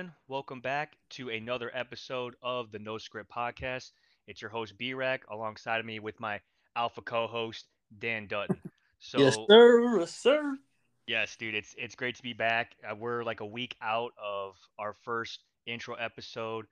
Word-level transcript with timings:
gentlemen. 0.00 0.14
Welcome 0.28 0.60
back 0.60 0.96
to 1.10 1.28
another 1.28 1.70
episode 1.74 2.34
of 2.42 2.72
the 2.72 2.78
No 2.78 2.96
Script 2.96 3.30
Podcast. 3.30 3.90
It's 4.26 4.40
your 4.40 4.50
host 4.50 4.78
B-Rack 4.78 5.24
alongside 5.30 5.78
of 5.78 5.84
me 5.84 5.98
with 5.98 6.18
my 6.18 6.40
alpha 6.74 7.02
co-host 7.02 7.66
Dan 7.98 8.26
Dutton. 8.26 8.60
So 9.02 9.18
yes, 9.18 9.36
sir, 9.48 9.98
yes, 9.98 10.14
sir. 10.14 10.58
Yes, 11.06 11.36
dude, 11.36 11.54
it's 11.54 11.74
it's 11.76 11.94
great 11.94 12.16
to 12.16 12.22
be 12.22 12.34
back. 12.34 12.76
Uh, 12.86 12.94
we're 12.94 13.24
like 13.24 13.40
a 13.40 13.46
week 13.46 13.74
out 13.82 14.12
of 14.22 14.56
our 14.78 14.94
first 15.04 15.40
intro 15.66 15.94
episode. 15.94 16.66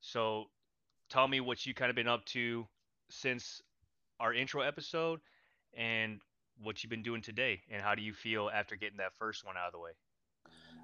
So, 0.00 0.46
tell 1.10 1.28
me 1.28 1.40
what 1.40 1.66
you 1.66 1.74
kind 1.74 1.90
of 1.90 1.96
been 1.96 2.08
up 2.08 2.24
to 2.26 2.66
since 3.10 3.60
our 4.20 4.32
intro 4.32 4.62
episode, 4.62 5.20
and 5.74 6.20
what 6.62 6.82
you've 6.82 6.90
been 6.90 7.02
doing 7.02 7.20
today, 7.20 7.60
and 7.70 7.82
how 7.82 7.94
do 7.94 8.02
you 8.02 8.14
feel 8.14 8.50
after 8.52 8.74
getting 8.74 8.98
that 8.98 9.14
first 9.18 9.44
one 9.44 9.56
out 9.56 9.66
of 9.66 9.72
the 9.72 9.78
way? 9.78 9.92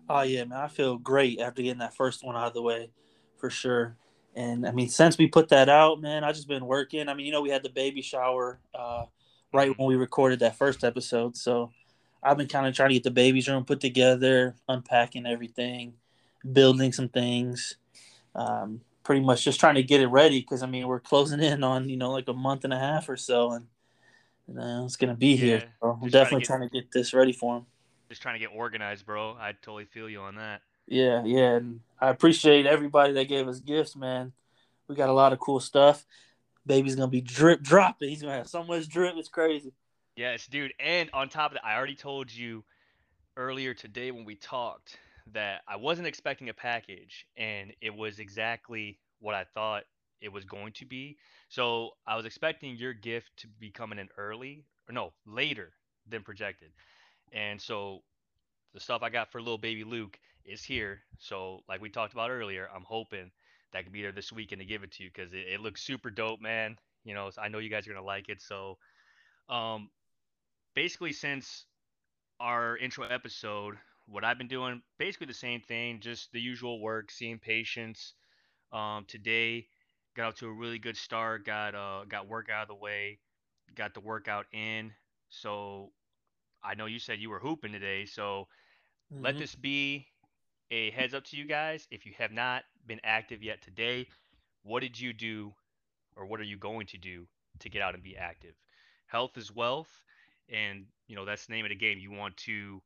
Oh 0.09 0.23
yeah, 0.23 0.45
man, 0.45 0.59
I 0.59 0.69
feel 0.69 0.99
great 0.99 1.41
after 1.41 1.63
getting 1.63 1.79
that 1.79 1.97
first 1.97 2.25
one 2.25 2.37
out 2.37 2.49
of 2.49 2.55
the 2.55 2.63
way, 2.63 2.91
for 3.39 3.51
sure. 3.51 3.97
And 4.35 4.67
I 4.67 4.73
mean, 4.73 4.89
since 4.89 5.19
we 5.19 5.27
put 5.27 5.49
that 5.51 5.69
out, 5.69 6.01
man, 6.01 6.25
I 6.25 6.33
just 6.33 6.49
been 6.49 6.67
working. 6.67 7.09
I 7.09 7.15
mean, 7.15 7.27
you 7.27 7.33
know, 7.33 7.43
we 7.43 7.51
had 7.51 7.63
the 7.63 7.69
baby 7.69 8.03
shower 8.03 8.61
uh, 8.75 9.05
right 9.53 9.71
mm-hmm. 9.71 9.83
when 9.83 9.89
we 9.89 9.97
recorded 9.97 10.41
that 10.41 10.57
first 10.57 10.85
episode, 10.85 11.37
so 11.37 11.71
I've 12.23 12.37
been 12.37 12.49
kind 12.49 12.67
of 12.67 12.75
trying 12.75 12.91
to 12.91 12.95
get 12.95 13.05
the 13.05 13.11
baby's 13.11 13.49
room 13.49 13.65
put 13.65 13.81
together, 13.81 14.57
unpacking 14.69 15.27
everything, 15.27 15.95
building 16.51 16.93
some 16.93 17.09
things. 17.09 17.77
Um, 18.35 18.81
pretty 19.05 19.21
much 19.21 19.45
just 19.45 19.61
trying 19.61 19.75
to 19.75 19.83
get 19.83 20.01
it 20.01 20.07
ready 20.07 20.41
because 20.41 20.63
I 20.63 20.67
mean 20.67 20.87
we're 20.87 21.01
closing 21.01 21.43
in 21.43 21.65
on 21.65 21.89
you 21.89 21.97
know 21.97 22.13
like 22.13 22.29
a 22.29 22.33
month 22.33 22.65
and 22.65 22.73
a 22.73 22.79
half 22.79 23.09
or 23.09 23.17
so, 23.17 23.53
and 23.53 23.67
you 24.49 24.55
know, 24.55 24.85
it's 24.85 24.97
gonna 24.97 25.15
be 25.15 25.37
here. 25.37 25.65
So 25.81 25.99
I'm 26.03 26.09
definitely 26.09 26.45
trying 26.45 26.61
to, 26.61 26.67
get, 26.67 26.69
trying 26.69 26.69
to 26.69 26.81
get 26.81 26.93
this 26.93 27.15
ready 27.15 27.33
for 27.33 27.59
him 27.59 27.67
just 28.13 28.21
trying 28.21 28.35
to 28.35 28.47
get 28.47 28.55
organized, 28.55 29.07
bro. 29.07 29.33
I 29.41 29.53
totally 29.53 29.87
feel 29.87 30.09
you 30.09 30.21
on 30.21 30.35
that. 30.35 30.61
Yeah, 30.87 31.23
yeah, 31.25 31.55
and 31.55 31.81
I 31.99 32.11
appreciate 32.11 32.67
everybody 32.67 33.15
that 33.15 33.29
gave 33.29 33.49
us 33.49 33.61
gifts, 33.61 33.97
man. 33.97 34.33
We 34.87 34.95
got 34.95 35.09
a 35.09 35.15
lot 35.15 35.33
of 35.33 35.39
cool 35.39 35.61
stuff. 35.61 36.05
Baby's 36.67 36.95
gonna 36.95 37.09
be 37.09 37.23
drip 37.23 37.63
dropping. 37.63 38.11
He's 38.11 38.21
gonna 38.21 38.35
have 38.35 38.49
so 38.49 38.63
much 38.65 38.87
drip. 38.89 39.15
It's 39.17 39.31
crazy. 39.31 39.73
Yes, 40.15 40.47
dude. 40.47 40.75
And 40.79 41.09
on 41.15 41.31
top 41.31 41.53
of 41.53 41.55
that, 41.55 41.65
I 41.65 41.75
already 41.75 41.95
told 41.95 42.31
you 42.31 42.65
earlier 43.39 43.73
today 43.73 44.11
when 44.11 44.27
we 44.27 44.35
talked 44.35 44.99
that 45.33 45.63
I 45.67 45.77
wasn't 45.77 46.07
expecting 46.07 46.51
a 46.51 46.55
package, 46.55 47.27
and 47.39 47.73
it 47.81 47.95
was 47.95 48.19
exactly 48.19 48.99
what 49.21 49.35
I 49.35 49.45
thought 49.55 49.85
it 50.21 50.31
was 50.31 50.45
going 50.45 50.73
to 50.75 50.85
be. 50.85 51.17
So 51.49 51.93
I 52.07 52.17
was 52.17 52.27
expecting 52.27 52.77
your 52.77 52.93
gift 52.93 53.31
to 53.39 53.47
be 53.59 53.71
coming 53.71 53.99
in 53.99 54.09
early, 54.19 54.67
or 54.89 54.93
no, 54.93 55.13
later 55.25 55.73
than 56.07 56.23
projected. 56.23 56.71
And 57.33 57.61
so 57.61 58.03
the 58.75 58.81
stuff 58.81 59.03
I 59.03 59.11
got 59.11 59.31
for 59.31 59.41
little 59.41 59.59
baby 59.59 59.85
Luke 59.85 60.19
is 60.45 60.63
here. 60.63 61.01
So 61.19 61.61
like 61.69 61.81
we 61.81 61.91
talked 61.91 62.13
about 62.13 62.31
earlier, 62.31 62.69
I'm 62.75 62.85
hoping 62.85 63.31
that 63.73 63.85
could 63.85 63.93
be 63.93 64.03
there 64.03 64.13
this 64.13 64.33
weekend 64.33 64.61
to 64.61 64.67
give 64.67 64.83
it 64.83 64.93
to 64.93 65.05
you 65.05 65.11
because 65.15 65.33
it, 65.33 65.47
it, 65.49 65.61
looks 65.61 65.83
super 65.83 66.11
dope, 66.11 66.41
man. 66.41 66.77
You 67.05 67.15
know, 67.15 67.31
I 67.39 67.49
know 67.49 67.59
you 67.59 67.71
guys 67.71 67.87
are 67.87 67.93
gonna 67.93 68.05
like 68.05 68.29
it. 68.29 68.43
So, 68.43 68.79
um, 69.49 69.91
basically 70.75 71.13
since 71.13 71.65
our 72.41 72.77
intro 72.77 73.07
episode, 73.07 73.77
what 74.07 74.25
I've 74.25 74.39
been 74.39 74.49
doing 74.49 74.83
basically 74.99 75.27
the 75.27 75.35
same 75.35 75.61
thing, 75.61 76.01
just 76.01 76.33
the 76.33 76.41
usual 76.41 76.81
work, 76.81 77.11
seeing 77.11 77.39
patients. 77.39 78.15
Um, 78.73 79.05
today 79.07 79.69
got 80.17 80.29
out 80.29 80.37
to 80.37 80.47
a 80.47 80.53
really 80.53 80.79
good 80.79 80.97
start. 80.97 81.45
Got 81.45 81.75
uh 81.75 82.05
got 82.09 82.29
work 82.29 82.49
out 82.51 82.63
of 82.63 82.69
the 82.69 82.75
way, 82.75 83.19
got 83.75 83.95
the 83.95 84.01
workout 84.01 84.47
in. 84.53 84.93
So 85.29 85.93
I 86.65 86.75
know 86.75 86.87
you 86.87 86.99
said 86.99 87.19
you 87.19 87.31
were 87.31 87.39
hooping 87.39 87.73
today, 87.73 88.05
so 88.05 88.49
mm-hmm. 89.13 89.25
let 89.25 89.39
this 89.39 89.55
be 89.55 90.07
a 90.71 90.91
heads 90.91 91.15
up 91.15 91.25
to 91.25 91.37
you 91.37 91.45
guys. 91.45 91.87
If 91.91 92.07
you 92.07 92.13
have 92.19 92.33
not 92.33 92.65
been 92.87 93.01
active 93.05 93.43
yet 93.43 93.63
today, 93.63 94.07
what 94.63 94.81
did 94.81 94.99
you 94.99 95.13
do 95.13 95.53
or 96.17 96.27
what 96.27 96.41
are 96.41 96.45
you 96.45 96.57
going 96.57 96.87
to 96.89 96.99
do 96.99 97.27
to 97.61 97.69
get 97.69 97.83
out 97.83 97.95
and 97.95 98.03
be 98.03 98.17
active? 98.17 98.55
Health 99.07 99.37
is 99.37 99.55
wealth, 99.55 99.91
and 100.49 100.87
you 101.09 101.17
know 101.17 101.25
that's 101.25 101.47
the 101.47 101.53
name 101.53 101.65
of 101.65 101.71
the 101.71 101.77
game. 101.77 101.99
You 101.99 102.11
want 102.11 102.37
to 102.39 102.81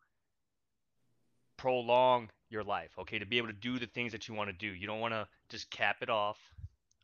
prolong 1.56 2.28
your 2.50 2.64
life, 2.64 2.90
okay, 2.98 3.18
to 3.18 3.26
be 3.26 3.38
able 3.38 3.48
to 3.48 3.52
do 3.52 3.78
the 3.78 3.86
things 3.86 4.12
that 4.12 4.28
you 4.28 4.34
want 4.34 4.50
to 4.50 4.56
do. 4.56 4.72
You 4.74 4.86
don't 4.86 5.00
want 5.00 5.14
to 5.14 5.26
just 5.48 5.70
cap 5.70 5.96
it 6.00 6.10
off, 6.10 6.38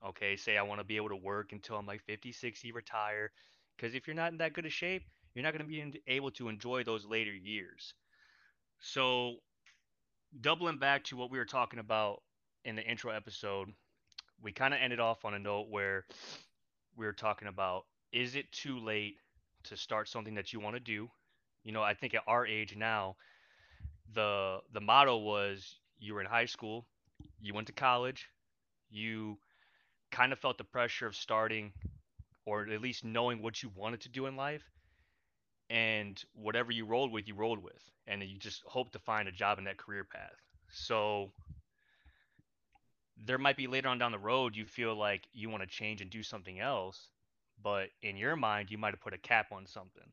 okay? 0.06 0.36
Say 0.36 0.56
I 0.56 0.62
want 0.62 0.80
to 0.80 0.84
be 0.84 0.96
able 0.96 1.08
to 1.08 1.16
work 1.16 1.52
until 1.52 1.76
I'm 1.76 1.86
like 1.86 2.02
50, 2.02 2.32
60, 2.32 2.72
retire. 2.72 3.30
Because 3.76 3.94
if 3.94 4.06
you're 4.06 4.16
not 4.16 4.32
in 4.32 4.38
that 4.38 4.52
good 4.52 4.66
of 4.66 4.72
shape, 4.72 5.04
you're 5.34 5.42
not 5.42 5.52
going 5.52 5.64
to 5.64 5.68
be 5.68 6.02
able 6.08 6.30
to 6.32 6.48
enjoy 6.48 6.84
those 6.84 7.04
later 7.06 7.32
years. 7.32 7.94
So, 8.80 9.36
doubling 10.40 10.78
back 10.78 11.04
to 11.04 11.16
what 11.16 11.30
we 11.30 11.38
were 11.38 11.44
talking 11.44 11.78
about 11.78 12.22
in 12.64 12.76
the 12.76 12.82
intro 12.82 13.12
episode, 13.12 13.68
we 14.42 14.52
kind 14.52 14.74
of 14.74 14.80
ended 14.82 15.00
off 15.00 15.24
on 15.24 15.34
a 15.34 15.38
note 15.38 15.68
where 15.70 16.04
we 16.96 17.06
were 17.06 17.12
talking 17.12 17.48
about 17.48 17.84
is 18.12 18.34
it 18.36 18.50
too 18.52 18.78
late 18.78 19.16
to 19.64 19.76
start 19.76 20.08
something 20.08 20.34
that 20.34 20.52
you 20.52 20.60
want 20.60 20.76
to 20.76 20.80
do? 20.80 21.08
You 21.64 21.72
know, 21.72 21.82
I 21.82 21.94
think 21.94 22.14
at 22.14 22.22
our 22.26 22.46
age 22.46 22.76
now, 22.76 23.16
the 24.14 24.60
the 24.72 24.80
motto 24.80 25.16
was 25.18 25.78
you 25.98 26.14
were 26.14 26.20
in 26.20 26.26
high 26.26 26.46
school, 26.46 26.86
you 27.40 27.54
went 27.54 27.66
to 27.68 27.72
college, 27.72 28.28
you 28.90 29.38
kind 30.10 30.32
of 30.32 30.38
felt 30.38 30.58
the 30.58 30.64
pressure 30.64 31.06
of 31.06 31.16
starting 31.16 31.72
or 32.46 32.68
at 32.68 32.80
least 32.80 33.04
knowing 33.04 33.42
what 33.42 33.62
you 33.62 33.70
wanted 33.74 34.00
to 34.02 34.08
do 34.08 34.26
in 34.26 34.36
life 34.36 34.62
and 35.70 36.22
whatever 36.34 36.72
you 36.72 36.84
rolled 36.86 37.12
with, 37.12 37.28
you 37.28 37.34
rolled 37.34 37.62
with, 37.62 37.82
and 38.06 38.22
you 38.22 38.38
just 38.38 38.62
hope 38.66 38.92
to 38.92 38.98
find 38.98 39.28
a 39.28 39.32
job 39.32 39.58
in 39.58 39.64
that 39.64 39.78
career 39.78 40.04
path. 40.04 40.36
So 40.70 41.32
there 43.24 43.38
might 43.38 43.56
be 43.56 43.66
later 43.66 43.88
on 43.88 43.98
down 43.98 44.12
the 44.12 44.18
road 44.18 44.56
you 44.56 44.66
feel 44.66 44.94
like 44.94 45.26
you 45.32 45.48
want 45.48 45.62
to 45.62 45.68
change 45.68 46.00
and 46.00 46.10
do 46.10 46.22
something 46.22 46.60
else, 46.60 47.10
but 47.62 47.88
in 48.02 48.16
your 48.16 48.36
mind 48.36 48.70
you 48.70 48.78
might 48.78 48.92
have 48.94 49.00
put 49.00 49.14
a 49.14 49.18
cap 49.18 49.46
on 49.52 49.66
something, 49.66 50.10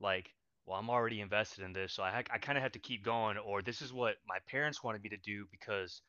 like, 0.00 0.30
well, 0.66 0.78
I'm 0.78 0.90
already 0.90 1.20
invested 1.20 1.64
in 1.64 1.72
this, 1.72 1.92
so 1.94 2.02
I 2.02 2.24
I 2.30 2.38
kind 2.38 2.58
of 2.58 2.62
have 2.62 2.72
to 2.72 2.78
keep 2.78 3.04
going, 3.04 3.38
or 3.38 3.62
this 3.62 3.82
is 3.82 3.92
what 3.92 4.16
my 4.26 4.38
parents 4.48 4.82
wanted 4.84 5.02
me 5.02 5.10
to 5.10 5.16
do 5.18 5.46
because 5.50 6.02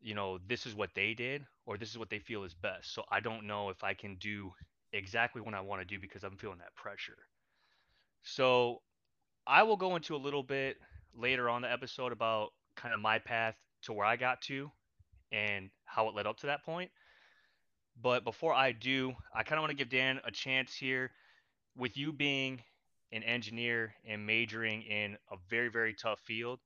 you 0.00 0.14
know 0.14 0.38
this 0.46 0.66
is 0.66 0.74
what 0.74 0.90
they 0.94 1.14
did 1.14 1.44
or 1.66 1.76
this 1.78 1.90
is 1.90 1.98
what 1.98 2.10
they 2.10 2.18
feel 2.18 2.44
is 2.44 2.54
best 2.54 2.94
so 2.94 3.02
i 3.10 3.20
don't 3.20 3.46
know 3.46 3.70
if 3.70 3.82
i 3.82 3.94
can 3.94 4.16
do 4.16 4.52
exactly 4.92 5.40
what 5.40 5.54
i 5.54 5.60
want 5.60 5.80
to 5.80 5.86
do 5.86 6.00
because 6.00 6.24
i'm 6.24 6.36
feeling 6.36 6.58
that 6.58 6.74
pressure 6.74 7.16
so 8.26 8.82
I 9.46 9.62
will 9.62 9.76
go 9.76 9.94
into 9.94 10.16
a 10.16 10.18
little 10.18 10.42
bit 10.42 10.78
later 11.14 11.48
on 11.48 11.62
the 11.62 11.70
episode 11.70 12.10
about 12.10 12.48
kind 12.74 12.92
of 12.92 13.00
my 13.00 13.20
path 13.20 13.54
to 13.82 13.92
where 13.92 14.04
I 14.04 14.16
got 14.16 14.42
to 14.42 14.70
and 15.30 15.70
how 15.84 16.08
it 16.08 16.14
led 16.16 16.26
up 16.26 16.38
to 16.38 16.46
that 16.46 16.64
point. 16.64 16.90
But 18.02 18.24
before 18.24 18.52
I 18.52 18.72
do, 18.72 19.14
I 19.32 19.44
kind 19.44 19.58
of 19.58 19.62
want 19.62 19.70
to 19.70 19.76
give 19.76 19.90
Dan 19.90 20.20
a 20.24 20.32
chance 20.32 20.74
here 20.74 21.12
with 21.76 21.96
you 21.96 22.12
being 22.12 22.60
an 23.12 23.22
engineer 23.22 23.94
and 24.04 24.26
majoring 24.26 24.82
in 24.82 25.16
a 25.30 25.36
very, 25.48 25.68
very 25.68 25.94
tough 25.94 26.18
field. 26.18 26.58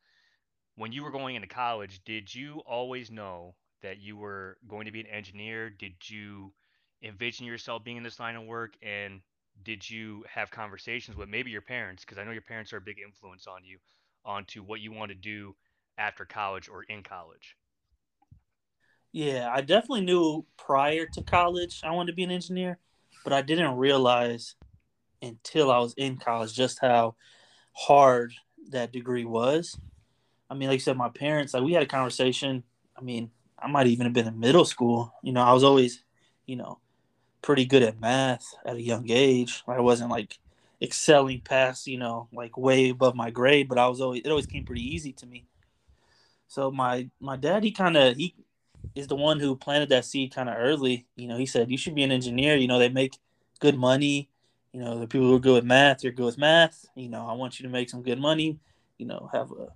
When 0.76 0.93
you 0.93 1.04
were 1.04 1.10
going 1.10 1.37
into 1.37 1.47
college, 1.47 2.00
did 2.06 2.34
you 2.34 2.62
always 2.66 3.11
know 3.11 3.55
that 3.82 3.99
you 4.00 4.17
were 4.17 4.56
going 4.67 4.87
to 4.87 4.93
be 4.93 5.00
an 5.00 5.06
engineer? 5.06 5.69
Did 5.69 5.93
you 6.08 6.55
envision 7.02 7.44
yourself 7.44 7.85
being 7.85 7.99
in 7.99 8.02
this 8.02 8.19
line 8.19 8.37
of 8.37 8.44
work? 8.44 8.73
And 8.82 9.20
did 9.65 9.89
you 9.89 10.25
have 10.33 10.51
conversations 10.51 11.17
with 11.17 11.29
maybe 11.29 11.51
your 11.51 11.61
parents? 11.62 12.05
Because 12.05 12.19
i 12.19 12.25
know 12.25 12.31
your 12.31 12.43
parents 12.43 12.73
are 12.73 12.79
a 12.79 12.83
big 12.83 12.99
influence 13.05 13.47
on 13.47 13.65
you 13.65 13.79
onto 14.25 14.62
what 14.62 14.81
you 14.81 14.93
want 14.93 15.11
to 15.11 15.15
do 15.15 15.55
after 15.99 16.25
college 16.25 16.69
or 16.69 16.83
in 16.85 17.03
college. 17.03 17.57
Yeah 19.12 19.51
i 19.53 19.61
definitely 19.61 20.03
knew 20.03 20.45
prior 20.57 21.07
to 21.15 21.23
college 21.23 21.81
i 21.85 21.91
wanted 21.91 22.12
to 22.12 22.17
be 22.17 22.23
an 22.23 22.31
engineer 22.31 22.79
but 23.25 23.33
i 23.33 23.43
didn't 23.43 23.77
realize 23.77 24.55
until 25.21 25.71
i 25.71 25.79
was 25.79 25.95
in 25.95 26.17
college 26.17 26.55
just 26.55 26.79
how 26.81 27.17
hard 27.73 28.33
that 28.71 28.93
degree 28.93 29.25
was. 29.25 29.79
I 30.49 30.55
mean 30.55 30.69
like 30.69 30.77
you 30.77 30.81
said 30.81 30.97
my 30.97 31.09
parents 31.09 31.55
like 31.55 31.62
we 31.62 31.73
had 31.73 31.83
a 31.83 31.87
conversation 31.87 32.62
i 32.97 33.01
mean 33.01 33.31
i 33.59 33.67
might 33.69 33.87
even 33.89 34.07
have 34.07 34.12
been 34.12 34.29
in 34.29 34.39
middle 34.39 34.65
school 34.65 35.12
you 35.23 35.33
know 35.33 35.43
i 35.43 35.53
was 35.53 35.65
always 35.65 36.05
you 36.47 36.57
know 36.57 36.79
pretty 37.42 37.64
good 37.64 37.82
at 37.82 38.00
math 38.00 38.54
at 38.64 38.76
a 38.76 38.82
young 38.82 39.10
age. 39.10 39.62
I 39.66 39.81
wasn't 39.81 40.10
like 40.10 40.38
excelling 40.82 41.40
past, 41.40 41.87
you 41.87 41.98
know, 41.98 42.28
like 42.32 42.56
way 42.56 42.90
above 42.90 43.14
my 43.14 43.31
grade, 43.31 43.69
but 43.69 43.78
I 43.78 43.88
was 43.88 44.00
always 44.00 44.22
it 44.25 44.31
always 44.31 44.46
came 44.46 44.64
pretty 44.64 44.82
easy 44.82 45.12
to 45.14 45.26
me. 45.26 45.46
So 46.48 46.70
my 46.70 47.08
my 47.20 47.37
dad 47.37 47.64
he 47.64 47.70
kind 47.70 47.96
of 47.96 48.16
he 48.16 48.34
is 48.94 49.06
the 49.06 49.16
one 49.16 49.38
who 49.40 49.56
planted 49.56 49.88
that 49.90 50.04
seed 50.04 50.34
kind 50.34 50.48
of 50.48 50.56
early. 50.58 51.06
You 51.16 51.28
know, 51.28 51.37
he 51.37 51.46
said 51.46 51.70
you 51.70 51.78
should 51.78 51.94
be 51.94 52.02
an 52.02 52.12
engineer. 52.12 52.56
You 52.56 52.69
know, 52.69 52.78
they 52.78 52.88
make 52.88 53.19
good 53.60 53.76
money. 53.76 54.28
You 54.72 54.81
know, 54.81 54.98
the 54.98 55.06
people 55.06 55.28
who 55.28 55.37
are 55.37 55.40
good 55.40 55.54
with 55.54 55.64
math, 55.64 56.02
you're 56.02 56.12
good 56.12 56.26
with 56.26 56.38
math. 56.38 56.87
You 56.94 57.08
know, 57.08 57.26
I 57.26 57.32
want 57.32 57.58
you 57.58 57.64
to 57.64 57.72
make 57.72 57.90
some 57.90 58.02
good 58.02 58.20
money. 58.20 58.58
You 58.98 59.06
know, 59.06 59.28
have 59.32 59.50
a 59.52 59.69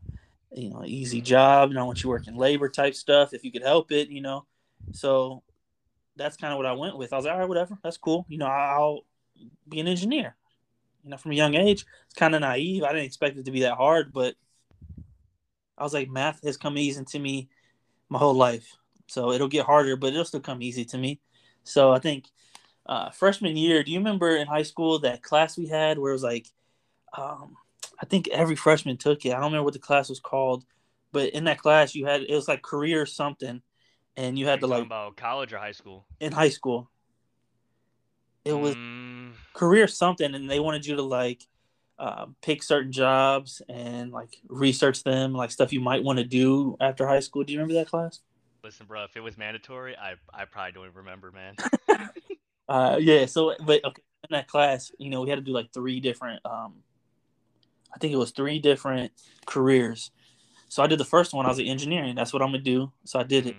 you 0.52 0.70
know 0.70 0.82
easy 0.84 1.20
job, 1.20 1.70
and 1.70 1.78
I 1.78 1.82
want 1.82 2.02
you 2.02 2.11
working 2.11 2.37
labor 2.37 2.69
type 2.69 2.94
stuff 2.94 3.32
if 3.32 3.44
you 3.44 3.52
could 3.52 3.62
help 3.62 3.93
it. 3.93 4.08
You 4.08 4.20
know, 4.20 4.46
so 4.93 5.43
that's 6.16 6.37
kind 6.37 6.52
of 6.52 6.56
what 6.56 6.66
I 6.66 6.72
went 6.72 6.96
with. 6.96 7.12
I 7.12 7.16
was 7.16 7.25
like, 7.25 7.34
all 7.34 7.40
right, 7.40 7.49
whatever, 7.49 7.78
that's 7.82 7.96
cool. 7.96 8.26
You 8.28 8.38
know, 8.38 8.46
I'll 8.46 9.05
be 9.69 9.81
an 9.81 9.88
engineer. 9.88 10.37
You 11.02 11.11
know, 11.11 11.16
from 11.16 11.32
a 11.32 11.37
young 11.37 11.55
age, 11.55 11.84
it's 12.06 12.14
kind 12.14 12.34
of 12.34 12.40
naive. 12.40 12.82
I 12.82 12.88
didn't 12.88 13.05
expect 13.05 13.37
it 13.37 13.44
to 13.44 13.50
be 13.50 13.61
that 13.61 13.76
hard, 13.76 14.12
but 14.12 14.34
I 15.76 15.82
was 15.82 15.93
like, 15.93 16.08
math 16.08 16.43
has 16.44 16.56
come 16.56 16.78
easy 16.78 17.05
to 17.05 17.19
me 17.19 17.49
my 18.08 18.19
whole 18.19 18.34
life. 18.34 18.76
So 19.06 19.32
it'll 19.32 19.49
get 19.49 19.66
harder, 19.66 19.96
but 19.96 20.12
it'll 20.12 20.25
still 20.25 20.40
come 20.40 20.62
easy 20.62 20.84
to 20.87 20.99
me. 20.99 21.20
So 21.64 21.93
I 21.93 21.99
think 21.99 22.26
uh, 22.87 23.11
freshman 23.11 23.56
year, 23.56 23.82
do 23.82 23.90
you 23.90 23.99
remember 23.99 24.37
in 24.37 24.46
high 24.46 24.62
school 24.62 24.99
that 25.00 25.22
class 25.22 25.58
we 25.58 25.66
had 25.66 25.99
where 25.99 26.12
it 26.12 26.14
was 26.14 26.22
like, 26.22 26.49
um, 27.16 27.56
I 28.00 28.06
think 28.06 28.28
every 28.28 28.56
freshman 28.56 28.96
took 28.96 29.25
it. 29.25 29.31
I 29.31 29.34
don't 29.34 29.44
remember 29.44 29.64
what 29.64 29.72
the 29.72 29.78
class 29.78 30.08
was 30.08 30.20
called, 30.20 30.64
but 31.12 31.31
in 31.31 31.44
that 31.44 31.58
class 31.58 31.94
you 31.94 32.06
had 32.06 32.22
it 32.22 32.34
was 32.34 32.49
like 32.49 32.62
career 32.62 33.06
something, 33.06 33.62
and 34.16 34.38
you 34.38 34.46
had 34.46 34.61
to 34.61 34.66
like 34.66 34.84
about 34.84 35.16
college 35.16 35.52
or 35.52 35.58
high 35.58 35.72
school. 35.72 36.05
In 36.20 36.32
high 36.32 36.49
school, 36.49 36.90
it 38.44 38.52
was 38.52 38.75
mm. 38.75 39.32
career 39.55 39.87
something, 39.88 40.34
and 40.34 40.49
they 40.49 40.61
wanted 40.61 40.87
you 40.87 40.96
to 40.96 41.02
like 41.02 41.46
uh, 41.99 42.26
pick 42.43 42.62
certain 42.62 42.93
jobs 42.93 43.62
and 43.69 44.12
like 44.12 44.37
research 44.49 45.02
them, 45.02 45.32
like 45.32 45.50
stuff 45.50 45.72
you 45.72 45.81
might 45.81 46.02
want 46.02 46.19
to 46.19 46.25
do 46.25 46.76
after 46.81 47.06
high 47.06 47.20
school. 47.20 47.44
Do 47.44 47.52
you 47.52 47.58
remember 47.58 47.75
that 47.75 47.88
class? 47.88 48.20
Listen, 48.62 48.87
bro, 48.87 49.05
if 49.05 49.16
it 49.16 49.20
was 49.20 49.37
mandatory, 49.37 49.96
I 49.96 50.14
I 50.32 50.44
probably 50.44 50.72
don't 50.72 50.84
even 50.84 50.96
remember, 50.96 51.32
man. 51.32 51.56
uh, 52.69 52.99
yeah. 53.00 53.26
So, 53.26 53.55
but 53.64 53.84
okay, 53.84 54.02
in 54.25 54.34
that 54.34 54.49
class, 54.49 54.90
you 54.99 55.11
know, 55.11 55.22
we 55.22 55.31
had 55.31 55.37
to 55.37 55.43
do 55.43 55.52
like 55.52 55.72
three 55.72 56.00
different. 56.00 56.40
Um, 56.44 56.76
I 57.94 57.99
think 57.99 58.12
it 58.12 58.16
was 58.16 58.32
three 58.32 58.58
different 58.58 59.12
careers. 59.46 60.11
So 60.69 60.82
I 60.82 60.87
did 60.87 60.99
the 60.99 61.05
first 61.05 61.32
one. 61.32 61.46
I 61.46 61.50
was 61.50 61.58
like 61.58 61.69
engineering. 61.69 62.16
That's 62.16 62.32
what 62.32 62.43
I'm 62.43 62.49
gonna 62.49 62.58
do. 62.58 62.90
So 63.05 63.20
I 63.20 63.22
did 63.22 63.46
it. 63.46 63.56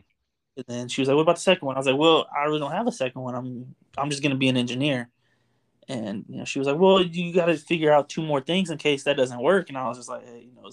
And 0.57 0.65
then 0.67 0.87
she 0.87 1.01
was 1.01 1.07
like, 1.07 1.15
"What 1.15 1.23
about 1.23 1.35
the 1.35 1.41
second 1.41 1.65
one?" 1.65 1.75
I 1.75 1.79
was 1.79 1.87
like, 1.87 1.97
"Well, 1.97 2.27
I 2.35 2.43
really 2.45 2.59
don't 2.59 2.71
have 2.71 2.87
a 2.87 2.91
second 2.91 3.21
one. 3.21 3.35
I'm 3.35 3.75
I'm 3.97 4.09
just 4.09 4.23
gonna 4.23 4.35
be 4.35 4.49
an 4.49 4.57
engineer." 4.57 5.09
And 5.87 6.25
you 6.29 6.37
know, 6.37 6.45
she 6.45 6.59
was 6.59 6.67
like, 6.67 6.79
"Well, 6.79 7.01
you 7.03 7.33
got 7.33 7.47
to 7.47 7.57
figure 7.57 7.91
out 7.91 8.09
two 8.09 8.23
more 8.23 8.41
things 8.41 8.69
in 8.69 8.77
case 8.77 9.03
that 9.03 9.17
doesn't 9.17 9.41
work." 9.41 9.69
And 9.69 9.77
I 9.77 9.87
was 9.87 9.97
just 9.97 10.09
like, 10.09 10.25
hey, 10.25 10.47
"You 10.47 10.55
know, 10.55 10.71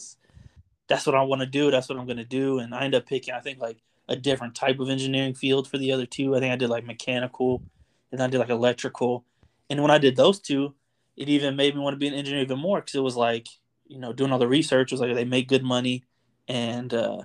that's 0.89 1.07
what 1.07 1.15
I 1.17 1.23
want 1.23 1.41
to 1.41 1.47
do. 1.47 1.71
That's 1.71 1.89
what 1.89 1.99
I'm 1.99 2.07
gonna 2.07 2.25
do." 2.25 2.59
And 2.59 2.75
I 2.75 2.85
ended 2.85 3.03
up 3.03 3.09
picking, 3.09 3.35
I 3.35 3.41
think, 3.41 3.61
like 3.61 3.83
a 4.09 4.17
different 4.17 4.55
type 4.55 4.79
of 4.81 4.89
engineering 4.89 5.35
field 5.35 5.69
for 5.69 5.79
the 5.79 5.93
other 5.93 6.07
two. 6.07 6.35
I 6.37 6.41
think 6.41 6.53
I 6.53 6.57
did 6.57 6.71
like 6.71 6.85
mechanical, 6.85 7.63
and 8.11 8.23
I 8.23 8.27
did 8.29 8.39
like 8.39 8.51
electrical. 8.51 9.25
And 9.71 9.81
when 9.83 9.91
I 9.91 9.99
did 9.99 10.17
those 10.17 10.41
two, 10.41 10.75
it 11.17 11.29
even 11.29 11.57
made 11.57 11.75
me 11.75 11.81
want 11.81 11.95
to 11.95 11.99
be 11.99 12.09
an 12.09 12.15
engineer 12.15 12.43
even 12.43 12.59
more 12.59 12.81
because 12.81 12.95
it 12.95 13.01
was 13.01 13.17
like, 13.17 13.47
you 13.87 13.99
know, 13.99 14.13
doing 14.13 14.33
all 14.33 14.39
the 14.39 14.49
research 14.49 14.93
was 14.93 15.01
like 15.01 15.15
they 15.15 15.25
make 15.25 15.49
good 15.49 15.63
money, 15.65 16.05
and 16.49 16.93
uh, 16.95 17.23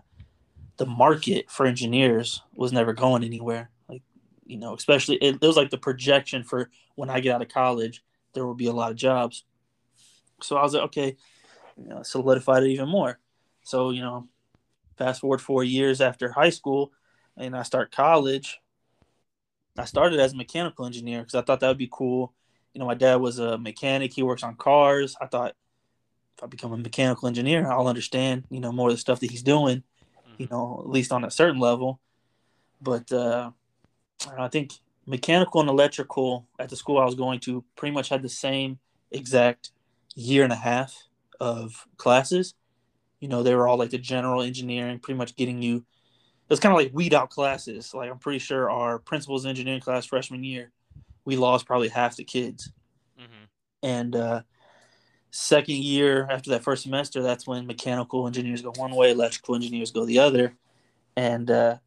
the 0.77 0.85
market 0.85 1.49
for 1.49 1.65
engineers 1.65 2.41
was 2.55 2.71
never 2.71 2.93
going 2.93 3.23
anywhere. 3.23 3.69
Like, 3.89 4.03
you 4.45 4.57
know, 4.57 4.75
especially 4.75 5.15
it, 5.17 5.35
it 5.41 5.45
was 5.45 5.57
like 5.57 5.69
the 5.69 5.77
projection 5.77 6.43
for 6.43 6.69
when 6.95 7.09
I 7.09 7.19
get 7.19 7.33
out 7.33 7.41
of 7.41 7.49
college, 7.49 8.03
there 8.33 8.45
will 8.45 8.55
be 8.55 8.67
a 8.67 8.73
lot 8.73 8.91
of 8.91 8.97
jobs. 8.97 9.43
So 10.41 10.55
I 10.55 10.63
was 10.63 10.73
like, 10.73 10.83
okay, 10.83 11.17
you 11.77 11.87
know, 11.87 12.03
solidified 12.03 12.63
it 12.63 12.69
even 12.69 12.89
more. 12.89 13.19
So 13.63 13.89
you 13.89 14.01
know, 14.01 14.27
fast 14.97 15.21
forward 15.21 15.41
four 15.41 15.63
years 15.63 15.99
after 15.99 16.31
high 16.31 16.51
school, 16.51 16.91
and 17.35 17.55
I 17.55 17.63
start 17.63 17.91
college. 17.91 18.59
I 19.77 19.85
started 19.85 20.19
as 20.19 20.33
a 20.33 20.37
mechanical 20.37 20.85
engineer 20.85 21.19
because 21.19 21.35
I 21.35 21.41
thought 21.41 21.59
that 21.59 21.67
would 21.67 21.77
be 21.77 21.89
cool. 21.91 22.33
You 22.73 22.79
know, 22.79 22.85
my 22.85 22.95
dad 22.95 23.15
was 23.15 23.39
a 23.39 23.57
mechanic; 23.57 24.13
he 24.13 24.23
works 24.23 24.43
on 24.43 24.55
cars. 24.55 25.15
I 25.19 25.25
thought 25.25 25.55
if 26.37 26.43
I 26.43 26.47
become 26.47 26.71
a 26.71 26.77
mechanical 26.77 27.27
engineer, 27.27 27.69
I'll 27.69 27.87
understand, 27.87 28.43
you 28.51 28.59
know, 28.59 28.71
more 28.71 28.89
of 28.89 28.95
the 28.95 28.99
stuff 28.99 29.19
that 29.21 29.31
he's 29.31 29.41
doing, 29.41 29.83
you 30.37 30.47
know, 30.49 30.81
at 30.83 30.89
least 30.89 31.11
on 31.11 31.23
a 31.23 31.31
certain 31.31 31.59
level. 31.59 31.99
But 32.81 33.11
uh, 33.11 33.51
I 34.37 34.47
think 34.47 34.73
mechanical 35.05 35.61
and 35.61 35.69
electrical 35.69 36.45
at 36.59 36.69
the 36.69 36.75
school 36.75 36.99
I 36.99 37.05
was 37.05 37.15
going 37.15 37.39
to 37.41 37.63
pretty 37.75 37.93
much 37.93 38.09
had 38.09 38.21
the 38.21 38.29
same 38.29 38.79
exact 39.11 39.71
year 40.15 40.43
and 40.43 40.53
a 40.53 40.57
half 40.57 41.07
of 41.39 41.87
classes. 41.97 42.53
You 43.19 43.27
know, 43.27 43.41
they 43.41 43.55
were 43.55 43.67
all 43.67 43.77
like 43.77 43.89
the 43.89 43.97
general 43.97 44.41
engineering, 44.41 44.99
pretty 44.99 45.17
much 45.17 45.35
getting 45.35 45.61
you. 45.61 45.77
It 45.77 46.53
was 46.53 46.59
kind 46.59 46.71
of 46.71 46.77
like 46.77 46.93
weed 46.93 47.13
out 47.13 47.29
classes. 47.29 47.93
Like 47.93 48.11
I'm 48.11 48.19
pretty 48.19 48.39
sure 48.39 48.69
our 48.69 48.99
principal's 48.99 49.45
engineering 49.45 49.81
class 49.81 50.05
freshman 50.05 50.43
year, 50.43 50.71
we 51.25 51.35
lost 51.35 51.65
probably 51.65 51.89
half 51.89 52.15
the 52.15 52.23
kids. 52.23 52.71
Mm-hmm. 53.19 53.43
And 53.83 54.15
uh, 54.15 54.41
second 55.31 55.77
year 55.77 56.27
after 56.29 56.51
that 56.51 56.63
first 56.63 56.83
semester, 56.83 57.21
that's 57.21 57.47
when 57.47 57.67
mechanical 57.67 58.27
engineers 58.27 58.61
go 58.61 58.73
one 58.75 58.95
way, 58.95 59.11
electrical 59.11 59.55
engineers 59.55 59.91
go 59.91 60.05
the 60.05 60.19
other. 60.19 60.53
And 61.15 61.49
uh, 61.49 61.77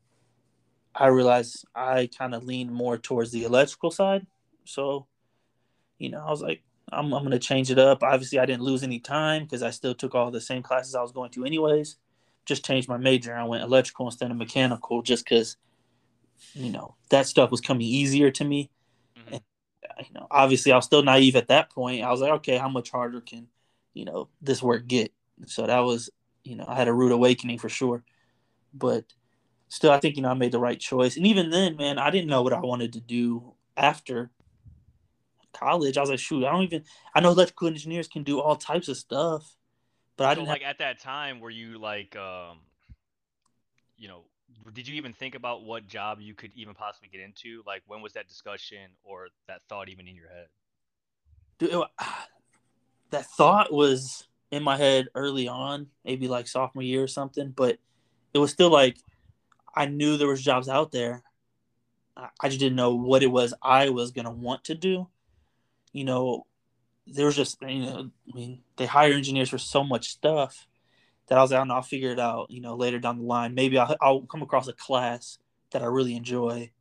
I 0.95 1.07
realized 1.09 1.65
I 1.75 2.09
kind 2.17 2.35
of 2.35 2.45
leaned 2.45 2.73
more 2.73 2.99
towards 2.99 3.31
the 3.31 3.45
electrical 3.45 3.91
side. 3.91 4.27
So, 4.65 5.07
you 5.99 6.11
know, 6.11 6.25
I 6.25 6.31
was 6.31 6.43
like, 6.43 6.63
I'm, 6.93 7.13
I'm 7.13 7.23
going 7.23 7.31
to 7.31 7.39
change 7.39 7.71
it 7.71 7.79
up. 7.79 8.03
Obviously, 8.03 8.39
I 8.39 8.47
didn't 8.47 8.63
lose 8.63 8.83
any 8.83 8.99
time 8.99 9.45
because 9.45 9.63
I 9.63 9.71
still 9.71 9.95
took 9.95 10.15
all 10.15 10.31
the 10.31 10.41
same 10.41 10.63
classes 10.63 10.95
I 10.95 11.03
was 11.03 11.13
going 11.13 11.31
to, 11.31 11.45
anyways. 11.45 11.97
Just 12.47 12.65
changed 12.65 12.89
my 12.89 12.97
major. 12.97 13.35
I 13.35 13.45
went 13.45 13.63
electrical 13.63 14.07
instead 14.07 14.31
of 14.31 14.37
mechanical 14.37 15.03
just 15.03 15.25
because, 15.25 15.57
you 16.55 16.71
know, 16.71 16.97
that 17.11 17.27
stuff 17.27 17.51
was 17.51 17.61
coming 17.61 17.87
easier 17.87 18.31
to 18.33 18.45
me. 18.45 18.71
You 19.99 20.15
know, 20.15 20.27
obviously 20.31 20.73
I 20.73 20.77
was 20.77 20.85
still 20.85 21.03
naive 21.03 21.37
at 21.37 21.49
that 21.49 21.71
point. 21.71 22.03
I 22.03 22.11
was 22.11 22.21
like, 22.21 22.32
okay, 22.32 22.59
how 22.59 22.69
much 22.69 22.91
harder 22.91 23.21
can, 23.21 23.49
you 23.94 24.05
know, 24.05 24.29
this 24.41 24.62
work 24.62 24.87
get? 24.87 25.12
So 25.47 25.67
that 25.67 25.81
was, 25.81 26.11
you 26.44 26.56
know, 26.56 26.65
I 26.69 26.75
had 26.77 26.88
a 26.88 26.93
rude 26.93 27.12
awakening 27.12 27.59
for 27.59 27.69
sure. 27.69 28.03
But 28.75 29.05
still, 29.69 29.91
I 29.91 30.00
think, 30.00 30.17
you 30.17 30.23
know, 30.23 30.31
I 30.31 30.35
made 30.35 30.53
the 30.53 30.59
right 30.59 30.79
choice. 30.79 31.17
And 31.17 31.27
even 31.27 31.50
then, 31.50 31.77
man, 31.77 31.99
I 31.99 32.11
didn't 32.11 32.29
know 32.29 32.43
what 32.43 32.53
I 32.53 32.61
wanted 32.61 32.93
to 32.94 33.00
do 33.00 33.55
after 33.77 34.31
college. 35.53 35.97
I 35.97 36.00
was 36.00 36.11
like, 36.11 36.19
shoot, 36.19 36.44
I 36.44 36.53
don't 36.53 36.62
even, 36.62 36.85
I 37.15 37.21
know 37.21 37.31
electrical 37.31 37.69
engineers 37.69 38.09
can 38.09 38.23
do 38.23 38.41
all 38.41 38.56
types 38.56 38.88
of 38.88 38.97
stuff, 38.97 39.56
but 40.17 40.27
I 40.27 40.35
didn't 40.35 40.49
like 40.49 40.62
have... 40.62 40.71
at 40.71 40.79
that 40.79 41.00
time, 41.00 41.41
were 41.41 41.50
you 41.50 41.79
like, 41.79 42.15
um, 42.17 42.59
you 43.97 44.09
know, 44.09 44.25
did 44.73 44.87
you 44.87 44.94
even 44.94 45.12
think 45.12 45.35
about 45.35 45.64
what 45.64 45.86
job 45.86 46.19
you 46.20 46.34
could 46.34 46.53
even 46.55 46.75
possibly 46.75 47.08
get 47.10 47.20
into? 47.20 47.63
Like, 47.67 47.82
when 47.86 48.03
was 48.03 48.13
that 48.15 48.29
discussion 48.29 48.91
or 49.05 49.29
that 49.48 49.63
thought 49.69 49.89
even 49.89 50.06
in 50.06 50.15
your 50.15 50.29
head? 50.29 50.46
Dude, 51.58 51.84
that 53.10 53.27
thought 53.27 53.72
was 53.72 54.27
in 54.51 54.63
my 54.63 54.77
head 54.77 55.08
early 55.15 55.48
on, 55.48 55.89
maybe 56.05 56.29
like 56.29 56.48
sophomore 56.48 56.82
year 56.82 57.03
or 57.03 57.08
something, 57.08 57.53
but 57.55 57.79
it 58.34 58.39
was 58.39 58.51
still 58.51 58.70
like 58.70 58.96
I 59.75 59.86
knew 59.86 60.17
there 60.17 60.29
was 60.29 60.43
jobs 60.43 60.69
out 60.69 60.93
there. 60.93 61.22
I 62.17 62.48
just 62.48 62.60
didn't 62.60 62.77
know 62.77 62.94
what 62.94 63.22
it 63.22 63.29
was 63.29 63.55
I 63.63 63.89
was 63.89 64.10
gonna 64.10 64.31
want 64.31 64.65
to 64.65 64.75
do. 64.75 65.08
You 65.93 66.05
know, 66.05 66.46
there 67.06 67.27
was 67.27 67.36
just 67.36 67.63
you 67.63 67.82
know, 67.82 68.10
I 68.32 68.36
mean, 68.36 68.63
they 68.77 68.86
hire 68.86 69.13
engineers 69.13 69.48
for 69.48 69.58
so 69.58 69.82
much 69.82 70.08
stuff 70.08 70.67
that 71.31 71.39
I 71.39 71.43
was 71.43 71.53
like, 71.53 71.60
I 71.60 71.65
know, 71.65 71.75
I'll 71.75 71.82
figure 71.82 72.10
it 72.10 72.19
out, 72.19 72.51
you 72.51 72.60
know, 72.60 72.75
later 72.75 72.99
down 72.99 73.19
the 73.19 73.25
line. 73.25 73.55
Maybe 73.55 73.79
I'll, 73.79 73.96
I'll 74.03 74.22
come 74.22 74.43
across 74.43 74.67
a 74.67 74.72
class 74.72 75.39
that 75.70 75.81
I 75.81 75.87
really 75.87 76.17
enjoy, 76.17 76.72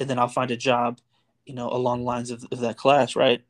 and 0.00 0.08
then 0.08 0.18
I'll 0.18 0.28
find 0.28 0.50
a 0.50 0.56
job, 0.56 0.98
you 1.44 1.54
know, 1.54 1.68
along 1.68 2.00
the 2.00 2.06
lines 2.06 2.30
of, 2.30 2.46
of 2.50 2.60
that 2.60 2.78
class, 2.78 3.14
right? 3.14 3.42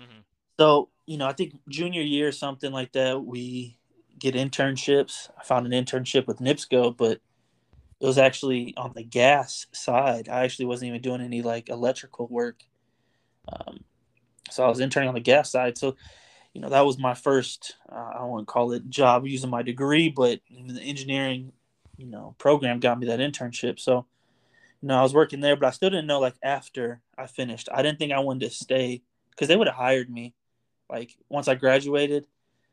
Mm-hmm. 0.00 0.20
So, 0.58 0.88
you 1.04 1.18
know, 1.18 1.26
I 1.26 1.34
think 1.34 1.52
junior 1.68 2.00
year, 2.00 2.28
or 2.28 2.32
something 2.32 2.72
like 2.72 2.92
that, 2.92 3.22
we 3.22 3.76
get 4.18 4.34
internships. 4.34 5.28
I 5.38 5.44
found 5.44 5.70
an 5.70 5.84
internship 5.84 6.26
with 6.26 6.38
NIPSCO, 6.38 6.96
but 6.96 7.20
it 8.00 8.06
was 8.06 8.16
actually 8.16 8.72
on 8.78 8.94
the 8.94 9.04
gas 9.04 9.66
side. 9.72 10.30
I 10.30 10.44
actually 10.44 10.64
wasn't 10.64 10.88
even 10.88 11.02
doing 11.02 11.20
any 11.20 11.42
like 11.42 11.68
electrical 11.68 12.26
work. 12.28 12.64
Um, 13.52 13.84
so 14.50 14.64
I 14.64 14.68
was 14.68 14.80
interning 14.80 15.10
on 15.10 15.14
the 15.14 15.20
gas 15.20 15.50
side. 15.50 15.76
So 15.76 15.96
you 16.54 16.60
know 16.60 16.68
that 16.68 16.86
was 16.86 16.98
my 16.98 17.14
first 17.14 17.76
uh, 17.90 18.12
I 18.14 18.38
to 18.38 18.44
call 18.46 18.72
it 18.72 18.88
job 18.88 19.26
using 19.26 19.50
my 19.50 19.62
degree, 19.62 20.08
but 20.08 20.40
the 20.50 20.80
engineering 20.80 21.52
you 21.96 22.06
know 22.06 22.34
program 22.38 22.80
got 22.80 22.98
me 22.98 23.06
that 23.08 23.20
internship. 23.20 23.78
So 23.78 24.06
you 24.80 24.88
know 24.88 24.98
I 24.98 25.02
was 25.02 25.12
working 25.12 25.40
there, 25.40 25.56
but 25.56 25.66
I 25.66 25.70
still 25.70 25.90
didn't 25.90 26.06
know 26.06 26.20
like 26.20 26.36
after 26.42 27.00
I 27.18 27.26
finished. 27.26 27.68
I 27.74 27.82
didn't 27.82 27.98
think 27.98 28.12
I 28.12 28.20
wanted 28.20 28.48
to 28.48 28.54
stay 28.54 29.02
because 29.30 29.48
they 29.48 29.56
would 29.56 29.66
have 29.66 29.76
hired 29.76 30.08
me 30.08 30.32
like 30.88 31.16
once 31.28 31.48
I 31.48 31.56
graduated. 31.56 32.26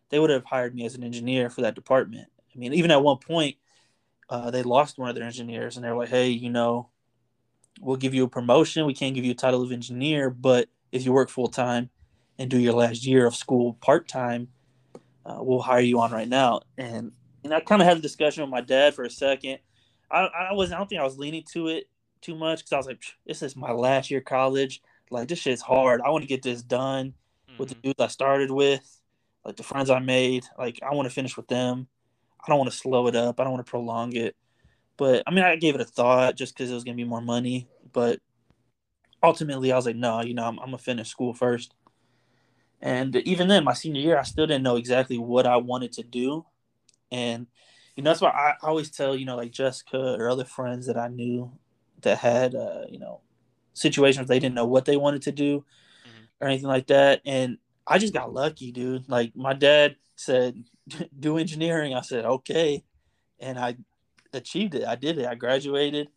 They 0.10 0.20
would 0.20 0.30
have 0.30 0.46
hired 0.46 0.76
me 0.76 0.86
as 0.86 0.96
an 0.96 1.04
engineer 1.04 1.50
for 1.50 1.62
that 1.62 1.74
department. 1.74 2.28
I 2.54 2.60
mean, 2.60 2.74
even 2.74 2.92
at 2.92 3.02
one 3.02 3.18
point, 3.18 3.56
uh, 4.30 4.52
they 4.52 4.62
lost 4.62 4.98
one 4.98 5.08
of 5.08 5.16
their 5.16 5.24
engineers, 5.24 5.78
and 5.78 5.86
they're 5.86 5.96
like, 5.96 6.10
"Hey, 6.10 6.30
you 6.30 6.50
know, 6.50 6.90
we'll 7.80 7.96
give 7.96 8.14
you 8.14 8.26
a 8.26 8.30
promotion. 8.30 8.86
We 8.86 8.94
can't 8.94 9.16
give 9.16 9.26
you 9.26 9.32
a 9.32 9.36
title 9.36 9.64
of 9.64 9.72
engineer, 9.72 10.30
but 10.30 10.68
if 10.92 11.06
you 11.06 11.14
work 11.14 11.30
full 11.30 11.48
time, 11.48 11.90
and 12.41 12.50
do 12.50 12.57
your 12.57 12.74
last 12.74 13.05
year 13.05 13.27
of 13.27 13.36
school 13.36 13.74
part 13.81 14.07
time, 14.07 14.48
uh, 15.25 15.38
we'll 15.39 15.62
hire 15.62 15.79
you 15.79 16.00
on 16.00 16.12
right 16.12 16.27
now. 16.27 16.62
And 16.77 17.12
and 17.43 17.53
I 17.53 17.60
kind 17.60 17.81
of 17.81 17.88
had 17.88 17.98
a 17.98 18.01
discussion 18.01 18.41
with 18.41 18.50
my 18.50 18.62
dad 18.62 18.95
for 18.95 19.03
a 19.03 19.10
second. 19.10 19.60
I 20.10 20.21
I 20.21 20.53
wasn't. 20.53 20.75
I 20.75 20.77
don't 20.79 20.89
think 20.89 21.01
I 21.01 21.05
was 21.05 21.19
leaning 21.19 21.43
to 21.53 21.67
it 21.67 21.88
too 22.21 22.36
much 22.36 22.60
because 22.60 22.74
I 22.74 22.77
was 22.77 22.88
like, 22.88 23.03
this 23.27 23.43
is 23.43 23.55
my 23.55 23.71
last 23.71 24.10
year 24.10 24.21
college. 24.21 24.81
Like 25.12 25.27
this 25.27 25.39
shit's 25.39 25.62
hard. 25.62 26.01
I 26.01 26.10
want 26.10 26.24
to 26.24 26.27
get 26.27 26.41
this 26.41 26.63
done 26.63 27.13
mm-hmm. 27.48 27.57
with 27.60 27.69
the 27.69 27.75
mm-hmm. 27.75 27.89
dudes 27.89 28.01
I 28.01 28.07
started 28.07 28.50
with, 28.50 29.01
like 29.45 29.55
the 29.55 29.63
friends 29.63 29.91
I 29.91 30.00
made. 30.00 30.45
Like 30.57 30.79
I 30.81 30.95
want 30.95 31.07
to 31.07 31.13
finish 31.13 31.38
with 31.38 31.48
them. 31.48 31.88
I 32.43 32.50
don't 32.50 32.57
want 32.57 32.71
to 32.71 32.77
slow 32.77 33.07
it 33.07 33.15
up. 33.15 33.39
I 33.39 33.43
don't 33.43 33.53
want 33.53 33.63
to 33.63 33.69
prolong 33.69 34.15
it. 34.15 34.36
But 34.98 35.24
I 35.27 35.31
mean, 35.31 35.43
I 35.43 35.55
gave 35.57 35.75
it 35.75 35.81
a 35.81 35.86
thought 35.86 36.38
just 36.38 36.55
because 36.55 36.71
it 36.71 36.74
was 36.74 36.83
gonna 36.83 36.98
be 36.98 37.03
more 37.03 37.21
money. 37.21 37.67
But 37.93 38.19
ultimately, 39.21 39.71
I 39.71 39.75
was 39.75 39.86
like, 39.86 39.95
no, 39.95 40.21
you 40.21 40.33
know, 40.33 40.45
I'm, 40.45 40.57
I'm 40.57 40.65
gonna 40.65 40.79
finish 40.79 41.10
school 41.10 41.36
first. 41.36 41.75
And 42.82 43.16
even 43.16 43.48
then, 43.48 43.64
my 43.64 43.74
senior 43.74 44.02
year, 44.02 44.18
I 44.18 44.24
still 44.24 44.48
didn't 44.48 44.64
know 44.64 44.76
exactly 44.76 45.18
what 45.18 45.46
I 45.46 45.58
wanted 45.58 45.92
to 45.94 46.04
do. 46.04 46.46
And, 47.12 47.46
you 47.96 48.04
know, 48.04 48.10
that's 48.10 48.22
why 48.22 48.30
I 48.30 48.56
always 48.66 48.90
tell 48.90 49.16
you 49.16 49.26
know 49.26 49.36
like 49.36 49.52
Jessica 49.52 50.16
or 50.18 50.30
other 50.30 50.46
friends 50.46 50.88
that 50.88 50.98
I 50.98 51.08
knew 51.08 51.52
that 52.02 52.18
had 52.18 52.56
uh, 52.56 52.86
you 52.90 53.00
know 53.00 53.22
situations 53.74 54.28
they 54.28 54.40
didn't 54.40 54.56
know 54.56 54.66
what 54.66 54.86
they 54.86 54.98
wanted 54.98 55.22
to 55.24 55.32
do 55.32 55.60
mm-hmm. 55.60 56.24
or 56.40 56.48
anything 56.48 56.68
like 56.68 56.88
that, 56.88 57.22
and 57.26 57.58
I 57.86 57.98
just 57.98 58.14
got 58.14 58.34
lucky, 58.34 58.72
dude. 58.72 59.10
Like 59.10 59.36
my 59.36 59.54
dad 59.54 59.98
said, 60.16 60.64
do 61.20 61.38
engineering. 61.38 61.94
I 61.94 62.02
said 62.02 62.26
okay, 62.26 62.84
and 63.40 63.60
I 63.60 63.76
achieved 64.34 64.76
it. 64.76 64.86
I 64.86 64.96
did 64.96 65.18
it. 65.18 65.28
I 65.28 65.36
graduated. 65.36 66.08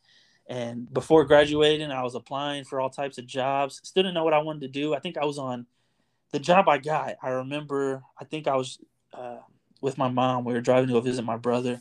And 0.47 0.93
before 0.93 1.25
graduating, 1.25 1.91
I 1.91 2.03
was 2.03 2.15
applying 2.15 2.65
for 2.65 2.79
all 2.79 2.91
types 2.91 3.17
of 3.17 3.27
jobs. 3.27 3.81
Still 3.83 4.03
didn't 4.03 4.15
know 4.15 4.25
what 4.25 4.35
I 4.35 4.43
wanted 4.43 4.61
to 4.61 4.69
do. 4.69 4.95
I 4.95 5.01
think 5.01 5.17
I 5.17 5.25
was 5.25 5.39
on 5.39 5.67
the 6.35 6.41
job 6.41 6.69
I 6.69 6.79
got. 6.79 7.15
I 7.23 7.31
remember, 7.31 8.03
I 8.21 8.25
think 8.25 8.49
I 8.49 8.57
was 8.57 8.81
uh, 9.13 9.39
with 9.81 9.97
my 9.97 10.09
mom. 10.09 10.45
We 10.45 10.53
were 10.53 10.61
driving 10.61 10.89
to 10.89 10.95
go 10.95 11.01
visit 11.01 11.25
my 11.25 11.37
brother, 11.37 11.81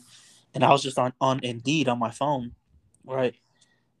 and 0.54 0.64
I 0.64 0.70
was 0.70 0.80
just 0.80 0.96
on, 0.96 1.12
on 1.20 1.40
Indeed 1.42 1.88
on 1.88 1.98
my 1.98 2.12
phone, 2.12 2.52
right? 3.04 3.34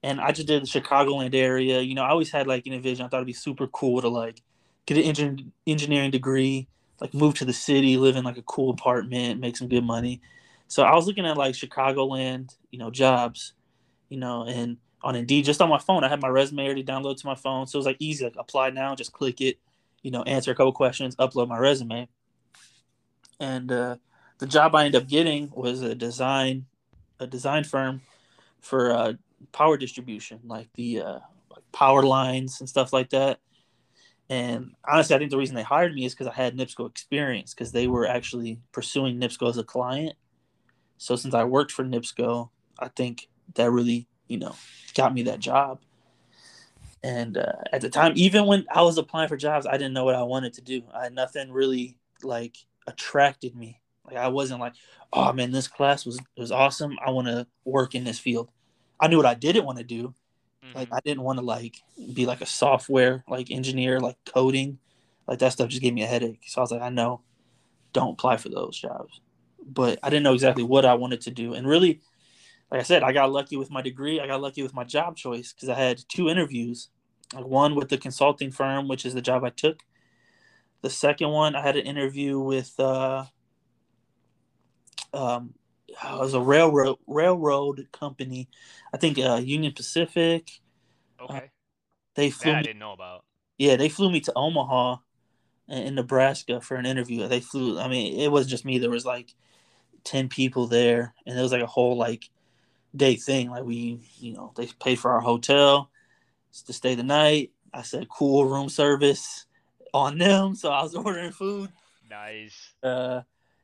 And 0.04 0.20
I 0.20 0.30
just 0.30 0.46
did 0.46 0.62
the 0.62 0.66
Chicagoland 0.66 1.34
area. 1.34 1.80
You 1.80 1.96
know, 1.96 2.04
I 2.04 2.10
always 2.10 2.30
had 2.30 2.46
like 2.46 2.66
an 2.66 2.72
envision. 2.72 3.04
I 3.04 3.08
thought 3.08 3.16
it'd 3.16 3.26
be 3.26 3.32
super 3.32 3.66
cool 3.66 4.00
to 4.00 4.08
like 4.08 4.42
get 4.86 4.96
an 4.96 5.02
engin- 5.02 5.50
engineering 5.66 6.12
degree, 6.12 6.68
like 7.00 7.14
move 7.14 7.34
to 7.34 7.44
the 7.44 7.52
city, 7.52 7.96
live 7.96 8.14
in 8.14 8.22
like 8.22 8.38
a 8.38 8.42
cool 8.42 8.70
apartment, 8.70 9.40
make 9.40 9.56
some 9.56 9.66
good 9.66 9.84
money. 9.84 10.20
So 10.68 10.84
I 10.84 10.94
was 10.94 11.08
looking 11.08 11.26
at 11.26 11.36
like 11.36 11.56
Chicagoland, 11.56 12.54
you 12.70 12.78
know, 12.78 12.92
jobs, 12.92 13.54
you 14.08 14.18
know, 14.18 14.44
and 14.44 14.76
on 15.02 15.16
Indeed, 15.16 15.46
just 15.46 15.60
on 15.60 15.68
my 15.68 15.80
phone, 15.80 16.04
I 16.04 16.08
had 16.08 16.22
my 16.22 16.28
resume 16.28 16.64
already 16.64 16.84
downloaded 16.84 17.16
to 17.22 17.26
my 17.26 17.34
phone, 17.34 17.66
so 17.66 17.76
it 17.76 17.80
was 17.80 17.86
like 17.86 17.96
easy, 17.98 18.24
like 18.24 18.36
apply 18.38 18.70
now, 18.70 18.94
just 18.94 19.12
click 19.12 19.40
it, 19.40 19.58
you 20.04 20.12
know, 20.12 20.22
answer 20.22 20.52
a 20.52 20.54
couple 20.54 20.72
questions, 20.72 21.16
upload 21.16 21.48
my 21.48 21.58
resume, 21.58 22.08
and 23.40 23.72
uh, 23.72 23.96
the 24.38 24.46
job 24.46 24.76
I 24.76 24.84
ended 24.84 25.02
up 25.02 25.08
getting 25.08 25.50
was 25.50 25.82
a 25.82 25.96
design, 25.96 26.66
a 27.18 27.26
design 27.26 27.64
firm 27.64 28.02
for 28.60 28.92
uh, 28.92 29.12
power 29.50 29.76
distribution, 29.76 30.38
like 30.44 30.68
the 30.74 31.00
uh, 31.00 31.18
power 31.72 32.04
lines 32.04 32.60
and 32.60 32.68
stuff 32.68 32.92
like 32.92 33.10
that. 33.10 33.40
And 34.30 34.76
honestly, 34.88 35.16
I 35.16 35.18
think 35.18 35.32
the 35.32 35.38
reason 35.38 35.56
they 35.56 35.64
hired 35.64 35.92
me 35.92 36.04
is 36.04 36.14
because 36.14 36.28
I 36.28 36.34
had 36.34 36.56
NIPSCO 36.56 36.88
experience, 36.88 37.52
because 37.52 37.72
they 37.72 37.88
were 37.88 38.06
actually 38.06 38.60
pursuing 38.70 39.18
NIPSCO 39.18 39.50
as 39.50 39.58
a 39.58 39.64
client 39.64 40.14
so 40.98 41.16
since 41.16 41.34
I 41.34 41.44
worked 41.44 41.72
for 41.72 41.84
NIPSCO, 41.84 42.48
I 42.78 42.88
think 42.88 43.28
that 43.54 43.70
really, 43.70 44.08
you 44.28 44.38
know, 44.38 44.54
got 44.94 45.14
me 45.14 45.24
that 45.24 45.40
job. 45.40 45.80
And 47.04 47.36
uh, 47.36 47.52
at 47.72 47.82
the 47.82 47.90
time, 47.90 48.12
even 48.16 48.46
when 48.46 48.64
I 48.74 48.82
was 48.82 48.96
applying 48.96 49.28
for 49.28 49.36
jobs, 49.36 49.66
I 49.66 49.72
didn't 49.72 49.92
know 49.92 50.04
what 50.04 50.14
I 50.14 50.22
wanted 50.22 50.54
to 50.54 50.62
do. 50.62 50.82
I 50.94 51.10
nothing 51.10 51.52
really 51.52 51.98
like 52.22 52.56
attracted 52.86 53.54
me. 53.54 53.80
Like 54.06 54.16
I 54.16 54.28
wasn't 54.28 54.60
like, 54.60 54.72
oh 55.12 55.32
man, 55.32 55.52
this 55.52 55.68
class 55.68 56.06
was 56.06 56.18
was 56.36 56.50
awesome. 56.50 56.96
I 57.04 57.10
want 57.10 57.28
to 57.28 57.46
work 57.64 57.94
in 57.94 58.04
this 58.04 58.18
field. 58.18 58.50
I 58.98 59.08
knew 59.08 59.18
what 59.18 59.26
I 59.26 59.34
didn't 59.34 59.66
want 59.66 59.78
to 59.78 59.84
do. 59.84 60.14
Mm-hmm. 60.64 60.78
Like 60.78 60.88
I 60.92 61.00
didn't 61.04 61.22
want 61.22 61.38
to 61.38 61.44
like 61.44 61.76
be 62.14 62.24
like 62.24 62.40
a 62.40 62.46
software 62.46 63.22
like 63.28 63.50
engineer, 63.50 64.00
like 64.00 64.16
coding. 64.24 64.78
Like 65.28 65.40
that 65.40 65.52
stuff 65.52 65.68
just 65.68 65.82
gave 65.82 65.94
me 65.94 66.02
a 66.02 66.06
headache. 66.06 66.42
So 66.46 66.60
I 66.60 66.62
was 66.62 66.70
like, 66.70 66.82
I 66.82 66.88
know, 66.88 67.20
don't 67.92 68.12
apply 68.14 68.38
for 68.38 68.48
those 68.48 68.78
jobs 68.78 69.20
but 69.66 69.98
I 70.02 70.10
didn't 70.10 70.24
know 70.24 70.34
exactly 70.34 70.62
what 70.62 70.84
I 70.84 70.94
wanted 70.94 71.22
to 71.22 71.30
do. 71.30 71.54
And 71.54 71.66
really, 71.66 72.00
like 72.70 72.80
I 72.80 72.84
said, 72.84 73.02
I 73.02 73.12
got 73.12 73.32
lucky 73.32 73.56
with 73.56 73.70
my 73.70 73.82
degree. 73.82 74.20
I 74.20 74.26
got 74.26 74.40
lucky 74.40 74.62
with 74.62 74.74
my 74.74 74.84
job 74.84 75.16
choice 75.16 75.52
because 75.52 75.68
I 75.68 75.74
had 75.74 76.02
two 76.08 76.28
interviews. 76.28 76.88
One 77.32 77.74
with 77.74 77.88
the 77.88 77.98
consulting 77.98 78.50
firm, 78.50 78.88
which 78.88 79.04
is 79.04 79.14
the 79.14 79.22
job 79.22 79.44
I 79.44 79.50
took. 79.50 79.80
The 80.82 80.90
second 80.90 81.30
one, 81.30 81.56
I 81.56 81.62
had 81.62 81.76
an 81.76 81.86
interview 81.86 82.38
with 82.38 82.78
uh, 82.78 83.24
um, 85.12 85.54
it 85.88 86.18
was 86.18 86.34
a 86.34 86.40
railroad 86.40 86.98
railroad 87.06 87.88
company. 87.92 88.48
I 88.92 88.98
think 88.98 89.18
uh, 89.18 89.40
Union 89.42 89.72
Pacific. 89.72 90.50
Okay. 91.20 91.36
Uh, 91.36 91.40
they 92.14 92.30
flew. 92.30 92.52
That 92.52 92.58
I 92.58 92.62
didn't 92.62 92.78
know 92.78 92.92
about. 92.92 93.24
Yeah, 93.58 93.76
they 93.76 93.88
flew 93.88 94.10
me 94.10 94.20
to 94.20 94.32
Omaha, 94.36 94.96
in 95.68 95.94
Nebraska, 95.94 96.60
for 96.60 96.76
an 96.76 96.86
interview. 96.86 97.26
They 97.28 97.40
flew. 97.40 97.78
I 97.78 97.88
mean, 97.88 98.20
it 98.20 98.30
was 98.30 98.46
just 98.46 98.64
me. 98.64 98.78
There 98.78 98.90
was 98.90 99.06
like 99.06 99.34
10 100.04 100.28
people 100.28 100.66
there 100.66 101.14
and 101.26 101.38
it 101.38 101.42
was 101.42 101.52
like 101.52 101.62
a 101.62 101.66
whole 101.66 101.96
like 101.96 102.28
day 102.94 103.16
thing 103.16 103.50
like 103.50 103.64
we 103.64 103.98
you 104.18 104.34
know 104.34 104.52
they 104.54 104.68
paid 104.78 104.98
for 104.98 105.10
our 105.10 105.20
hotel 105.20 105.90
to 106.62 106.72
stay 106.72 106.94
the 106.94 107.02
night. 107.02 107.52
I 107.72 107.82
said 107.82 108.08
cool 108.08 108.46
room 108.46 108.68
service 108.68 109.46
on 109.92 110.18
them. 110.18 110.54
So 110.54 110.70
i 110.70 110.82
was 110.82 110.94
ordering 110.94 111.32
food. 111.32 111.70
Nice. 112.08 112.74
Uh 112.82 113.22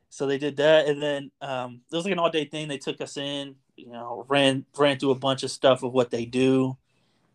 so 0.09 0.27
they 0.27 0.37
did 0.37 0.57
that. 0.57 0.87
And 0.87 1.01
then 1.01 1.31
um 1.41 1.81
it 1.91 1.95
was 1.95 2.05
like 2.05 2.11
an 2.11 2.19
all 2.19 2.29
day 2.29 2.45
thing. 2.45 2.67
They 2.67 2.77
took 2.77 3.01
us 3.01 3.17
in 3.17 3.55
you 3.75 3.91
know 3.91 4.25
ran 4.27 4.65
ran 4.77 4.99
through 4.99 5.11
a 5.11 5.15
bunch 5.15 5.43
of 5.43 5.51
stuff 5.51 5.83
of 5.83 5.93
what 5.93 6.11
they 6.11 6.25
do. 6.25 6.77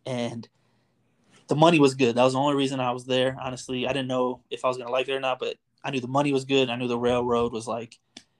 And 0.04 0.48
the 1.48 1.56
money 1.56 1.78
was 1.78 1.94
good. 1.94 2.16
That 2.16 2.24
was 2.24 2.32
the 2.32 2.38
only 2.40 2.56
reason 2.56 2.80
i 2.80 2.92
was 2.92 3.06
there 3.06 3.36
honestly. 3.40 3.86
I 3.86 3.92
didn't 3.92 4.08
know 4.08 4.42
if 4.50 4.64
i 4.64 4.68
was 4.68 4.76
going 4.76 4.88
to 4.88 4.92
like 4.92 5.08
it 5.08 5.14
or 5.14 5.20
not 5.20 5.38
but 5.38 5.56
i 5.84 5.90
knew 5.90 6.00
the 6.00 6.08
money 6.08 6.32
was 6.32 6.44
good. 6.44 6.70
I 6.70 6.76
knew 6.76 6.88
the 6.88 6.98
railroad 6.98 7.52
was 7.52 7.66
like 7.66 7.98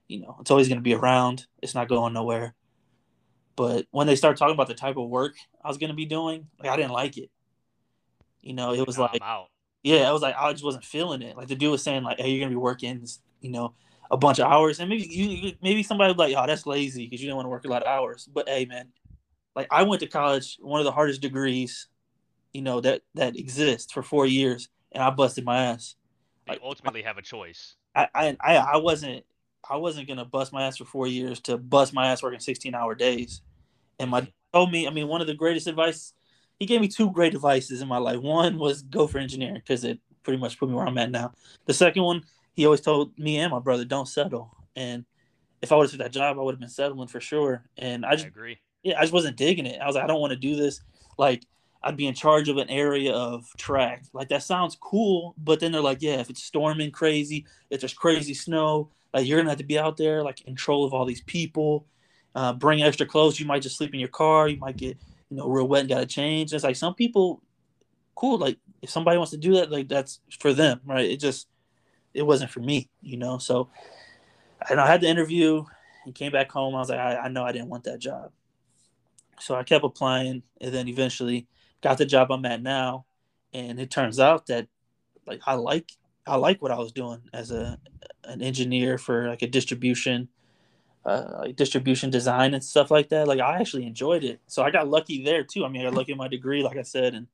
you 0.08 0.20
know, 0.20 0.36
it's 0.40 0.50
always 0.50 0.68
going 0.68 0.78
to 0.78 0.82
be 0.82 0.94
around. 0.94 1.46
It's 1.62 1.74
not 1.74 1.88
going 1.88 2.12
nowhere. 2.12 2.54
But 3.56 3.86
when 3.90 4.06
they 4.06 4.16
started 4.16 4.38
talking 4.38 4.54
about 4.54 4.68
the 4.68 4.74
type 4.74 4.96
of 4.96 5.08
work 5.08 5.34
I 5.64 5.68
was 5.68 5.78
going 5.78 5.90
to 5.90 5.96
be 5.96 6.06
doing, 6.06 6.46
like 6.60 6.70
I 6.70 6.76
didn't 6.76 6.92
like 6.92 7.16
it. 7.16 7.30
You 8.42 8.52
know, 8.52 8.72
it 8.74 8.86
was 8.86 8.98
like, 8.98 9.20
yeah, 9.82 10.08
I 10.08 10.12
was 10.12 10.22
like, 10.22 10.36
I 10.38 10.52
just 10.52 10.64
wasn't 10.64 10.84
feeling 10.84 11.22
it. 11.22 11.36
Like 11.36 11.48
the 11.48 11.56
dude 11.56 11.72
was 11.72 11.82
saying, 11.82 12.04
like, 12.04 12.20
hey, 12.20 12.28
you're 12.30 12.38
going 12.38 12.50
to 12.50 12.54
be 12.54 12.60
working, 12.60 13.06
you 13.40 13.50
know, 13.50 13.74
a 14.10 14.16
bunch 14.16 14.38
of 14.38 14.46
hours, 14.46 14.78
and 14.78 14.88
maybe 14.88 15.04
you, 15.04 15.52
maybe 15.62 15.82
somebody 15.82 16.12
be 16.14 16.18
like, 16.18 16.34
oh, 16.36 16.46
that's 16.46 16.66
lazy 16.66 17.06
because 17.06 17.20
you 17.20 17.28
don't 17.28 17.36
want 17.36 17.46
to 17.46 17.50
work 17.50 17.64
a 17.64 17.68
lot 17.68 17.82
of 17.82 17.88
hours. 17.88 18.28
But 18.32 18.48
hey, 18.48 18.64
man, 18.64 18.92
like 19.56 19.66
I 19.70 19.82
went 19.82 20.00
to 20.00 20.06
college, 20.06 20.58
one 20.60 20.80
of 20.80 20.84
the 20.84 20.92
hardest 20.92 21.20
degrees, 21.20 21.88
you 22.52 22.62
know, 22.62 22.80
that 22.82 23.02
that 23.14 23.36
exists 23.36 23.92
for 23.92 24.04
four 24.04 24.26
years, 24.26 24.68
and 24.92 25.02
I 25.02 25.10
busted 25.10 25.44
my 25.44 25.64
ass. 25.64 25.96
Like, 26.46 26.60
ultimately 26.62 27.02
have 27.02 27.18
a 27.18 27.22
choice. 27.22 27.74
I, 27.96 28.08
I 28.14 28.56
I 28.56 28.76
wasn't 28.76 29.24
I 29.68 29.76
wasn't 29.76 30.06
gonna 30.06 30.24
bust 30.24 30.52
my 30.52 30.66
ass 30.66 30.76
for 30.76 30.84
four 30.84 31.08
years 31.08 31.40
to 31.40 31.56
bust 31.58 31.92
my 31.92 32.08
ass 32.08 32.22
working 32.22 32.38
sixteen 32.38 32.74
hour 32.74 32.94
days. 32.94 33.42
And 33.98 34.10
my 34.10 34.28
told 34.52 34.72
me, 34.72 34.86
I 34.86 34.90
mean, 34.90 35.08
one 35.08 35.20
of 35.20 35.26
the 35.26 35.34
greatest 35.34 35.66
advice 35.66 36.12
he 36.58 36.66
gave 36.66 36.80
me 36.80 36.88
two 36.88 37.10
great 37.10 37.34
advices 37.34 37.82
in 37.82 37.88
my 37.88 37.98
life. 37.98 38.20
One 38.20 38.58
was 38.58 38.82
go 38.82 39.06
for 39.06 39.18
engineering 39.18 39.56
because 39.56 39.84
it 39.84 40.00
pretty 40.22 40.38
much 40.38 40.58
put 40.58 40.68
me 40.68 40.74
where 40.74 40.86
I'm 40.86 40.98
at 40.98 41.10
now. 41.10 41.32
The 41.66 41.74
second 41.74 42.02
one, 42.02 42.22
he 42.54 42.64
always 42.64 42.80
told 42.80 43.18
me 43.18 43.38
and 43.38 43.50
my 43.50 43.58
brother, 43.58 43.84
don't 43.84 44.08
settle. 44.08 44.56
And 44.74 45.04
if 45.62 45.72
I 45.72 45.76
would 45.76 45.84
have 45.84 45.90
took 45.90 46.00
that 46.00 46.12
job, 46.12 46.38
I 46.38 46.42
would 46.42 46.54
have 46.54 46.60
been 46.60 46.68
settling 46.68 47.08
for 47.08 47.20
sure. 47.20 47.64
And 47.76 48.04
I 48.06 48.12
just 48.12 48.24
I 48.24 48.28
agree. 48.28 48.58
Yeah, 48.82 48.98
I 48.98 49.02
just 49.02 49.12
wasn't 49.12 49.36
digging 49.36 49.66
it. 49.66 49.80
I 49.80 49.86
was 49.86 49.96
like, 49.96 50.04
I 50.04 50.06
don't 50.06 50.20
want 50.20 50.32
to 50.32 50.38
do 50.38 50.56
this. 50.56 50.80
Like 51.18 51.44
I'd 51.82 51.96
be 51.96 52.06
in 52.06 52.14
charge 52.14 52.48
of 52.48 52.56
an 52.56 52.70
area 52.70 53.12
of 53.12 53.46
track. 53.58 54.04
Like 54.12 54.28
that 54.30 54.42
sounds 54.42 54.76
cool, 54.80 55.34
but 55.38 55.60
then 55.60 55.72
they're 55.72 55.80
like, 55.80 56.00
yeah, 56.00 56.20
if 56.20 56.30
it's 56.30 56.42
storming 56.42 56.90
crazy, 56.90 57.46
if 57.70 57.80
there's 57.80 57.94
crazy 57.94 58.34
snow, 58.34 58.90
like 59.12 59.26
you're 59.26 59.38
gonna 59.38 59.50
have 59.50 59.58
to 59.58 59.64
be 59.64 59.78
out 59.78 59.96
there, 59.96 60.22
like 60.22 60.40
in 60.40 60.46
control 60.46 60.84
of 60.84 60.94
all 60.94 61.04
these 61.04 61.22
people. 61.22 61.86
Uh, 62.36 62.52
bring 62.52 62.82
extra 62.82 63.06
clothes. 63.06 63.40
You 63.40 63.46
might 63.46 63.62
just 63.62 63.78
sleep 63.78 63.94
in 63.94 63.98
your 63.98 64.10
car. 64.10 64.46
You 64.46 64.58
might 64.58 64.76
get 64.76 64.98
you 65.30 65.38
know 65.38 65.48
real 65.48 65.66
wet 65.66 65.80
and 65.80 65.88
gotta 65.88 66.04
change. 66.04 66.52
And 66.52 66.56
it's 66.56 66.64
like 66.64 66.76
some 66.76 66.94
people, 66.94 67.42
cool. 68.14 68.36
Like 68.36 68.58
if 68.82 68.90
somebody 68.90 69.16
wants 69.16 69.30
to 69.30 69.38
do 69.38 69.54
that, 69.54 69.72
like 69.72 69.88
that's 69.88 70.20
for 70.38 70.52
them, 70.52 70.80
right? 70.84 71.10
It 71.10 71.18
just 71.18 71.48
it 72.12 72.22
wasn't 72.22 72.50
for 72.50 72.60
me, 72.60 72.90
you 73.00 73.16
know. 73.16 73.38
So 73.38 73.70
and 74.68 74.78
I 74.78 74.86
had 74.86 75.00
the 75.00 75.08
interview 75.08 75.64
and 76.04 76.14
came 76.14 76.30
back 76.30 76.52
home. 76.52 76.74
I 76.74 76.78
was 76.78 76.90
like, 76.90 76.98
I, 76.98 77.16
I 77.16 77.28
know 77.28 77.42
I 77.42 77.52
didn't 77.52 77.68
want 77.68 77.84
that 77.84 78.00
job. 78.00 78.32
So 79.40 79.54
I 79.54 79.62
kept 79.62 79.84
applying, 79.84 80.42
and 80.60 80.74
then 80.74 80.88
eventually 80.88 81.46
got 81.82 81.96
the 81.96 82.06
job 82.06 82.30
I'm 82.30 82.44
at 82.44 82.62
now. 82.62 83.06
And 83.54 83.80
it 83.80 83.90
turns 83.90 84.20
out 84.20 84.46
that 84.48 84.68
like 85.26 85.40
I 85.46 85.54
like 85.54 85.90
I 86.26 86.36
like 86.36 86.60
what 86.60 86.70
I 86.70 86.78
was 86.78 86.92
doing 86.92 87.22
as 87.32 87.50
a 87.50 87.78
an 88.24 88.42
engineer 88.42 88.98
for 88.98 89.28
like 89.28 89.42
a 89.42 89.46
distribution, 89.46 90.28
uh, 91.06 91.46
distribution 91.54 92.10
design 92.10 92.52
and 92.52 92.64
stuff 92.64 92.90
like 92.90 93.08
that. 93.10 93.28
Like 93.28 93.38
I 93.38 93.60
actually 93.60 93.86
enjoyed 93.86 94.24
it, 94.24 94.40
so 94.48 94.62
I 94.62 94.70
got 94.70 94.88
lucky 94.88 95.24
there 95.24 95.44
too. 95.44 95.64
I 95.64 95.68
mean, 95.68 95.82
I 95.82 95.84
got 95.84 95.94
lucky 95.94 96.12
in 96.12 96.18
my 96.18 96.28
degree, 96.28 96.62
like 96.62 96.76
I 96.76 96.82
said, 96.82 97.14
and 97.14 97.28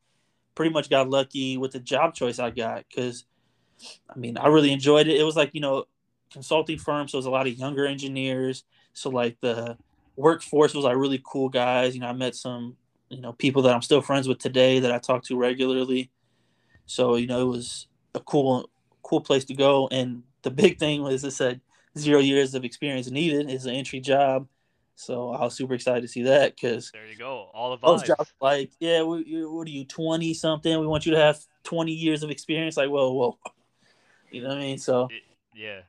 pretty 0.55 0.73
much 0.73 0.91
got 0.91 1.09
lucky 1.09 1.57
with 1.57 1.73
the 1.73 1.81
job 1.81 2.15
choice 2.15 2.39
I 2.39 2.51
got 2.51 2.85
because, 2.89 3.25
I 4.11 4.19
mean, 4.19 4.37
I 4.37 4.49
really 4.49 4.73
enjoyed 4.73 5.09
it. 5.09 5.19
It 5.19 5.25
was 5.25 5.37
like 5.37 5.51
you 5.55 5.63
know, 5.63 5.87
consulting 6.31 6.79
firm, 6.79 7.09
so 7.09 7.17
it 7.17 7.21
was 7.21 7.27
a 7.27 7.31
lot 7.31 7.47
of 7.47 7.59
younger 7.59 7.87
engineers. 7.87 8.65
So 8.93 9.09
like 9.09 9.41
the 9.41 9.79
workforce 10.17 10.75
was 10.75 10.85
like 10.85 10.97
really 10.97 11.23
cool 11.25 11.49
guys. 11.49 11.95
You 11.95 12.03
know, 12.03 12.09
I 12.09 12.13
met 12.13 12.35
some 12.35 12.77
you 13.09 13.23
know 13.23 13.33
people 13.33 13.63
that 13.63 13.75
I'm 13.75 13.83
still 13.83 14.03
friends 14.03 14.29
with 14.29 14.39
today 14.39 14.81
that 14.81 14.93
I 14.93 14.99
talk 14.99 15.25
to 15.25 15.39
regularly. 15.39 16.11
So 16.85 17.17
you 17.17 17.27
know, 17.27 17.41
it 17.41 17.51
was 17.51 17.87
a 18.15 18.21
cool 18.21 18.69
cool 19.03 19.23
place 19.23 19.47
to 19.47 19.55
go. 19.55 19.89
And 19.91 20.25
the 20.43 20.51
big 20.51 20.79
thing 20.79 21.03
was 21.03 21.25
it 21.25 21.31
said 21.31 21.63
zero 21.99 22.21
years 22.21 22.55
of 22.55 22.65
experience 22.65 23.11
needed 23.11 23.51
is 23.51 23.67
an 23.67 23.75
entry 23.75 24.01
job. 24.01 24.49
So 24.95 25.31
I 25.31 25.43
was 25.43 25.55
super 25.55 25.75
excited 25.75 26.03
to 26.03 26.09
see 26.09 26.23
that 26.23 26.55
because 26.55 26.91
there 26.93 27.07
you 27.07 27.17
go, 27.17 27.51
all 27.55 27.77
the 27.77 27.87
those 27.87 28.03
jobs 28.03 28.33
like 28.41 28.71
yeah, 28.79 29.03
we, 29.03 29.45
what 29.45 29.67
are 29.67 29.71
you 29.71 29.85
twenty 29.85 30.35
something? 30.35 30.79
We 30.79 30.87
want 30.87 31.07
you 31.07 31.13
to 31.13 31.19
have 31.19 31.39
twenty 31.65 31.93
years 31.93 32.23
of 32.23 32.31
experience. 32.31 32.77
Like 32.77 32.91
whoa, 32.91 33.13
whoa, 33.13 33.39
you 34.31 34.43
know 34.43 34.49
what 34.49 34.59
I 34.59 34.61
mean? 34.61 34.79
So 34.79 35.09
it, 35.11 35.23
yeah, 35.55 35.81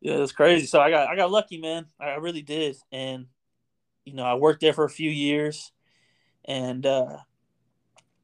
Yeah, 0.00 0.22
it's 0.22 0.32
crazy. 0.32 0.66
So 0.66 0.80
I 0.80 0.90
got 0.90 1.08
I 1.08 1.16
got 1.16 1.30
lucky, 1.30 1.58
man. 1.58 1.86
I 2.00 2.14
really 2.14 2.42
did, 2.42 2.76
and 2.90 3.26
you 4.04 4.14
know 4.14 4.24
I 4.24 4.34
worked 4.34 4.60
there 4.60 4.72
for 4.72 4.84
a 4.84 4.90
few 4.90 5.10
years, 5.10 5.72
and 6.44 6.86
uh, 6.86 7.18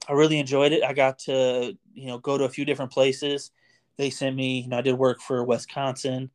I 0.09 0.13
really 0.13 0.39
enjoyed 0.39 0.73
it. 0.73 0.83
I 0.83 0.93
got 0.93 1.19
to 1.21 1.77
you 1.95 2.07
know 2.07 2.19
go 2.19 2.39
to 2.39 2.45
a 2.45 2.49
few 2.49 2.65
different 2.65 2.93
places. 2.93 3.51
They 3.97 4.11
sent 4.11 4.35
me. 4.35 4.61
You 4.61 4.69
know, 4.69 4.79
I 4.79 4.83
did 4.83 4.95
work 4.95 5.21
for 5.21 5.45
Wisconsin. 5.45 6.31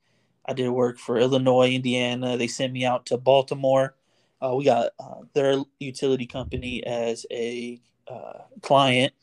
I 0.46 0.54
did 0.54 0.70
work 0.70 0.98
for 0.98 1.18
Illinois, 1.18 1.72
Indiana. 1.72 2.38
They 2.38 2.48
sent 2.48 2.74
me 2.74 2.86
out 2.86 3.06
to 3.08 3.18
Baltimore. 3.18 3.96
Uh, 4.42 4.56
we 4.56 4.66
got 4.66 4.92
uh, 5.00 5.22
their 5.34 5.64
utility 5.80 6.26
company 6.26 6.84
as 6.86 7.26
a 7.32 7.82
uh, 8.08 8.40
client, 8.62 9.14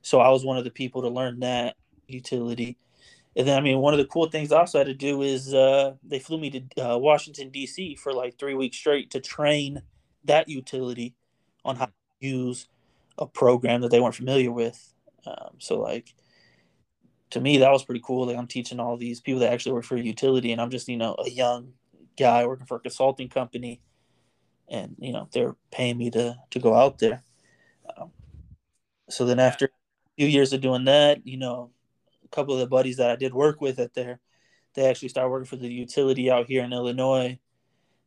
so 0.00 0.20
I 0.20 0.30
was 0.30 0.44
one 0.44 0.56
of 0.56 0.64
the 0.64 0.70
people 0.70 1.02
to 1.02 1.08
learn 1.08 1.40
that 1.40 1.76
utility. 2.06 2.78
And 3.36 3.46
then, 3.46 3.58
I 3.58 3.60
mean, 3.60 3.78
one 3.78 3.94
of 3.94 3.98
the 3.98 4.06
cool 4.06 4.28
things 4.28 4.50
I 4.50 4.58
also 4.58 4.78
had 4.78 4.86
to 4.86 4.94
do 4.94 5.22
is 5.22 5.54
uh, 5.54 5.94
they 6.02 6.18
flew 6.18 6.38
me 6.38 6.50
to 6.50 6.92
uh, 6.92 6.98
Washington 6.98 7.50
D.C. 7.50 7.94
for 7.96 8.12
like 8.12 8.38
three 8.38 8.54
weeks 8.54 8.76
straight 8.76 9.10
to 9.12 9.20
train 9.20 9.82
that 10.24 10.48
utility 10.48 11.14
on 11.64 11.76
how 11.76 11.86
to 11.86 11.92
use 12.20 12.68
a 13.18 13.26
program 13.26 13.82
that 13.82 13.90
they 13.90 14.00
weren't 14.00 14.14
familiar 14.14 14.50
with. 14.50 14.94
Um, 15.26 15.54
so, 15.58 15.78
like, 15.78 16.14
to 17.30 17.40
me, 17.40 17.58
that 17.58 17.70
was 17.70 17.84
pretty 17.84 18.02
cool. 18.04 18.26
Like, 18.26 18.36
I'm 18.36 18.46
teaching 18.46 18.80
all 18.80 18.96
these 18.96 19.20
people 19.20 19.40
that 19.40 19.52
actually 19.52 19.72
work 19.72 19.84
for 19.84 19.96
a 19.96 20.00
utility, 20.00 20.52
and 20.52 20.60
I'm 20.60 20.70
just, 20.70 20.88
you 20.88 20.96
know, 20.96 21.16
a 21.24 21.30
young 21.30 21.72
guy 22.18 22.44
working 22.46 22.66
for 22.66 22.76
a 22.76 22.80
consulting 22.80 23.28
company, 23.28 23.80
and 24.68 24.96
you 24.98 25.12
know, 25.12 25.28
they're 25.32 25.56
paying 25.70 25.98
me 25.98 26.10
to 26.10 26.36
to 26.50 26.58
go 26.58 26.74
out 26.74 26.98
there. 26.98 27.22
Um, 27.96 28.10
so 29.08 29.24
then, 29.24 29.38
after 29.38 29.66
a 29.66 29.70
few 30.16 30.26
years 30.26 30.52
of 30.52 30.60
doing 30.60 30.84
that, 30.84 31.26
you 31.26 31.36
know, 31.36 31.70
a 32.24 32.28
couple 32.28 32.54
of 32.54 32.60
the 32.60 32.66
buddies 32.66 32.96
that 32.96 33.10
I 33.10 33.16
did 33.16 33.32
work 33.32 33.60
with 33.60 33.78
at 33.78 33.94
there, 33.94 34.20
they 34.74 34.88
actually 34.88 35.08
started 35.08 35.30
working 35.30 35.46
for 35.46 35.56
the 35.56 35.68
utility 35.68 36.30
out 36.30 36.46
here 36.46 36.64
in 36.64 36.72
Illinois, 36.72 37.38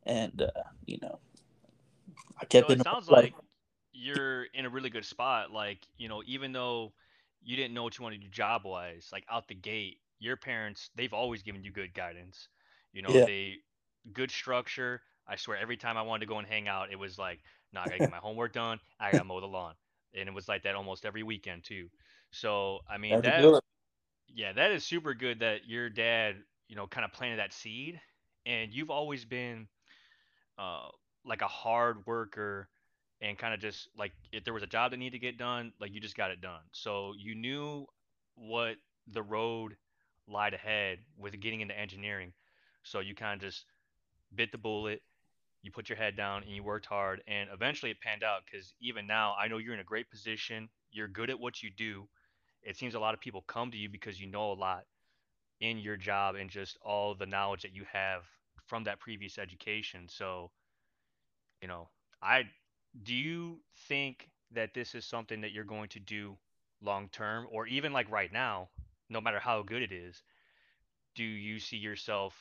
and 0.04 0.42
uh, 0.42 0.62
you 0.84 0.98
know, 1.00 1.18
I 2.40 2.44
kept. 2.44 2.68
So 2.68 2.74
it 2.74 2.82
sounds 2.82 3.08
like 3.08 3.34
you're 3.92 4.44
in 4.52 4.66
a 4.66 4.70
really 4.70 4.90
good 4.90 5.04
spot. 5.04 5.50
Like 5.50 5.78
you 5.96 6.08
know, 6.08 6.22
even 6.26 6.52
though 6.52 6.92
you 7.44 7.56
didn't 7.56 7.74
know 7.74 7.82
what 7.84 7.98
you 7.98 8.02
wanted 8.02 8.20
to 8.20 8.26
do 8.26 8.30
job 8.30 8.62
wise, 8.64 9.08
like 9.12 9.24
out 9.30 9.48
the 9.48 9.54
gate, 9.54 9.98
your 10.18 10.36
parents 10.36 10.90
they've 10.94 11.12
always 11.12 11.42
given 11.42 11.64
you 11.64 11.72
good 11.72 11.94
guidance. 11.94 12.48
You 12.92 13.02
know, 13.02 13.10
yeah. 13.14 13.24
they 13.24 13.56
good 14.12 14.30
structure. 14.30 15.02
I 15.26 15.36
swear, 15.36 15.56
every 15.56 15.76
time 15.76 15.96
I 15.96 16.02
wanted 16.02 16.20
to 16.20 16.26
go 16.26 16.38
and 16.38 16.46
hang 16.46 16.68
out, 16.68 16.90
it 16.92 16.98
was 16.98 17.18
like, 17.18 17.40
"No, 17.72 17.80
nah, 17.80 17.86
I 17.86 17.88
gotta 17.88 18.00
get 18.00 18.10
my 18.10 18.18
homework 18.18 18.52
done. 18.52 18.80
I 19.00 19.12
gotta 19.12 19.24
mow 19.24 19.40
the 19.40 19.46
lawn," 19.48 19.74
and 20.14 20.28
it 20.28 20.32
was 20.32 20.48
like 20.48 20.62
that 20.64 20.74
almost 20.74 21.06
every 21.06 21.22
weekend 21.22 21.64
too. 21.64 21.88
So 22.30 22.80
I 22.88 22.98
mean, 22.98 23.22
that 23.22 23.50
yeah, 24.28 24.52
that 24.52 24.72
is 24.72 24.84
super 24.84 25.14
good 25.14 25.40
that 25.40 25.66
your 25.66 25.88
dad, 25.90 26.36
you 26.68 26.76
know, 26.76 26.86
kind 26.86 27.04
of 27.04 27.12
planted 27.12 27.38
that 27.38 27.52
seed, 27.52 28.00
and 28.46 28.72
you've 28.72 28.90
always 28.90 29.24
been, 29.24 29.68
uh, 30.58 30.88
like 31.24 31.42
a 31.42 31.48
hard 31.48 32.06
worker, 32.06 32.68
and 33.24 33.38
kind 33.38 33.54
of 33.54 33.60
just 33.60 33.88
like 33.96 34.12
if 34.32 34.44
there 34.44 34.54
was 34.54 34.62
a 34.62 34.68
job 34.68 34.90
that 34.90 34.98
needed 34.98 35.12
to 35.12 35.18
get 35.18 35.38
done, 35.38 35.72
like 35.80 35.92
you 35.92 36.00
just 36.00 36.16
got 36.16 36.30
it 36.30 36.40
done. 36.40 36.60
So 36.72 37.14
you 37.18 37.34
knew 37.34 37.86
what 38.36 38.76
the 39.12 39.22
road 39.22 39.76
lied 40.28 40.54
ahead 40.54 40.98
with 41.18 41.38
getting 41.40 41.60
into 41.60 41.78
engineering. 41.78 42.32
So 42.82 43.00
you 43.00 43.14
kind 43.14 43.34
of 43.34 43.48
just 43.48 43.64
bit 44.34 44.52
the 44.52 44.58
bullet, 44.58 45.02
you 45.62 45.70
put 45.70 45.88
your 45.88 45.96
head 45.96 46.16
down, 46.16 46.42
and 46.42 46.52
you 46.52 46.62
worked 46.62 46.86
hard, 46.86 47.22
and 47.26 47.48
eventually 47.52 47.90
it 47.90 48.00
panned 48.00 48.22
out. 48.22 48.42
Because 48.44 48.74
even 48.80 49.06
now, 49.06 49.34
I 49.40 49.48
know 49.48 49.58
you're 49.58 49.74
in 49.74 49.80
a 49.80 49.84
great 49.84 50.10
position. 50.10 50.68
You're 50.92 51.08
good 51.08 51.30
at 51.30 51.40
what 51.40 51.62
you 51.62 51.70
do 51.76 52.08
it 52.64 52.76
seems 52.76 52.94
a 52.94 52.98
lot 52.98 53.14
of 53.14 53.20
people 53.20 53.44
come 53.46 53.70
to 53.70 53.76
you 53.76 53.88
because 53.88 54.20
you 54.20 54.26
know 54.26 54.52
a 54.52 54.54
lot 54.54 54.84
in 55.60 55.78
your 55.78 55.96
job 55.96 56.34
and 56.34 56.50
just 56.50 56.78
all 56.82 57.14
the 57.14 57.26
knowledge 57.26 57.62
that 57.62 57.74
you 57.74 57.84
have 57.92 58.22
from 58.66 58.84
that 58.84 59.00
previous 59.00 59.38
education. 59.38 60.08
So, 60.08 60.50
you 61.60 61.68
know, 61.68 61.88
I 62.22 62.44
do 63.02 63.14
you 63.14 63.60
think 63.88 64.28
that 64.52 64.74
this 64.74 64.94
is 64.94 65.04
something 65.04 65.40
that 65.40 65.52
you're 65.52 65.64
going 65.64 65.88
to 65.88 66.00
do 66.00 66.36
long 66.80 67.08
term 67.08 67.46
or 67.50 67.66
even 67.66 67.92
like 67.92 68.10
right 68.10 68.32
now, 68.32 68.68
no 69.08 69.20
matter 69.20 69.38
how 69.38 69.62
good 69.62 69.82
it 69.82 69.92
is, 69.92 70.22
do 71.14 71.24
you 71.24 71.58
see 71.58 71.76
yourself 71.76 72.34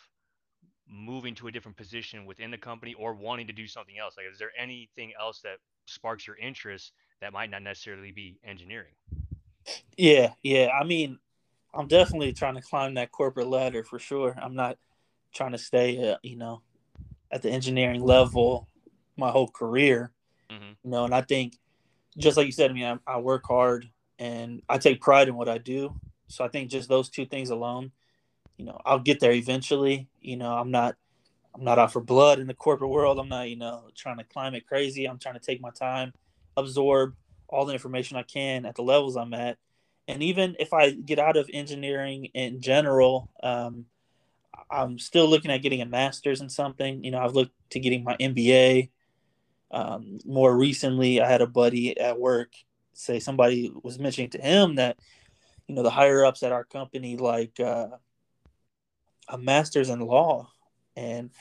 moving 0.88 1.34
to 1.36 1.48
a 1.48 1.52
different 1.52 1.78
position 1.78 2.26
within 2.26 2.52
the 2.52 2.58
company 2.58 2.94
or 2.94 3.14
wanting 3.14 3.48
to 3.48 3.54
do 3.54 3.68
something 3.68 3.98
else? 3.98 4.16
Like 4.18 4.28
is 4.32 4.40
there 4.40 4.52
anything 4.58 5.12
else 5.20 5.42
that 5.42 5.58
sparks 5.86 6.28
your 6.28 6.38
interest 6.38 6.92
that 7.22 7.34
might 7.34 7.50
not 7.50 7.64
necessarily 7.64 8.12
be 8.12 8.40
engineering? 8.44 8.94
Yeah, 9.98 10.34
yeah. 10.44 10.70
I 10.70 10.84
mean, 10.84 11.20
I'm 11.74 11.88
definitely 11.88 12.34
trying 12.34 12.56
to 12.56 12.62
climb 12.62 12.96
that 12.96 13.12
corporate 13.12 13.48
ladder 13.48 13.84
for 13.84 13.98
sure. 13.98 14.36
I'm 14.42 14.56
not 14.56 14.78
trying 15.34 15.54
to 15.54 15.58
stay, 15.58 16.12
uh, 16.12 16.18
you 16.22 16.36
know, 16.36 16.62
at 17.32 17.42
the 17.42 17.50
engineering 17.50 18.02
level 18.02 18.68
my 19.18 19.32
whole 19.32 19.48
career. 19.48 20.12
Mm-hmm. 20.52 20.72
You 20.84 20.92
know, 20.92 21.06
and 21.06 21.14
I 21.14 21.22
think, 21.22 21.58
just 22.18 22.38
like 22.38 22.46
you 22.46 22.52
said, 22.52 22.72
I 22.72 22.74
mean, 22.74 23.00
I, 23.08 23.14
I 23.16 23.18
work 23.18 23.44
hard 23.48 23.90
and 24.20 24.62
I 24.70 24.78
take 24.78 25.02
pride 25.02 25.28
in 25.28 25.36
what 25.36 25.50
I 25.50 25.58
do. 25.58 25.96
So 26.28 26.44
I 26.44 26.48
think 26.48 26.70
just 26.70 26.90
those 26.90 27.10
two 27.10 27.26
things 27.26 27.50
alone, 27.50 27.92
you 28.58 28.66
know, 28.66 28.80
I'll 28.86 29.00
get 29.00 29.20
there 29.20 29.32
eventually. 29.32 30.08
You 30.22 30.38
know, 30.38 30.54
I'm 30.54 30.72
not, 30.72 30.96
I'm 31.56 31.64
not 31.64 31.80
out 31.80 31.92
for 31.92 32.02
blood 32.02 32.40
in 32.40 32.48
the 32.48 32.54
corporate 32.54 32.90
world. 32.90 33.20
I'm 33.20 33.30
not, 33.30 33.50
you 33.50 33.56
know, 33.56 33.90
trying 33.96 34.18
to 34.18 34.24
climb 34.24 34.56
it 34.56 34.68
crazy. 34.68 35.06
I'm 35.06 35.20
trying 35.20 35.36
to 35.36 35.46
take 35.46 35.62
my 35.62 35.72
time, 35.72 36.14
absorb 36.58 37.16
all 37.48 37.66
the 37.66 37.74
information 37.74 38.18
I 38.18 38.24
can 38.24 38.66
at 38.66 38.76
the 38.76 38.82
levels 38.82 39.16
I'm 39.16 39.34
at. 39.34 39.58
And 40.08 40.22
even 40.22 40.56
if 40.60 40.74
I 40.74 40.92
get 40.92 41.20
out 41.20 41.38
of 41.38 41.50
engineering 41.54 42.26
in 42.34 42.62
general, 42.62 43.30
um, 43.42 43.86
I'm 44.70 45.00
still 45.00 45.28
looking 45.28 45.52
at 45.52 45.62
getting 45.62 45.82
a 45.82 45.86
master's 45.86 46.42
in 46.42 46.50
something. 46.50 47.04
You 47.04 47.12
know, 47.12 47.20
I've 47.20 47.36
looked 47.36 47.54
to 47.72 47.80
getting 47.80 48.04
my 48.04 48.16
MBA. 48.18 48.90
Um, 49.74 50.20
more 50.26 50.56
recently, 50.56 51.20
I 51.20 51.30
had 51.30 51.42
a 51.42 51.48
buddy 51.48 52.00
at 52.00 52.20
work 52.20 52.54
say 52.94 53.20
somebody 53.20 53.72
was 53.82 53.98
mentioning 53.98 54.30
to 54.30 54.38
him 54.40 54.76
that, 54.76 54.98
you 55.68 55.76
know, 55.76 55.82
the 55.82 55.90
higher 55.90 56.24
ups 56.24 56.44
at 56.44 56.52
our 56.52 56.64
company 56.64 57.18
like 57.18 57.60
uh, 57.60 57.88
a 59.28 59.38
master's 59.38 59.90
in 59.90 60.00
law. 60.00 60.52
And 60.96 61.32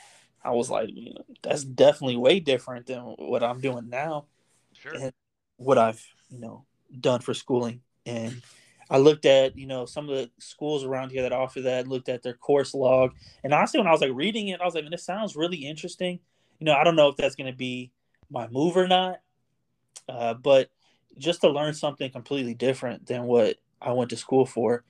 I 0.43 0.51
was 0.51 0.69
like, 0.69 0.89
you 0.91 1.13
know, 1.13 1.25
that's 1.43 1.63
definitely 1.63 2.17
way 2.17 2.39
different 2.39 2.87
than 2.87 3.01
what 3.01 3.43
I'm 3.43 3.61
doing 3.61 3.89
now. 3.89 4.25
Sure. 4.73 4.95
And 4.95 5.13
what 5.57 5.77
I've 5.77 6.03
you 6.29 6.39
know 6.39 6.65
done 6.99 7.21
for 7.21 7.33
schooling, 7.33 7.81
and 8.05 8.41
I 8.89 8.97
looked 8.97 9.25
at 9.25 9.57
you 9.57 9.67
know 9.67 9.85
some 9.85 10.09
of 10.09 10.15
the 10.15 10.29
schools 10.39 10.83
around 10.83 11.11
here 11.11 11.21
that 11.23 11.33
offer 11.33 11.61
that. 11.61 11.87
Looked 11.87 12.09
at 12.09 12.23
their 12.23 12.33
course 12.33 12.73
log, 12.73 13.13
and 13.43 13.53
honestly, 13.53 13.79
when 13.79 13.87
I 13.87 13.91
was 13.91 14.01
like 14.01 14.11
reading 14.13 14.49
it, 14.49 14.61
I 14.61 14.65
was 14.65 14.75
like, 14.75 14.83
man, 14.83 14.91
this 14.91 15.05
sounds 15.05 15.35
really 15.35 15.65
interesting. 15.65 16.19
You 16.59 16.65
know, 16.65 16.73
I 16.73 16.83
don't 16.83 16.95
know 16.95 17.09
if 17.09 17.17
that's 17.17 17.35
going 17.35 17.51
to 17.51 17.57
be 17.57 17.91
my 18.29 18.47
move 18.47 18.77
or 18.77 18.87
not, 18.87 19.21
uh, 20.09 20.33
but 20.33 20.69
just 21.17 21.41
to 21.41 21.49
learn 21.49 21.73
something 21.73 22.11
completely 22.11 22.53
different 22.53 23.05
than 23.05 23.23
what 23.23 23.57
I 23.81 23.91
went 23.91 24.09
to 24.11 24.17
school 24.17 24.45
for, 24.45 24.83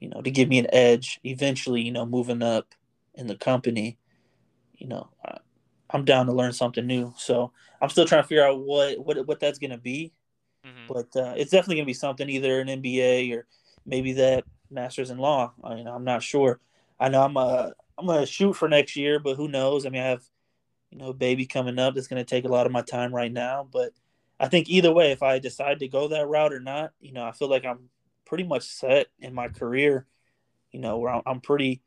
you 0.00 0.08
know, 0.08 0.20
to 0.20 0.30
give 0.30 0.48
me 0.48 0.58
an 0.58 0.66
edge 0.72 1.20
eventually, 1.24 1.82
you 1.82 1.92
know, 1.92 2.06
moving 2.06 2.42
up 2.42 2.74
in 3.14 3.26
the 3.26 3.36
company, 3.36 3.98
you 4.74 4.88
know, 4.88 5.08
I, 5.24 5.38
I'm 5.90 6.04
down 6.04 6.26
to 6.26 6.32
learn 6.32 6.52
something 6.52 6.86
new. 6.86 7.12
So 7.16 7.52
I'm 7.80 7.90
still 7.90 8.06
trying 8.06 8.22
to 8.22 8.28
figure 8.28 8.44
out 8.44 8.60
what 8.60 8.98
what 8.98 9.26
what 9.26 9.40
that's 9.40 9.58
gonna 9.58 9.78
be. 9.78 10.12
Mm-hmm. 10.66 10.92
But 10.92 11.20
uh, 11.20 11.34
it's 11.36 11.50
definitely 11.50 11.76
gonna 11.76 11.86
be 11.86 11.94
something, 11.94 12.28
either 12.28 12.60
an 12.60 12.68
MBA 12.68 13.36
or 13.36 13.46
maybe 13.84 14.12
that 14.14 14.44
master's 14.70 15.10
in 15.10 15.18
law. 15.18 15.52
I, 15.62 15.76
you 15.76 15.84
know, 15.84 15.94
I'm 15.94 16.04
not 16.04 16.22
sure. 16.22 16.60
I 16.98 17.08
know 17.08 17.22
I'm 17.22 17.36
uh 17.36 17.70
I'm 17.98 18.06
gonna 18.06 18.26
shoot 18.26 18.54
for 18.54 18.68
next 18.68 18.96
year, 18.96 19.18
but 19.18 19.36
who 19.36 19.48
knows? 19.48 19.86
I 19.86 19.90
mean, 19.90 20.02
I 20.02 20.06
have 20.06 20.24
you 20.92 20.98
know, 20.98 21.12
baby 21.14 21.46
coming 21.46 21.78
up 21.78 21.94
that's 21.94 22.08
gonna 22.08 22.24
take 22.24 22.44
a 22.44 22.48
lot 22.48 22.66
of 22.66 22.72
my 22.72 22.82
time 22.82 23.14
right 23.14 23.32
now. 23.32 23.66
But 23.72 23.92
I 24.38 24.48
think 24.48 24.68
either 24.68 24.92
way, 24.92 25.12
if 25.12 25.22
I 25.22 25.38
decide 25.38 25.80
to 25.80 25.88
go 25.88 26.08
that 26.08 26.28
route 26.28 26.52
or 26.52 26.60
not, 26.60 26.92
you 27.00 27.12
know, 27.12 27.24
I 27.24 27.32
feel 27.32 27.48
like 27.48 27.64
I'm 27.64 27.88
pretty 28.26 28.44
much 28.44 28.64
set 28.64 29.08
in 29.18 29.34
my 29.34 29.48
career. 29.48 30.06
You 30.70 30.80
know, 30.80 30.98
where 30.98 31.22
I'm 31.26 31.40
pretty, 31.40 31.82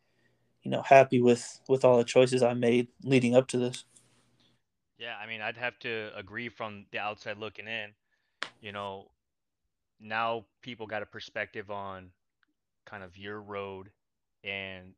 you 0.64 0.72
know, 0.72 0.82
happy 0.82 1.22
with 1.22 1.62
with 1.70 1.86
all 1.86 1.98
the 1.98 2.04
choices 2.04 2.44
I 2.44 2.54
made 2.56 2.88
leading 3.04 3.36
up 3.36 3.48
to 3.50 3.58
this. 3.58 3.86
Yeah, 4.98 5.16
I 5.22 5.28
mean, 5.28 5.42
I'd 5.42 5.58
have 5.58 5.78
to 5.80 6.12
agree 6.16 6.50
from 6.50 6.86
the 6.92 7.00
outside 7.00 7.38
looking 7.38 7.68
in. 7.68 7.94
You 8.62 8.72
know, 8.72 9.12
now 10.00 10.46
people 10.62 10.88
got 10.88 11.04
a 11.04 11.06
perspective 11.08 11.70
on 11.70 12.12
kind 12.86 13.04
of 13.04 13.18
your 13.18 13.42
road 13.42 13.90
and 14.44 14.94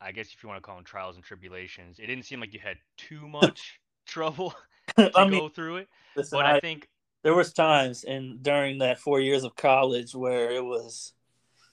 I 0.00 0.12
guess 0.12 0.32
if 0.32 0.42
you 0.42 0.48
want 0.48 0.62
to 0.62 0.66
call 0.66 0.76
them 0.76 0.84
trials 0.84 1.16
and 1.16 1.24
tribulations, 1.24 1.98
it 1.98 2.06
didn't 2.06 2.24
seem 2.24 2.40
like 2.40 2.54
you 2.54 2.60
had 2.60 2.78
too 2.96 3.28
much 3.28 3.80
trouble 4.06 4.54
to 4.96 5.10
I 5.14 5.28
mean, 5.28 5.40
go 5.40 5.48
through 5.48 5.76
it. 5.76 5.88
Listen, 6.16 6.38
but 6.38 6.46
I, 6.46 6.56
I, 6.56 6.60
think 6.60 6.88
there 7.22 7.34
was 7.34 7.52
times 7.52 8.04
and 8.04 8.42
during 8.42 8.78
that 8.78 8.98
four 8.98 9.20
years 9.20 9.44
of 9.44 9.54
college 9.56 10.14
where 10.14 10.50
it 10.50 10.64
was 10.64 11.12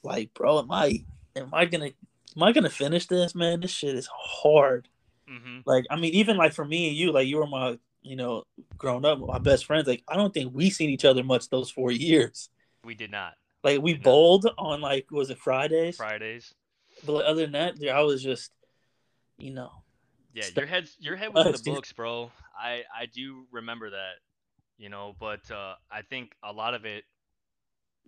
like, 0.03 0.33
bro, 0.33 0.59
am 0.59 0.71
I 0.71 1.03
am 1.35 1.49
I 1.53 1.65
gonna 1.65 1.91
am 2.35 2.43
I 2.43 2.51
gonna 2.51 2.69
finish 2.69 3.07
this, 3.07 3.33
man? 3.33 3.61
This 3.61 3.71
shit 3.71 3.95
is 3.95 4.09
hard. 4.11 4.87
Mm-hmm. 5.29 5.59
Like, 5.65 5.85
I 5.89 5.95
mean, 5.97 6.13
even 6.13 6.37
like 6.37 6.53
for 6.53 6.65
me 6.65 6.87
and 6.87 6.95
you, 6.95 7.11
like 7.11 7.27
you 7.27 7.37
were 7.37 7.47
my, 7.47 7.77
you 8.01 8.15
know, 8.15 8.43
grown 8.77 9.03
up, 9.03 9.19
my 9.19 9.39
best 9.39 9.65
friends. 9.65 9.87
Like, 9.87 10.03
I 10.07 10.15
don't 10.15 10.33
think 10.33 10.53
we 10.53 10.69
seen 10.69 10.89
each 10.89 11.05
other 11.05 11.23
much 11.23 11.49
those 11.49 11.69
four 11.69 11.91
years. 11.91 12.49
We 12.83 12.95
did 12.95 13.11
not. 13.11 13.33
Like, 13.63 13.81
we, 13.81 13.93
we 13.93 13.95
bowled 13.95 14.45
not. 14.45 14.55
on 14.57 14.81
like 14.81 15.11
was 15.11 15.29
it 15.29 15.39
Fridays? 15.39 15.97
Fridays. 15.97 16.53
But 17.05 17.25
other 17.25 17.47
than 17.47 17.51
that, 17.53 17.75
I 17.89 18.01
was 18.01 18.23
just 18.23 18.51
you 19.37 19.51
know. 19.53 19.71
Yeah, 20.33 20.43
Stuff. 20.43 20.57
your 20.57 20.67
head's 20.67 20.97
your 20.99 21.15
head 21.15 21.33
was 21.33 21.45
in 21.45 21.51
the 21.51 21.71
books, 21.71 21.91
bro. 21.93 22.31
I 22.59 22.83
I 22.95 23.05
do 23.05 23.45
remember 23.51 23.89
that, 23.91 24.15
you 24.77 24.89
know, 24.89 25.15
but 25.19 25.49
uh, 25.51 25.75
I 25.91 26.01
think 26.01 26.33
a 26.43 26.51
lot 26.51 26.73
of 26.73 26.85
it 26.85 27.03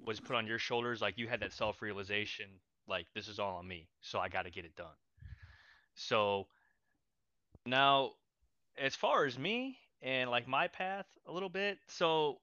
was 0.06 0.20
put 0.20 0.36
on 0.36 0.48
your 0.48 0.60
shoulders. 0.60 1.02
Like 1.02 1.18
you 1.18 1.28
had 1.28 1.40
that 1.42 1.54
self-realization, 1.54 2.48
like 2.88 3.08
this 3.16 3.28
is 3.28 3.40
all 3.40 3.58
on 3.58 3.68
me, 3.68 3.88
so 4.02 4.20
I 4.20 4.30
got 4.30 4.44
to 4.44 4.52
get 4.52 4.66
it 4.66 4.76
done. 4.76 4.88
So 5.96 6.48
now, 7.66 8.12
as 8.78 8.96
far 8.96 9.26
as 9.26 9.38
me 9.38 9.78
and 10.02 10.30
like 10.30 10.48
my 10.48 10.68
path 10.68 11.06
a 11.28 11.32
little 11.32 11.50
bit, 11.50 11.78
so 11.88 12.38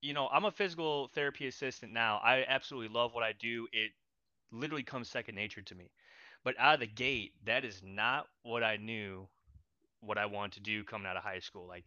you 0.00 0.12
know, 0.12 0.28
I'm 0.28 0.44
a 0.44 0.52
physical 0.52 1.08
therapy 1.14 1.46
assistant 1.46 1.92
now. 1.92 2.20
I 2.22 2.44
absolutely 2.46 2.94
love 2.94 3.14
what 3.14 3.24
I 3.24 3.32
do. 3.32 3.66
It 3.72 3.90
literally 4.52 4.82
comes 4.82 5.08
second 5.08 5.34
nature 5.34 5.62
to 5.62 5.74
me. 5.74 5.90
But 6.44 6.54
out 6.58 6.74
of 6.74 6.80
the 6.80 6.86
gate, 6.86 7.32
that 7.44 7.64
is 7.64 7.82
not 7.84 8.26
what 8.42 8.62
I 8.62 8.76
knew 8.76 9.26
what 10.00 10.18
I 10.18 10.26
wanted 10.26 10.52
to 10.52 10.60
do 10.60 10.84
coming 10.84 11.06
out 11.06 11.16
of 11.16 11.22
high 11.22 11.40
school. 11.40 11.66
Like, 11.66 11.84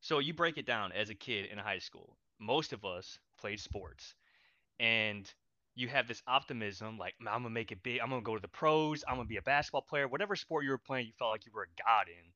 so 0.00 0.18
you 0.18 0.34
break 0.34 0.58
it 0.58 0.66
down 0.66 0.92
as 0.92 1.10
a 1.10 1.14
kid 1.14 1.46
in 1.50 1.58
high 1.58 1.78
school. 1.78 2.16
Most 2.38 2.72
of 2.72 2.84
us 2.84 3.18
played 3.38 3.60
sports, 3.60 4.14
and 4.80 5.32
you 5.74 5.88
have 5.88 6.06
this 6.06 6.22
optimism, 6.26 6.98
like 6.98 7.14
I'm 7.20 7.42
gonna 7.42 7.50
make 7.50 7.72
it 7.72 7.82
big. 7.82 8.00
I'm 8.00 8.10
gonna 8.10 8.22
go 8.22 8.34
to 8.34 8.42
the 8.42 8.48
pros. 8.48 9.04
I'm 9.08 9.16
gonna 9.16 9.28
be 9.28 9.36
a 9.36 9.42
basketball 9.42 9.82
player. 9.82 10.08
Whatever 10.08 10.36
sport 10.36 10.64
you 10.64 10.70
were 10.70 10.78
playing, 10.78 11.06
you 11.06 11.12
felt 11.18 11.30
like 11.30 11.46
you 11.46 11.52
were 11.54 11.62
a 11.62 11.82
god 11.82 12.08
in. 12.08 12.32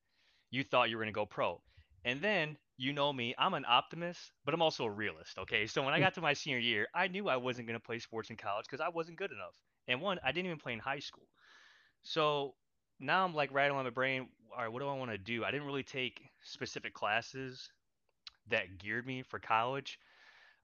You 0.49 0.63
thought 0.63 0.89
you 0.89 0.97
were 0.97 1.03
gonna 1.03 1.11
go 1.11 1.25
pro, 1.25 1.61
and 2.05 2.21
then 2.21 2.57
you 2.77 2.93
know 2.93 3.11
me. 3.11 3.35
I'm 3.37 3.53
an 3.53 3.65
optimist, 3.67 4.31
but 4.45 4.53
I'm 4.53 4.61
also 4.61 4.85
a 4.85 4.89
realist. 4.89 5.37
Okay, 5.37 5.67
so 5.67 5.83
when 5.83 5.93
I 5.93 5.97
hmm. 5.97 6.03
got 6.03 6.13
to 6.15 6.21
my 6.21 6.33
senior 6.33 6.59
year, 6.59 6.87
I 6.95 7.07
knew 7.07 7.27
I 7.27 7.37
wasn't 7.37 7.67
gonna 7.67 7.79
play 7.79 7.99
sports 7.99 8.29
in 8.29 8.37
college 8.37 8.65
because 8.65 8.81
I 8.81 8.89
wasn't 8.89 9.17
good 9.17 9.31
enough. 9.31 9.55
And 9.87 10.01
one, 10.01 10.19
I 10.23 10.31
didn't 10.31 10.47
even 10.47 10.59
play 10.59 10.73
in 10.73 10.79
high 10.79 10.99
school. 10.99 11.27
So 12.03 12.55
now 12.99 13.25
I'm 13.25 13.33
like 13.35 13.53
rattling 13.53 13.83
my 13.83 13.89
brain. 13.89 14.29
All 14.55 14.63
right, 14.63 14.71
what 14.71 14.81
do 14.81 14.87
I 14.87 14.95
want 14.95 15.11
to 15.11 15.17
do? 15.17 15.43
I 15.43 15.51
didn't 15.51 15.67
really 15.67 15.83
take 15.83 16.21
specific 16.43 16.93
classes 16.93 17.69
that 18.49 18.77
geared 18.77 19.05
me 19.05 19.23
for 19.23 19.39
college. 19.39 19.99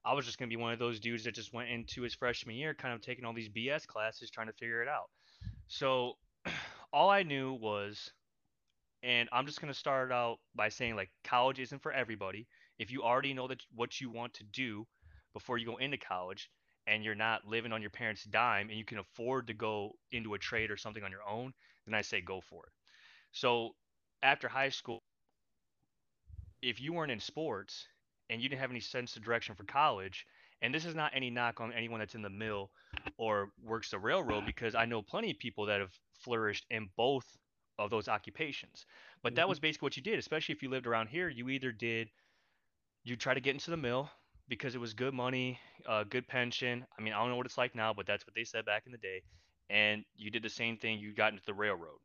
I 0.04 0.14
was 0.14 0.26
just 0.26 0.38
gonna 0.38 0.48
be 0.48 0.56
one 0.56 0.72
of 0.72 0.78
those 0.78 1.00
dudes 1.00 1.24
that 1.24 1.34
just 1.34 1.52
went 1.52 1.70
into 1.70 2.02
his 2.02 2.14
freshman 2.14 2.56
year, 2.56 2.74
kind 2.74 2.94
of 2.94 3.00
taking 3.00 3.24
all 3.24 3.32
these 3.32 3.48
BS 3.48 3.86
classes, 3.86 4.30
trying 4.30 4.48
to 4.48 4.52
figure 4.52 4.82
it 4.82 4.88
out. 4.88 5.10
So 5.68 6.18
all 6.92 7.10
I 7.10 7.22
knew 7.22 7.54
was, 7.54 8.12
and 9.02 9.28
I'm 9.32 9.46
just 9.46 9.60
gonna 9.60 9.74
start 9.74 10.12
out 10.12 10.38
by 10.54 10.68
saying 10.68 10.96
like 10.96 11.10
college 11.24 11.60
isn't 11.60 11.82
for 11.82 11.92
everybody. 11.92 12.46
If 12.78 12.90
you 12.90 13.02
already 13.02 13.34
know 13.34 13.48
that 13.48 13.62
what 13.74 14.00
you 14.00 14.10
want 14.10 14.34
to 14.34 14.44
do 14.44 14.86
before 15.32 15.58
you 15.58 15.66
go 15.66 15.76
into 15.76 15.98
college, 15.98 16.50
and 16.86 17.04
you're 17.04 17.14
not 17.14 17.46
living 17.46 17.72
on 17.72 17.80
your 17.80 17.90
parents' 17.90 18.24
dime, 18.24 18.68
and 18.70 18.78
you 18.78 18.84
can 18.84 18.98
afford 18.98 19.46
to 19.48 19.54
go 19.54 19.96
into 20.12 20.34
a 20.34 20.38
trade 20.38 20.70
or 20.70 20.76
something 20.76 21.02
on 21.04 21.10
your 21.10 21.26
own, 21.28 21.52
then 21.86 21.94
I 21.94 22.02
say 22.02 22.20
go 22.20 22.40
for 22.40 22.64
it. 22.66 22.72
So 23.32 23.74
after 24.22 24.48
high 24.48 24.70
school, 24.70 25.02
if 26.62 26.80
you 26.80 26.92
weren't 26.92 27.12
in 27.12 27.20
sports 27.20 27.86
and 28.30 28.40
you 28.40 28.48
didn't 28.48 28.60
have 28.60 28.70
any 28.70 28.80
sense 28.80 29.16
of 29.16 29.22
direction 29.24 29.54
for 29.54 29.64
college, 29.64 30.26
and 30.62 30.74
this 30.74 30.84
is 30.84 30.94
not 30.94 31.12
any 31.14 31.30
knock 31.30 31.60
on 31.60 31.72
anyone 31.72 32.00
that's 32.00 32.14
in 32.14 32.22
the 32.22 32.30
mill 32.30 32.70
or 33.18 33.50
works 33.62 33.90
the 33.90 33.98
railroad 33.98 34.44
because 34.46 34.74
I 34.74 34.86
know 34.86 35.02
plenty 35.02 35.30
of 35.30 35.38
people 35.38 35.66
that 35.66 35.80
have 35.80 35.92
flourished 36.20 36.66
in 36.70 36.88
both 36.96 37.26
of 37.78 37.90
those 37.90 38.08
occupations. 38.08 38.86
But 39.22 39.34
that 39.36 39.48
Mhm. 39.48 39.48
was 39.48 39.60
basically 39.60 39.86
what 39.86 39.96
you 39.96 40.02
did, 40.02 40.18
especially 40.18 40.54
if 40.54 40.62
you 40.62 40.70
lived 40.70 40.86
around 40.86 41.08
here. 41.08 41.28
You 41.28 41.48
either 41.50 41.72
did 41.72 42.10
you 43.04 43.16
try 43.16 43.34
to 43.34 43.40
get 43.40 43.54
into 43.54 43.70
the 43.70 43.76
mill 43.76 44.10
because 44.48 44.74
it 44.74 44.80
was 44.80 44.94
good 44.94 45.14
money, 45.14 45.58
uh, 45.88 46.04
good 46.04 46.26
pension. 46.28 46.86
I 46.98 47.02
mean, 47.02 47.12
I 47.12 47.18
don't 47.20 47.30
know 47.30 47.36
what 47.36 47.46
it's 47.46 47.58
like 47.58 47.74
now, 47.74 47.92
but 47.94 48.06
that's 48.06 48.26
what 48.26 48.34
they 48.34 48.44
said 48.44 48.64
back 48.64 48.84
in 48.86 48.92
the 48.92 48.98
day. 48.98 49.22
And 49.70 50.04
you 50.16 50.30
did 50.30 50.42
the 50.42 50.50
same 50.50 50.76
thing. 50.76 50.98
You 50.98 51.14
got 51.14 51.32
into 51.32 51.44
the 51.46 51.54
railroad. 51.54 51.98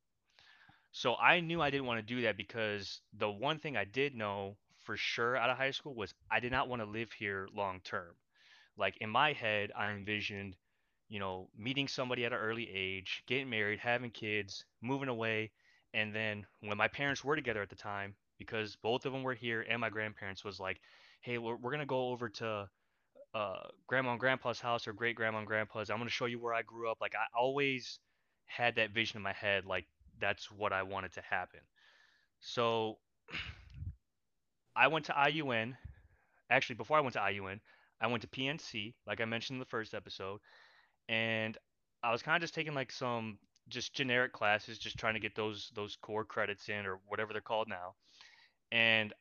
So 0.92 1.16
I 1.16 1.40
knew 1.40 1.62
I 1.62 1.70
didn't 1.72 1.88
want 1.88 2.00
to 2.00 2.16
do 2.16 2.22
that 2.24 2.38
because 2.38 3.02
the 3.18 3.30
one 3.30 3.60
thing 3.60 3.76
I 3.78 3.86
did 3.86 4.16
know 4.16 4.58
for 4.84 4.96
sure 4.98 5.36
out 5.36 5.50
of 5.50 5.58
high 5.58 5.72
school 5.72 5.96
was 5.96 6.14
I 6.32 6.40
did 6.40 6.52
not 6.52 6.68
want 6.68 6.82
to 6.82 6.88
live 6.88 7.12
here 7.12 7.48
long 7.54 7.82
term. 7.82 8.16
Like 8.78 8.98
in 8.98 9.10
my 9.10 9.34
head, 9.34 9.72
I 9.76 9.92
envisioned, 9.92 10.56
you 11.10 11.20
know, 11.20 11.50
meeting 11.58 11.88
somebody 11.88 12.26
at 12.26 12.34
an 12.34 12.40
early 12.40 12.70
age, 12.74 13.24
getting 13.28 13.50
married, 13.50 13.80
having 13.80 14.12
kids, 14.12 14.66
moving 14.82 15.10
away, 15.10 15.52
and 15.94 16.14
then 16.16 16.46
when 16.62 16.78
my 16.78 16.88
parents 16.88 17.24
were 17.24 17.36
together 17.36 17.62
at 17.62 17.70
the 17.70 17.76
time, 17.76 18.16
because 18.38 18.76
both 18.78 19.06
of 19.06 19.14
them 19.14 19.24
were 19.24 19.34
here 19.34 19.66
and 19.70 19.82
my 19.82 19.90
grandparents 19.90 20.44
was 20.44 20.60
like, 20.60 20.80
hey, 21.22 21.38
we're, 21.38 21.56
we're 21.56 21.72
gonna 21.72 21.86
go 21.86 22.10
over 22.10 22.30
to 22.30 22.70
uh, 23.34 23.60
grandma 23.88 24.12
and 24.12 24.20
grandpa's 24.20 24.60
house 24.60 24.88
or 24.88 24.94
great 24.94 25.16
grandma 25.16 25.40
and 25.40 25.48
grandpa's. 25.48 25.90
I'm 25.90 25.98
gonna 25.98 26.10
show 26.10 26.26
you 26.26 26.40
where 26.40 26.54
I 26.54 26.62
grew 26.62 26.90
up. 26.90 26.98
Like 27.02 27.16
I 27.16 27.26
always 27.38 28.00
had 28.46 28.76
that 28.76 28.92
vision 28.92 29.18
in 29.18 29.24
my 29.24 29.34
head, 29.34 29.66
like 29.66 29.86
that's 30.20 30.52
what 30.52 30.74
I 30.74 30.84
wanted 30.84 31.14
to 31.14 31.22
happen. 31.30 31.60
So 32.40 32.98
I 34.76 34.88
went 34.88 35.06
to 35.06 35.14
IUN. 35.14 35.76
Actually, 36.50 36.76
before 36.76 36.98
I 36.98 37.02
went 37.02 37.14
to 37.14 37.20
IUN, 37.20 37.60
I 38.02 38.08
went 38.08 38.22
to 38.22 38.28
PNC, 38.28 38.94
like 39.06 39.22
I 39.22 39.26
mentioned 39.26 39.56
in 39.56 39.60
the 39.60 39.66
first 39.66 39.94
episode, 39.94 40.40
and 41.08 41.58
I 42.02 42.12
was 42.12 42.22
kind 42.24 42.36
of 42.36 42.42
just 42.42 42.56
taking 42.56 42.74
like 42.74 42.92
some 42.92 43.38
just 43.68 43.94
generic 43.94 44.34
classes, 44.34 44.80
just 44.80 44.98
trying 44.98 45.14
to 45.14 45.20
get 45.20 45.36
those 45.36 45.72
those 45.76 45.96
core 46.02 46.26
credits 46.26 46.70
in 46.70 46.86
or 46.86 47.00
whatever 47.08 47.34
they're 47.34 47.42
called 47.42 47.68
now. 47.68 47.94
And 48.72 49.14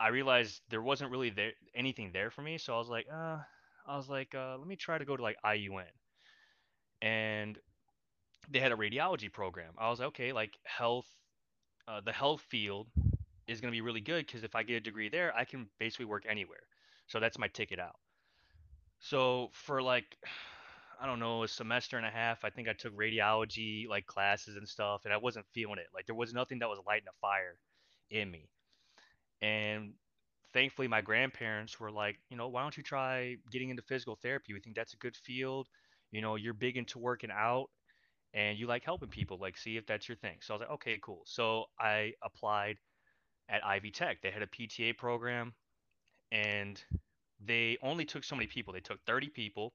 I 0.00 0.08
realized 0.08 0.62
there 0.70 0.82
wasn't 0.82 1.10
really 1.10 1.30
there 1.30 1.52
anything 1.74 2.10
there 2.12 2.30
for 2.30 2.42
me, 2.42 2.58
so 2.58 2.74
I 2.74 2.78
was 2.78 2.88
like, 2.88 3.06
uh, 3.12 3.38
I 3.86 3.96
was 3.96 4.08
like, 4.08 4.34
uh, 4.34 4.56
let 4.58 4.66
me 4.66 4.76
try 4.76 4.98
to 4.98 5.04
go 5.04 5.16
to 5.16 5.22
like 5.22 5.36
IUN. 5.44 5.84
And 7.00 7.58
they 8.50 8.60
had 8.60 8.72
a 8.72 8.76
radiology 8.76 9.32
program. 9.32 9.72
I 9.78 9.90
was 9.90 9.98
like, 9.98 10.08
okay, 10.08 10.32
like 10.32 10.58
health, 10.64 11.06
uh, 11.88 12.00
the 12.04 12.12
health 12.12 12.42
field 12.48 12.88
is 13.46 13.60
going 13.60 13.70
to 13.72 13.76
be 13.76 13.80
really 13.80 14.00
good 14.00 14.26
because 14.26 14.44
if 14.44 14.54
I 14.54 14.62
get 14.62 14.76
a 14.76 14.80
degree 14.80 15.08
there, 15.08 15.34
I 15.36 15.44
can 15.44 15.66
basically 15.78 16.06
work 16.06 16.24
anywhere. 16.28 16.62
So 17.06 17.20
that's 17.20 17.38
my 17.38 17.48
ticket 17.48 17.78
out. 17.78 17.96
So 19.00 19.50
for 19.52 19.82
like, 19.82 20.16
I 21.00 21.06
don't 21.06 21.18
know, 21.18 21.42
a 21.42 21.48
semester 21.48 21.96
and 21.96 22.06
a 22.06 22.10
half, 22.10 22.44
I 22.44 22.50
think 22.50 22.68
I 22.68 22.74
took 22.74 22.96
radiology 22.96 23.88
like 23.88 24.06
classes 24.06 24.56
and 24.56 24.68
stuff, 24.68 25.00
and 25.04 25.12
I 25.12 25.16
wasn't 25.16 25.46
feeling 25.52 25.78
it. 25.78 25.88
Like 25.92 26.06
there 26.06 26.14
was 26.14 26.32
nothing 26.32 26.60
that 26.60 26.68
was 26.68 26.78
lighting 26.86 27.08
a 27.08 27.18
fire 27.20 27.58
in 28.08 28.30
me. 28.30 28.48
And 29.42 29.92
thankfully, 30.54 30.88
my 30.88 31.02
grandparents 31.02 31.78
were 31.78 31.90
like, 31.90 32.18
you 32.30 32.36
know, 32.36 32.48
why 32.48 32.62
don't 32.62 32.76
you 32.76 32.82
try 32.82 33.36
getting 33.50 33.70
into 33.70 33.82
physical 33.82 34.16
therapy? 34.22 34.54
We 34.54 34.60
think 34.60 34.76
that's 34.76 34.94
a 34.94 34.98
good 34.98 35.16
field. 35.16 35.68
You 36.12 36.22
know, 36.22 36.36
you're 36.36 36.54
big 36.54 36.76
into 36.76 36.98
working 36.98 37.30
out 37.30 37.66
and 38.32 38.56
you 38.56 38.66
like 38.66 38.84
helping 38.84 39.08
people. 39.08 39.38
Like, 39.38 39.58
see 39.58 39.76
if 39.76 39.86
that's 39.86 40.08
your 40.08 40.16
thing. 40.16 40.38
So 40.40 40.54
I 40.54 40.56
was 40.56 40.60
like, 40.60 40.74
okay, 40.74 40.98
cool. 41.02 41.22
So 41.26 41.64
I 41.78 42.12
applied 42.24 42.76
at 43.48 43.64
Ivy 43.66 43.90
Tech. 43.90 44.22
They 44.22 44.30
had 44.30 44.42
a 44.42 44.46
PTA 44.46 44.96
program 44.96 45.52
and 46.30 46.82
they 47.44 47.76
only 47.82 48.04
took 48.04 48.24
so 48.24 48.36
many 48.36 48.46
people. 48.46 48.72
They 48.72 48.80
took 48.80 49.00
30 49.06 49.28
people. 49.30 49.74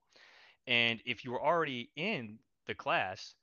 And 0.66 1.02
if 1.06 1.24
you 1.24 1.32
were 1.32 1.42
already 1.44 1.92
in 1.96 2.40
the 2.66 2.76
class, 2.76 3.36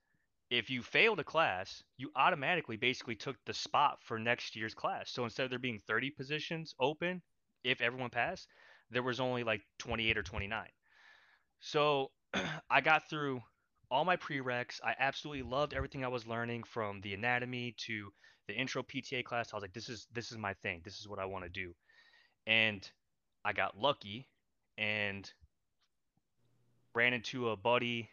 if 0.50 0.70
you 0.70 0.82
failed 0.82 1.20
a 1.20 1.24
class, 1.24 1.82
you 1.96 2.10
automatically 2.16 2.76
basically 2.76 3.16
took 3.16 3.36
the 3.44 3.54
spot 3.54 3.98
for 4.02 4.18
next 4.18 4.56
year's 4.56 4.74
class. 4.74 5.10
So 5.10 5.24
instead 5.24 5.44
of 5.44 5.50
there 5.50 5.58
being 5.58 5.80
30 5.86 6.10
positions 6.10 6.74
open, 6.78 7.22
if 7.62 7.80
everyone 7.80 8.10
passed, 8.10 8.48
there 8.90 9.02
was 9.02 9.20
only 9.20 9.42
like 9.42 9.62
28 9.78 10.18
or 10.18 10.22
29. 10.22 10.66
So 11.60 12.10
I 12.70 12.80
got 12.80 13.08
through 13.08 13.40
all 13.90 14.04
my 14.04 14.16
prereqs. 14.16 14.80
I 14.84 14.94
absolutely 14.98 15.42
loved 15.42 15.74
everything 15.74 16.04
I 16.04 16.08
was 16.08 16.26
learning 16.26 16.64
from 16.64 17.00
the 17.00 17.14
anatomy 17.14 17.74
to 17.86 18.10
the 18.46 18.54
intro 18.54 18.82
PTA 18.82 19.24
class. 19.24 19.52
I 19.52 19.56
was 19.56 19.62
like, 19.62 19.72
this 19.72 19.88
is 19.88 20.06
this 20.12 20.30
is 20.30 20.38
my 20.38 20.54
thing. 20.62 20.82
This 20.84 20.98
is 20.98 21.08
what 21.08 21.18
I 21.18 21.24
want 21.24 21.44
to 21.44 21.50
do. 21.50 21.72
And 22.46 22.88
I 23.44 23.52
got 23.52 23.78
lucky 23.78 24.28
and 24.76 25.30
ran 26.94 27.14
into 27.14 27.50
a 27.50 27.56
buddy 27.56 28.10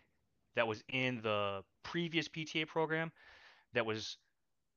that 0.55 0.67
was 0.67 0.83
in 0.89 1.21
the 1.21 1.61
previous 1.83 2.27
PTA 2.27 2.67
program 2.67 3.11
that 3.73 3.85
was 3.85 4.17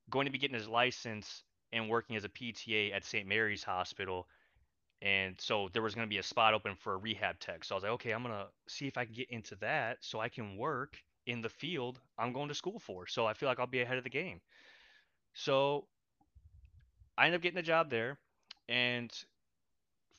going 0.09 0.25
to 0.25 0.31
be 0.31 0.37
getting 0.37 0.57
his 0.57 0.67
license 0.67 1.43
and 1.73 1.89
working 1.89 2.15
as 2.15 2.23
a 2.23 2.29
PTA 2.29 2.93
at 2.93 3.03
St. 3.03 3.27
Mary's 3.27 3.63
Hospital. 3.63 4.27
And 5.01 5.35
so 5.39 5.69
there 5.73 5.81
was 5.81 5.93
going 5.93 6.07
to 6.07 6.09
be 6.09 6.19
a 6.19 6.23
spot 6.23 6.53
open 6.53 6.75
for 6.75 6.93
a 6.93 6.97
rehab 6.97 7.39
tech. 7.39 7.63
So 7.63 7.75
I 7.75 7.77
was 7.77 7.83
like, 7.83 7.93
okay, 7.93 8.11
I'm 8.11 8.23
going 8.23 8.35
to 8.35 8.47
see 8.67 8.87
if 8.87 8.97
I 8.97 9.05
can 9.05 9.13
get 9.13 9.29
into 9.29 9.55
that 9.57 9.97
so 10.01 10.19
I 10.19 10.29
can 10.29 10.57
work 10.57 10.97
in 11.27 11.41
the 11.41 11.49
field 11.49 11.99
I'm 12.17 12.33
going 12.33 12.49
to 12.49 12.55
school 12.55 12.79
for. 12.79 13.07
So 13.07 13.25
I 13.25 13.33
feel 13.33 13.49
like 13.49 13.59
I'll 13.59 13.67
be 13.67 13.81
ahead 13.81 13.97
of 13.97 14.03
the 14.03 14.09
game. 14.09 14.41
So 15.33 15.85
I 17.17 17.25
ended 17.25 17.39
up 17.39 17.43
getting 17.43 17.59
a 17.59 17.63
job 17.63 17.89
there. 17.89 18.17
And 18.67 19.11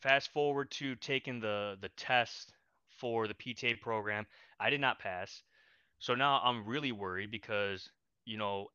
fast 0.00 0.32
forward 0.32 0.70
to 0.72 0.94
taking 0.96 1.40
the, 1.40 1.76
the 1.80 1.88
test 1.96 2.52
for 2.88 3.26
the 3.26 3.34
PTA 3.34 3.80
program, 3.80 4.26
I 4.60 4.70
did 4.70 4.80
not 4.80 4.98
pass. 4.98 5.42
So 5.98 6.14
now 6.14 6.40
I'm 6.42 6.64
really 6.66 6.92
worried 6.92 7.30
because, 7.30 7.90
you 8.24 8.36
know, 8.36 8.68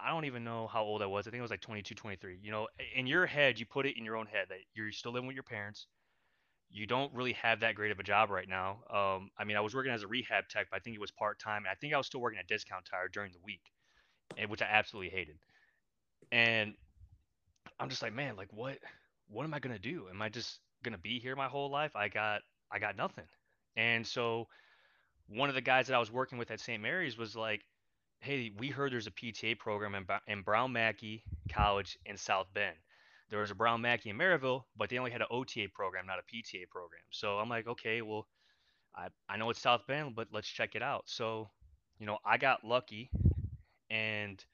I 0.00 0.10
don't 0.10 0.26
even 0.26 0.44
know 0.44 0.66
how 0.68 0.84
old 0.84 1.02
I 1.02 1.06
was. 1.06 1.26
I 1.26 1.30
think 1.30 1.40
I 1.40 1.42
was 1.42 1.50
like 1.52 1.60
22, 1.62 1.94
23. 1.94 2.38
You 2.42 2.52
know, 2.52 2.68
in 2.94 3.06
your 3.06 3.26
head, 3.26 3.58
you 3.60 3.66
put 3.66 3.86
it 3.86 3.98
in 3.98 4.04
your 4.04 4.16
own 4.16 4.26
head 4.26 4.48
that 4.50 4.58
you're 4.74 4.92
still 4.92 5.12
living 5.12 5.26
with 5.28 5.34
your 5.36 5.44
parents. 5.44 5.86
You 6.70 6.86
don't 6.86 7.14
really 7.14 7.34
have 7.34 7.60
that 7.60 7.74
great 7.76 7.92
of 7.92 8.00
a 8.00 8.04
job 8.04 8.30
right 8.30 8.48
now. 8.48 8.82
Um, 8.90 9.30
I 9.38 9.44
mean, 9.44 9.56
I 9.56 9.60
was 9.60 9.74
working 9.74 9.92
as 9.92 10.02
a 10.02 10.08
rehab 10.08 10.48
tech, 10.48 10.68
but 10.70 10.76
I 10.78 10.80
think 10.80 10.96
it 10.96 11.00
was 11.00 11.12
part 11.12 11.38
time. 11.40 11.64
I 11.70 11.74
think 11.76 11.94
I 11.94 11.98
was 11.98 12.06
still 12.06 12.20
working 12.20 12.40
at 12.40 12.48
Discount 12.48 12.86
Tire 12.86 13.08
during 13.08 13.32
the 13.32 13.40
week. 13.44 13.72
and 14.36 14.50
which 14.50 14.62
I 14.62 14.66
absolutely 14.66 15.10
hated. 15.10 15.38
And 16.32 16.74
I'm 17.78 17.88
just 17.88 18.02
like, 18.02 18.12
man, 18.12 18.36
like 18.36 18.52
what 18.52 18.78
what 19.28 19.44
am 19.44 19.54
I 19.54 19.58
gonna 19.60 19.78
do? 19.78 20.08
Am 20.08 20.20
I 20.22 20.28
just 20.28 20.60
gonna 20.82 20.98
be 20.98 21.18
here 21.18 21.36
my 21.36 21.48
whole 21.48 21.70
life? 21.70 21.96
I 21.96 22.08
got 22.08 22.42
I 22.70 22.78
got 22.78 22.96
nothing. 22.96 23.26
And 23.76 24.06
so 24.06 24.46
one 25.30 25.48
of 25.48 25.54
the 25.54 25.60
guys 25.60 25.86
that 25.86 25.94
I 25.94 25.98
was 25.98 26.10
working 26.10 26.38
with 26.38 26.50
at 26.50 26.60
St. 26.60 26.82
Mary's 26.82 27.16
was 27.16 27.36
like, 27.36 27.62
hey, 28.20 28.52
we 28.58 28.68
heard 28.68 28.92
there's 28.92 29.06
a 29.06 29.12
PTA 29.12 29.58
program 29.58 29.94
in, 29.94 30.04
in 30.26 30.42
Brown 30.42 30.72
Mackie 30.72 31.22
College 31.50 31.98
in 32.04 32.16
South 32.16 32.46
Bend. 32.52 32.76
There 33.30 33.38
was 33.38 33.50
a 33.50 33.54
Brown 33.54 33.80
Mackie 33.80 34.10
in 34.10 34.18
Merrillville, 34.18 34.64
but 34.76 34.90
they 34.90 34.98
only 34.98 35.12
had 35.12 35.20
an 35.20 35.28
OTA 35.30 35.68
program, 35.72 36.06
not 36.06 36.18
a 36.18 36.22
PTA 36.22 36.68
program. 36.68 37.02
So 37.10 37.38
I'm 37.38 37.48
like, 37.48 37.68
okay, 37.68 38.02
well, 38.02 38.26
I, 38.94 39.06
I 39.28 39.36
know 39.36 39.50
it's 39.50 39.60
South 39.60 39.86
Bend, 39.86 40.16
but 40.16 40.28
let's 40.32 40.48
check 40.48 40.74
it 40.74 40.82
out. 40.82 41.04
So, 41.06 41.48
you 41.98 42.06
know, 42.06 42.18
I 42.24 42.38
got 42.38 42.64
lucky 42.64 43.08
and 43.88 44.44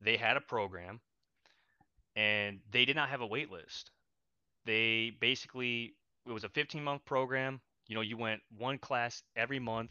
they 0.00 0.16
had 0.16 0.36
a 0.36 0.40
program 0.40 1.00
and 2.16 2.58
they 2.72 2.84
did 2.84 2.96
not 2.96 3.10
have 3.10 3.20
a 3.20 3.26
wait 3.26 3.50
list. 3.50 3.92
They 4.66 5.12
basically, 5.20 5.94
it 6.26 6.32
was 6.32 6.44
a 6.44 6.48
15 6.48 6.82
month 6.82 7.04
program. 7.04 7.60
You 7.90 7.96
know, 7.96 8.02
you 8.02 8.16
went 8.16 8.40
one 8.56 8.78
class 8.78 9.24
every 9.34 9.58
month, 9.58 9.90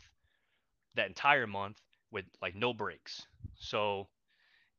that 0.96 1.08
entire 1.08 1.46
month 1.46 1.82
with 2.12 2.24
like 2.42 2.56
no 2.56 2.74
breaks. 2.74 3.28
So, 3.56 4.08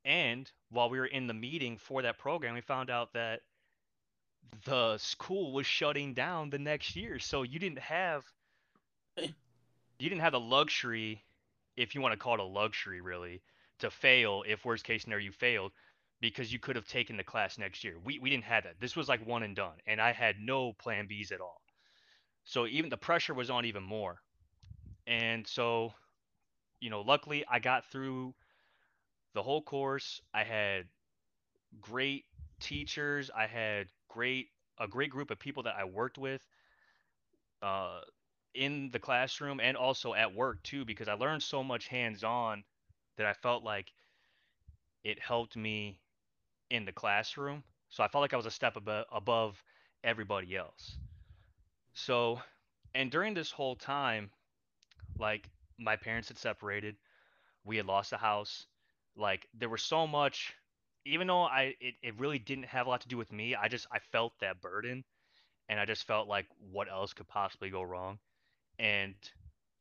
and 0.06 0.50
while 0.70 0.88
we 0.88 0.98
were 0.98 1.04
in 1.06 1.26
the 1.26 1.34
meeting 1.34 1.76
for 1.76 2.00
that 2.00 2.16
program, 2.16 2.54
we 2.54 2.62
found 2.62 2.88
out 2.88 3.12
that 3.12 3.42
the 4.64 4.96
school 4.96 5.52
was 5.52 5.66
shutting 5.66 6.14
down 6.14 6.48
the 6.48 6.58
next 6.58 6.96
year. 6.96 7.18
So 7.18 7.42
you 7.42 7.58
didn't 7.58 7.80
have 7.80 8.24
you 9.18 9.28
didn't 9.98 10.22
have 10.22 10.32
the 10.32 10.40
luxury, 10.40 11.22
if 11.76 11.94
you 11.94 12.00
want 12.00 12.14
to 12.14 12.18
call 12.18 12.34
it 12.34 12.40
a 12.40 12.44
luxury 12.44 13.02
really, 13.02 13.42
to 13.80 13.90
fail 13.90 14.44
if 14.48 14.64
worst 14.64 14.84
case 14.84 15.02
scenario 15.02 15.26
you 15.26 15.32
failed 15.32 15.72
because 16.22 16.50
you 16.50 16.58
could 16.58 16.76
have 16.76 16.86
taken 16.88 17.18
the 17.18 17.24
class 17.24 17.58
next 17.58 17.84
year. 17.84 17.98
We 18.02 18.18
we 18.18 18.30
didn't 18.30 18.44
have 18.44 18.64
that. 18.64 18.80
This 18.80 18.96
was 18.96 19.10
like 19.10 19.26
one 19.26 19.42
and 19.42 19.54
done 19.54 19.76
and 19.86 20.00
I 20.00 20.12
had 20.12 20.40
no 20.40 20.72
plan 20.72 21.06
Bs 21.06 21.32
at 21.32 21.42
all. 21.42 21.59
So 22.50 22.66
even 22.66 22.90
the 22.90 22.96
pressure 22.96 23.32
was 23.32 23.48
on 23.48 23.64
even 23.64 23.84
more. 23.84 24.20
And 25.06 25.46
so, 25.46 25.94
you 26.80 26.90
know, 26.90 27.02
luckily 27.02 27.44
I 27.50 27.60
got 27.60 27.84
through 27.86 28.34
the 29.34 29.42
whole 29.42 29.62
course. 29.62 30.20
I 30.34 30.44
had 30.44 30.88
great 31.80 32.26
teachers. 32.60 33.30
I 33.36 33.46
had 33.46 33.88
great 34.08 34.48
a 34.78 34.88
great 34.88 35.10
group 35.10 35.30
of 35.30 35.38
people 35.38 35.64
that 35.64 35.76
I 35.76 35.84
worked 35.84 36.18
with 36.18 36.46
uh, 37.62 38.00
in 38.54 38.90
the 38.90 38.98
classroom 38.98 39.60
and 39.60 39.76
also 39.76 40.14
at 40.14 40.34
work 40.34 40.62
too, 40.62 40.84
because 40.84 41.08
I 41.08 41.14
learned 41.14 41.42
so 41.42 41.62
much 41.62 41.88
hands-on 41.88 42.64
that 43.16 43.26
I 43.26 43.34
felt 43.34 43.62
like 43.64 43.92
it 45.04 45.20
helped 45.20 45.56
me 45.56 46.00
in 46.70 46.84
the 46.84 46.92
classroom. 46.92 47.64
So 47.90 48.02
I 48.04 48.08
felt 48.08 48.22
like 48.22 48.34
I 48.34 48.36
was 48.38 48.46
a 48.46 48.50
step 48.50 48.76
ab- 48.76 49.06
above 49.12 49.62
everybody 50.04 50.56
else. 50.56 50.98
So, 51.94 52.40
and 52.94 53.10
during 53.10 53.34
this 53.34 53.50
whole 53.50 53.76
time, 53.76 54.30
like 55.18 55.48
my 55.78 55.96
parents 55.96 56.28
had 56.28 56.38
separated, 56.38 56.96
we 57.64 57.76
had 57.76 57.86
lost 57.86 58.12
a 58.12 58.16
house. 58.16 58.66
Like 59.16 59.48
there 59.54 59.68
was 59.68 59.82
so 59.82 60.06
much, 60.06 60.54
even 61.04 61.26
though 61.26 61.42
I 61.42 61.74
it, 61.80 61.94
it 62.02 62.18
really 62.18 62.38
didn't 62.38 62.66
have 62.66 62.86
a 62.86 62.90
lot 62.90 63.02
to 63.02 63.08
do 63.08 63.16
with 63.16 63.32
me. 63.32 63.54
I 63.54 63.68
just 63.68 63.86
I 63.92 63.98
felt 64.12 64.32
that 64.40 64.60
burden, 64.60 65.04
and 65.68 65.80
I 65.80 65.84
just 65.84 66.06
felt 66.06 66.28
like 66.28 66.46
what 66.72 66.88
else 66.90 67.12
could 67.12 67.28
possibly 67.28 67.70
go 67.70 67.82
wrong. 67.82 68.18
And 68.78 69.14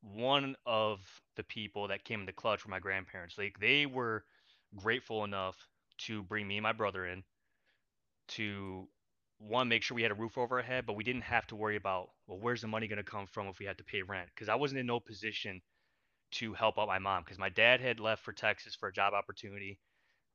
one 0.01 0.55
of 0.65 0.99
the 1.35 1.43
people 1.43 1.87
that 1.89 2.05
came 2.05 2.21
in 2.21 2.25
the 2.25 2.33
clutch 2.33 2.65
were 2.65 2.71
my 2.71 2.79
grandparents. 2.79 3.37
Like 3.37 3.59
they 3.59 3.85
were 3.85 4.23
grateful 4.75 5.23
enough 5.23 5.57
to 5.99 6.23
bring 6.23 6.47
me 6.47 6.57
and 6.57 6.63
my 6.63 6.73
brother 6.73 7.05
in 7.05 7.23
to 8.29 8.87
one 9.39 9.69
make 9.69 9.83
sure 9.83 9.95
we 9.95 10.03
had 10.03 10.11
a 10.11 10.15
roof 10.15 10.37
over 10.37 10.57
our 10.57 10.63
head, 10.63 10.85
but 10.85 10.95
we 10.95 11.03
didn't 11.03 11.23
have 11.23 11.47
to 11.47 11.55
worry 11.55 11.75
about 11.75 12.09
well 12.27 12.39
where's 12.39 12.61
the 12.61 12.67
money 12.67 12.87
going 12.87 12.97
to 12.97 13.03
come 13.03 13.25
from 13.27 13.47
if 13.47 13.59
we 13.59 13.65
had 13.65 13.77
to 13.77 13.83
pay 13.83 14.01
rent 14.01 14.29
because 14.35 14.49
I 14.49 14.55
wasn't 14.55 14.79
in 14.79 14.85
no 14.85 14.99
position 14.99 15.61
to 16.31 16.53
help 16.53 16.77
out 16.77 16.87
my 16.87 16.99
mom 16.99 17.23
because 17.23 17.39
my 17.39 17.49
dad 17.49 17.81
had 17.81 17.99
left 17.99 18.23
for 18.23 18.33
Texas 18.33 18.75
for 18.75 18.89
a 18.89 18.93
job 18.93 19.13
opportunity. 19.13 19.79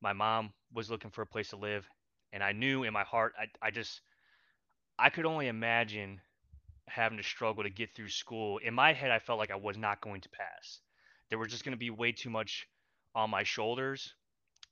My 0.00 0.12
mom 0.12 0.52
was 0.72 0.90
looking 0.90 1.10
for 1.10 1.22
a 1.22 1.26
place 1.26 1.50
to 1.50 1.56
live, 1.56 1.88
and 2.32 2.42
I 2.42 2.52
knew 2.52 2.84
in 2.84 2.92
my 2.92 3.04
heart, 3.04 3.32
I, 3.38 3.46
I 3.66 3.70
just, 3.70 4.00
I 4.98 5.10
could 5.10 5.26
only 5.26 5.48
imagine 5.48 6.20
having 6.88 7.18
to 7.18 7.24
struggle 7.24 7.62
to 7.62 7.70
get 7.70 7.94
through 7.94 8.08
school. 8.08 8.58
In 8.58 8.74
my 8.74 8.92
head, 8.92 9.10
I 9.10 9.18
felt 9.18 9.38
like 9.38 9.50
I 9.50 9.56
was 9.56 9.76
not 9.76 10.00
going 10.00 10.20
to 10.22 10.28
pass. 10.30 10.80
There 11.30 11.38
was 11.38 11.50
just 11.50 11.64
going 11.64 11.72
to 11.72 11.78
be 11.78 11.90
way 11.90 12.12
too 12.12 12.30
much 12.30 12.66
on 13.14 13.30
my 13.30 13.44
shoulders. 13.44 14.14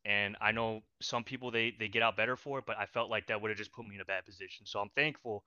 And 0.05 0.37
I 0.41 0.53
know 0.53 0.81
some 1.01 1.23
people 1.23 1.51
they 1.51 1.75
they 1.79 1.89
get 1.89 2.03
out 2.03 2.17
better 2.17 2.37
for 2.37 2.59
it, 2.59 2.65
but 2.67 2.77
I 2.79 2.87
felt 2.87 3.11
like 3.11 3.27
that 3.29 3.41
would 3.41 3.51
have 3.51 3.59
just 3.59 3.73
put 3.73 3.87
me 3.87 3.95
in 3.95 4.01
a 4.01 4.05
bad 4.05 4.25
position. 4.25 4.67
So 4.67 4.81
I'm 4.81 4.91
thankful 4.97 5.45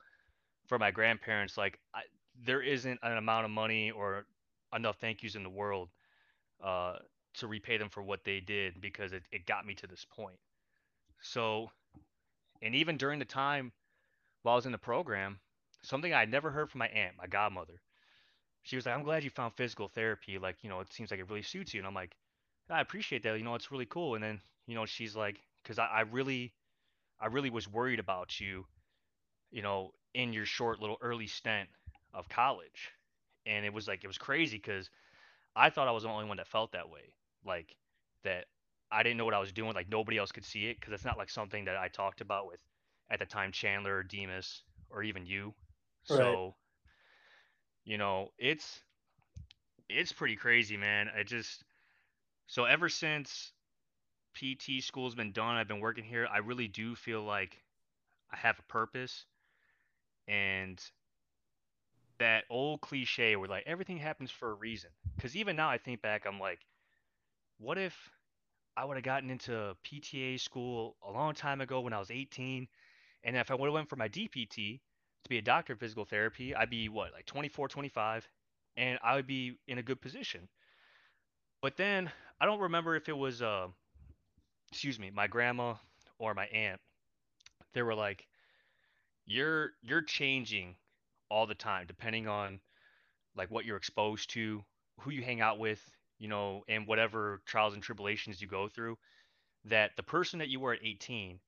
for 0.67 0.79
my 0.79 0.91
grandparents. 0.91 1.57
Like 1.57 1.79
I, 1.93 2.01
there 2.45 2.61
isn't 2.61 2.99
an 3.03 3.17
amount 3.17 3.45
of 3.45 3.51
money 3.51 3.91
or 3.91 4.25
enough 4.73 4.97
thank 4.99 5.23
yous 5.23 5.35
in 5.35 5.43
the 5.43 5.49
world 5.49 5.89
uh, 6.63 6.95
to 7.35 7.47
repay 7.47 7.77
them 7.77 7.89
for 7.89 8.03
what 8.03 8.23
they 8.23 8.39
did 8.39 8.81
because 8.81 9.13
it, 9.13 9.23
it 9.31 9.45
got 9.45 9.65
me 9.65 9.73
to 9.75 9.87
this 9.87 10.05
point. 10.15 10.37
So, 11.21 11.69
and 12.61 12.75
even 12.75 12.97
during 12.97 13.19
the 13.19 13.25
time 13.25 13.71
while 14.43 14.53
I 14.53 14.55
was 14.57 14.65
in 14.65 14.71
the 14.71 14.77
program, 14.77 15.39
something 15.83 16.13
I 16.13 16.21
had 16.21 16.31
never 16.31 16.51
heard 16.51 16.69
from 16.69 16.79
my 16.79 16.87
aunt, 16.87 17.15
my 17.17 17.27
godmother, 17.27 17.81
she 18.63 18.75
was 18.75 18.85
like, 18.85 18.95
I'm 18.95 19.03
glad 19.03 19.23
you 19.23 19.29
found 19.29 19.53
physical 19.55 19.87
therapy. 19.87 20.37
Like, 20.39 20.57
you 20.61 20.69
know, 20.69 20.79
it 20.79 20.91
seems 20.91 21.11
like 21.11 21.19
it 21.19 21.29
really 21.29 21.43
suits 21.43 21.73
you. 21.73 21.79
And 21.79 21.87
I'm 21.87 21.93
like, 21.93 22.15
I 22.69 22.82
appreciate 22.82 23.23
that. 23.23 23.38
You 23.38 23.43
know, 23.45 23.56
it's 23.56 23.71
really 23.71 23.86
cool. 23.86 24.15
And 24.15 24.23
then, 24.23 24.41
you 24.67 24.75
know, 24.75 24.86
she's 24.86 25.15
like, 25.15 25.41
because 25.63 25.80
I, 25.80 25.88
I 25.88 26.01
really, 26.01 26.54
I 27.19 27.28
really 27.28 27.49
was 27.51 27.67
worried 27.67 27.99
about 27.99 28.39
you, 28.39 28.67
you 29.51 29.62
know, 29.63 29.93
in 30.13 30.34
your 30.34 30.45
short 30.45 30.80
little 30.82 30.97
early 31.01 31.28
stint 31.28 31.69
of 32.13 32.30
college. 32.30 32.91
And 33.45 33.65
it 33.65 33.73
was 33.73 33.88
like, 33.88 34.04
it 34.04 34.08
was 34.08 34.17
crazy 34.19 34.58
because 34.58 34.89
I 35.56 35.69
thought 35.71 35.88
I 35.88 35.91
was 35.91 36.04
the 36.04 36.10
only 36.10 36.25
one 36.28 36.38
that 36.38 36.47
felt 36.47 36.73
that 36.73 36.89
way. 36.89 37.15
Like 37.45 37.75
that 38.23 38.45
I 38.91 39.04
didn't 39.04 39.17
know 39.17 39.25
what 39.25 39.36
I 39.36 39.39
was 39.39 39.54
doing. 39.54 39.73
Like 39.75 39.89
nobody 39.89 40.17
else 40.17 40.32
could 40.34 40.45
see 40.45 40.67
it 40.67 40.80
because 40.80 40.93
it's 40.93 41.06
not 41.06 41.17
like 41.17 41.30
something 41.30 41.65
that 41.65 41.78
I 41.78 41.89
talked 41.89 42.21
about 42.21 42.47
with 42.47 42.60
at 43.12 43.19
the 43.19 43.25
time 43.25 43.51
Chandler 43.51 43.97
or 43.97 44.04
Demas 44.04 44.63
or 44.89 45.04
even 45.04 45.25
you. 45.25 45.56
Right. 46.10 46.39
So, 46.39 46.56
you 47.86 47.97
know, 47.97 48.32
it's 48.39 48.84
it's 49.89 50.13
pretty 50.13 50.38
crazy, 50.38 50.78
man. 50.78 51.10
I 51.17 51.23
just 51.23 51.64
so 52.47 52.65
ever 52.65 52.89
since 52.89 53.51
PT 54.34 54.81
school's 54.81 55.15
been 55.15 55.31
done, 55.31 55.55
I've 55.55 55.67
been 55.67 55.79
working 55.79 56.03
here, 56.03 56.27
I 56.31 56.39
really 56.39 56.67
do 56.67 56.95
feel 56.95 57.23
like 57.23 57.63
I 58.31 58.38
have 58.38 58.60
a 58.60 58.63
purpose 58.63 59.25
and 60.27 60.79
that 62.19 62.45
old 62.49 62.81
cliche 62.81 63.36
where 63.36 63.49
like 63.49 63.63
everything 63.67 63.97
happens 63.97 64.31
for 64.31 64.51
a 64.51 64.53
reason. 64.53 64.89
Cuz 65.19 65.36
even 65.36 65.55
now 65.55 65.69
I 65.69 65.77
think 65.77 66.01
back 66.01 66.25
I'm 66.25 66.39
like 66.39 66.60
what 67.58 67.77
if 67.77 68.10
I 68.77 68.86
would 68.86 68.97
have 68.97 69.03
gotten 69.03 69.29
into 69.29 69.75
PTA 69.84 70.38
school 70.38 70.97
a 71.01 71.12
long 71.12 71.34
time 71.34 71.62
ago 71.62 71.81
when 71.81 71.93
I 71.93 71.99
was 71.99 72.12
18, 72.12 72.67
and 73.23 73.38
if 73.38 73.51
I 73.51 73.55
would 73.55 73.67
have 73.67 73.73
went 73.73 73.89
for 73.89 73.95
my 73.95 74.10
DPT 74.10 74.81
to 75.23 75.29
be 75.29 75.38
a 75.38 75.41
doctor 75.41 75.73
of 75.73 75.79
physical 75.79 76.05
therapy, 76.05 76.53
I'd 76.55 76.69
be 76.69 76.89
what, 76.89 77.13
like 77.13 77.25
24, 77.25 77.69
25, 77.69 78.27
and 78.77 78.99
I 79.03 79.15
would 79.15 79.27
be 79.27 79.58
in 79.67 79.77
a 79.77 79.84
good 79.84 80.01
position. 80.01 80.49
But 81.62 81.77
then 81.77 82.12
I 82.39 82.45
don't 82.45 82.59
remember 82.59 82.95
if 82.95 83.09
it 83.09 83.17
was 83.17 83.41
uh 83.41 83.67
excuse 84.71 84.99
me, 84.99 85.09
my 85.11 85.27
grandma 85.27 85.75
or 86.19 86.33
my 86.33 86.45
aunt. 86.47 86.81
They 87.73 87.81
were 87.83 87.95
like, 87.95 88.27
"You're 89.25 89.73
you're 89.81 90.01
changing 90.01 90.75
all 91.29 91.47
the 91.47 91.55
time 91.55 91.87
depending 91.87 92.27
on 92.27 92.59
like 93.35 93.51
what 93.51 93.65
you're 93.65 93.77
exposed 93.77 94.29
to, 94.31 94.63
who 95.01 95.11
you 95.11 95.23
hang 95.23 95.41
out 95.41 95.59
with, 95.59 95.81
you 96.19 96.27
know, 96.27 96.63
and 96.67 96.87
whatever 96.87 97.41
trials 97.45 97.73
and 97.73 97.83
tribulations 97.83 98.41
you 98.41 98.47
go 98.47 98.67
through." 98.69 98.97
that 99.65 99.95
the 99.97 100.03
person 100.03 100.39
that 100.39 100.49
you 100.49 100.59
were 100.59 100.73
at 100.73 100.79
18, 100.83 101.39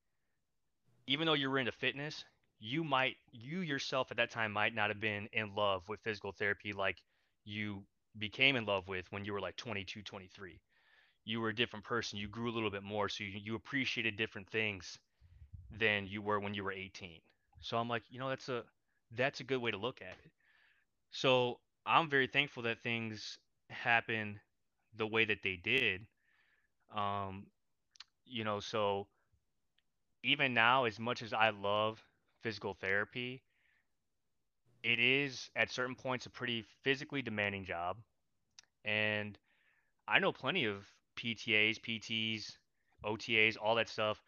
even 1.07 1.25
though 1.27 1.33
you 1.33 1.49
were 1.49 1.59
into 1.59 1.71
fitness, 1.71 2.25
you 2.59 2.83
might 2.83 3.15
you 3.31 3.61
yourself 3.61 4.11
at 4.11 4.17
that 4.17 4.31
time 4.31 4.51
might 4.51 4.73
not 4.75 4.89
have 4.89 4.99
been 4.99 5.27
in 5.33 5.53
love 5.55 5.87
with 5.87 6.01
physical 6.01 6.31
therapy 6.31 6.73
like 6.73 7.01
you 7.45 7.83
became 8.17 8.55
in 8.55 8.65
love 8.65 8.87
with 8.87 9.05
when 9.11 9.23
you 9.25 9.33
were 9.33 9.39
like 9.41 9.55
22, 9.55 10.01
23. 10.01 10.59
You 11.27 11.41
were 11.41 11.49
a 11.49 11.55
different 11.55 11.85
person. 11.85 12.19
You 12.19 12.29
grew 12.29 12.51
a 12.51 12.55
little 12.55 12.71
bit 12.71 12.83
more, 12.83 13.09
so 13.09 13.23
you, 13.25 13.39
you 13.43 13.55
appreciated 13.55 14.17
different 14.17 14.49
things 14.49 14.99
than 15.71 16.07
you 16.07 16.21
were 16.21 16.39
when 16.39 16.55
you 16.55 16.63
were 16.63 16.71
18. 16.73 17.21
So 17.61 17.77
I'm 17.77 17.89
like, 17.89 18.03
you 18.09 18.19
know, 18.19 18.29
that's 18.29 18.49
a 18.49 18.63
that's 19.15 19.41
a 19.41 19.45
good 19.45 19.59
way 19.61 19.71
to 19.71 19.77
look 19.77 20.01
at 20.01 20.17
it. 20.25 20.31
So 21.11 21.59
I'm 21.85 22.09
very 22.09 22.27
thankful 22.27 22.63
that 22.63 22.83
things 22.83 23.39
happen 23.69 24.39
the 24.97 25.07
way 25.07 25.25
that 25.25 25.43
they 25.43 25.57
did. 25.57 26.07
Um, 26.95 27.47
you 28.25 28.45
know, 28.45 28.59
so 28.61 29.07
even 30.23 30.53
now, 30.53 30.85
as 30.85 30.99
much 30.99 31.23
as 31.23 31.33
I 31.33 31.49
love 31.51 32.03
physical 32.43 32.75
therapy, 32.75 33.43
it 34.83 34.99
is 34.99 35.49
at 35.55 35.69
certain 35.71 35.95
points 35.95 36.25
a 36.25 36.29
pretty 36.31 36.63
physically 36.83 37.21
demanding 37.21 37.65
job. 37.65 37.97
And 38.85 39.39
I 40.07 40.19
know 40.19 40.33
plenty 40.33 40.65
of 40.65 40.85
PTAs, 41.17 41.79
PTs, 41.79 42.51
OTAs, 43.05 43.57
all 43.61 43.75
that 43.75 43.89
stuff 43.89 44.21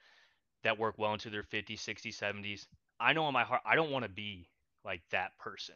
that 0.64 0.78
work 0.78 0.96
well 0.98 1.14
into 1.14 1.30
their 1.30 1.44
50s, 1.44 1.80
60s, 1.80 2.18
70s. 2.18 2.68
I 3.00 3.14
know 3.14 3.28
in 3.28 3.34
my 3.34 3.44
heart 3.44 3.62
I 3.66 3.76
don't 3.76 3.92
want 3.92 4.04
to 4.04 4.10
be 4.10 4.50
like 4.84 5.02
that 5.12 5.38
person. 5.40 5.76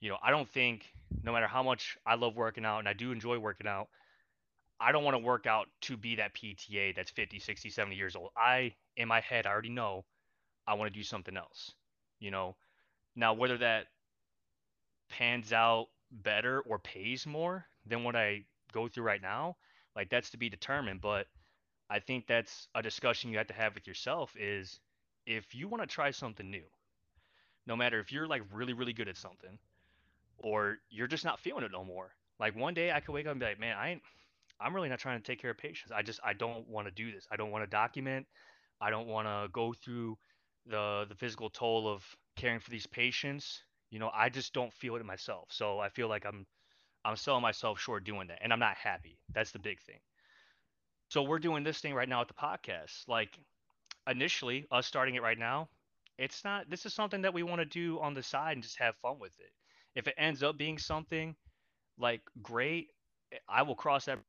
You 0.00 0.10
know, 0.10 0.18
I 0.22 0.30
don't 0.30 0.48
think 0.48 0.84
no 1.22 1.32
matter 1.32 1.46
how 1.46 1.62
much 1.62 1.96
I 2.06 2.14
love 2.14 2.36
working 2.36 2.64
out 2.64 2.78
and 2.80 2.88
I 2.88 2.92
do 2.92 3.10
enjoy 3.10 3.38
working 3.38 3.66
out, 3.66 3.88
I 4.80 4.92
don't 4.92 5.04
want 5.04 5.16
to 5.16 5.22
work 5.22 5.46
out 5.46 5.66
to 5.82 5.96
be 5.96 6.16
that 6.16 6.34
PTA 6.34 6.94
that's 6.94 7.10
50, 7.10 7.40
60, 7.40 7.70
70 7.70 7.96
years 7.96 8.14
old. 8.14 8.30
I 8.36 8.74
in 8.96 9.08
my 9.08 9.20
head 9.20 9.46
I 9.46 9.50
already 9.50 9.70
know 9.70 10.04
I 10.66 10.74
want 10.74 10.92
to 10.92 10.98
do 10.98 11.02
something 11.02 11.36
else. 11.36 11.72
You 12.20 12.30
know, 12.30 12.56
now 13.16 13.32
whether 13.32 13.58
that 13.58 13.86
pans 15.08 15.52
out 15.52 15.86
better 16.10 16.60
or 16.60 16.78
pays 16.78 17.26
more 17.26 17.66
than 17.86 18.04
what 18.04 18.14
I 18.14 18.44
go 18.72 18.88
through 18.88 19.04
right 19.04 19.22
now, 19.22 19.56
like 19.98 20.10
that's 20.10 20.30
to 20.30 20.38
be 20.38 20.48
determined, 20.48 21.00
but 21.00 21.26
I 21.90 21.98
think 21.98 22.28
that's 22.28 22.68
a 22.76 22.82
discussion 22.82 23.32
you 23.32 23.38
have 23.38 23.48
to 23.48 23.52
have 23.54 23.74
with 23.74 23.88
yourself 23.88 24.32
is 24.38 24.78
if 25.26 25.56
you 25.56 25.66
want 25.66 25.82
to 25.82 25.88
try 25.88 26.12
something 26.12 26.48
new, 26.48 26.62
no 27.66 27.74
matter 27.74 27.98
if 27.98 28.12
you're 28.12 28.28
like 28.28 28.42
really, 28.52 28.74
really 28.74 28.92
good 28.92 29.08
at 29.08 29.16
something 29.16 29.58
or 30.38 30.76
you're 30.88 31.08
just 31.08 31.24
not 31.24 31.40
feeling 31.40 31.64
it 31.64 31.72
no 31.72 31.84
more. 31.84 32.12
Like 32.38 32.54
one 32.54 32.74
day 32.74 32.92
I 32.92 33.00
could 33.00 33.12
wake 33.12 33.26
up 33.26 33.32
and 33.32 33.40
be 33.40 33.46
like, 33.46 33.58
man, 33.58 33.76
I 33.76 33.90
ain't, 33.90 34.02
I'm 34.60 34.72
really 34.72 34.88
not 34.88 35.00
trying 35.00 35.18
to 35.18 35.24
take 35.24 35.42
care 35.42 35.50
of 35.50 35.58
patients. 35.58 35.90
I 35.90 36.02
just, 36.02 36.20
I 36.24 36.32
don't 36.32 36.68
want 36.68 36.86
to 36.86 36.92
do 36.92 37.10
this. 37.10 37.26
I 37.32 37.36
don't 37.36 37.50
want 37.50 37.64
to 37.64 37.70
document. 37.70 38.24
I 38.80 38.90
don't 38.90 39.08
want 39.08 39.26
to 39.26 39.48
go 39.52 39.74
through 39.84 40.16
the, 40.64 41.06
the 41.08 41.16
physical 41.16 41.50
toll 41.50 41.88
of 41.88 42.04
caring 42.36 42.60
for 42.60 42.70
these 42.70 42.86
patients. 42.86 43.64
You 43.90 43.98
know, 43.98 44.12
I 44.14 44.28
just 44.28 44.52
don't 44.52 44.72
feel 44.72 44.94
it 44.94 45.04
myself. 45.04 45.48
So 45.50 45.80
I 45.80 45.88
feel 45.88 46.08
like 46.08 46.24
I'm, 46.24 46.46
I'm 47.08 47.16
selling 47.16 47.42
myself 47.42 47.80
short 47.80 48.04
doing 48.04 48.28
that 48.28 48.40
and 48.42 48.52
I'm 48.52 48.60
not 48.60 48.76
happy. 48.76 49.18
That's 49.34 49.52
the 49.52 49.60
big 49.60 49.80
thing. 49.82 50.00
So 51.08 51.22
we're 51.22 51.38
doing 51.40 51.64
this 51.64 51.80
thing 51.80 51.94
right 51.94 52.08
now 52.08 52.20
at 52.22 52.28
the 52.28 52.34
podcast. 52.34 53.08
Like 53.08 53.38
initially, 54.08 54.66
us 54.70 54.86
starting 54.86 55.14
it 55.16 55.22
right 55.22 55.38
now, 55.38 55.68
it's 56.18 56.44
not. 56.44 56.70
This 56.70 56.86
is 56.86 56.94
something 56.94 57.22
that 57.22 57.34
we 57.34 57.42
want 57.42 57.60
to 57.60 57.66
do 57.66 58.00
on 58.00 58.14
the 58.14 58.22
side 58.22 58.54
and 58.54 58.62
just 58.62 58.78
have 58.78 58.96
fun 58.96 59.18
with 59.18 59.38
it. 59.40 59.52
If 59.96 60.08
it 60.08 60.14
ends 60.18 60.42
up 60.42 60.58
being 60.58 60.78
something 60.78 61.36
like 61.98 62.22
great, 62.42 62.90
I 63.48 63.62
will 63.62 63.76
cross 63.76 64.06
that 64.06 64.20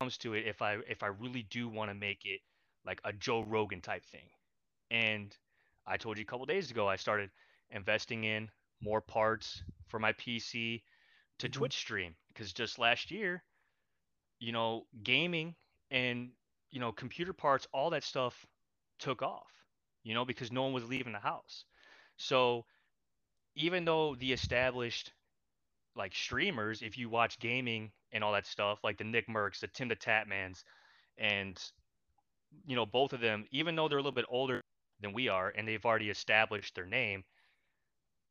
comes 0.00 0.18
to 0.18 0.34
it 0.34 0.46
if 0.46 0.62
I 0.62 0.78
if 0.88 1.02
I 1.02 1.08
really 1.08 1.42
do 1.44 1.68
want 1.68 1.90
to 1.90 1.94
make 1.94 2.24
it 2.26 2.40
like 2.86 3.00
a 3.04 3.12
Joe 3.12 3.42
Rogan 3.42 3.80
type 3.82 4.04
thing. 4.06 4.28
And 4.90 5.36
I 5.86 5.96
told 5.98 6.18
you 6.18 6.22
a 6.22 6.26
couple 6.26 6.46
days 6.46 6.70
ago 6.70 6.88
I 6.88 6.96
started 6.96 7.30
investing 7.70 8.24
in 8.24 8.50
more 8.80 9.00
parts 9.00 9.62
for 9.88 10.00
my 10.00 10.12
PC 10.14 10.82
to 11.40 11.48
Mhm. 11.48 11.52
Twitch 11.52 11.76
stream 11.76 12.16
because 12.32 12.52
just 12.52 12.78
last 12.78 13.10
year, 13.10 13.42
you 14.38 14.52
know, 14.52 14.86
gaming 15.02 15.54
and 15.90 16.30
you 16.70 16.80
know 16.80 16.92
computer 16.92 17.32
parts 17.32 17.66
all 17.72 17.90
that 17.90 18.02
stuff 18.04 18.46
took 18.98 19.22
off 19.22 19.52
you 20.04 20.14
know 20.14 20.24
because 20.24 20.50
no 20.52 20.62
one 20.62 20.72
was 20.72 20.88
leaving 20.88 21.12
the 21.12 21.18
house. 21.18 21.64
So 22.16 22.64
even 23.54 23.84
though 23.84 24.14
the 24.16 24.32
established 24.32 25.12
like 25.96 26.14
streamers 26.14 26.82
if 26.82 26.98
you 26.98 27.08
watch 27.08 27.38
gaming 27.38 27.90
and 28.12 28.24
all 28.24 28.32
that 28.32 28.46
stuff 28.46 28.78
like 28.84 28.98
the 28.98 29.04
NICKMERCS 29.04 29.60
the 29.60 29.68
TimTheTatmans 29.68 30.64
and 31.18 31.58
you 32.66 32.76
know 32.76 32.86
both 32.86 33.12
of 33.12 33.20
them 33.20 33.44
even 33.50 33.76
though 33.76 33.88
they're 33.88 33.98
a 33.98 34.02
little 34.02 34.12
bit 34.12 34.26
older 34.28 34.62
than 35.00 35.12
we 35.12 35.28
are 35.28 35.52
and 35.56 35.66
they've 35.66 35.84
already 35.84 36.10
established 36.10 36.74
their 36.74 36.86
name 36.86 37.24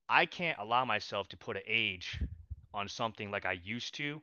i 0.09 0.25
can't 0.25 0.59
allow 0.59 0.85
myself 0.85 1.27
to 1.29 1.37
put 1.37 1.57
an 1.57 1.63
age 1.67 2.19
on 2.73 2.88
something 2.88 3.31
like 3.31 3.45
i 3.45 3.60
used 3.63 3.95
to 3.95 4.21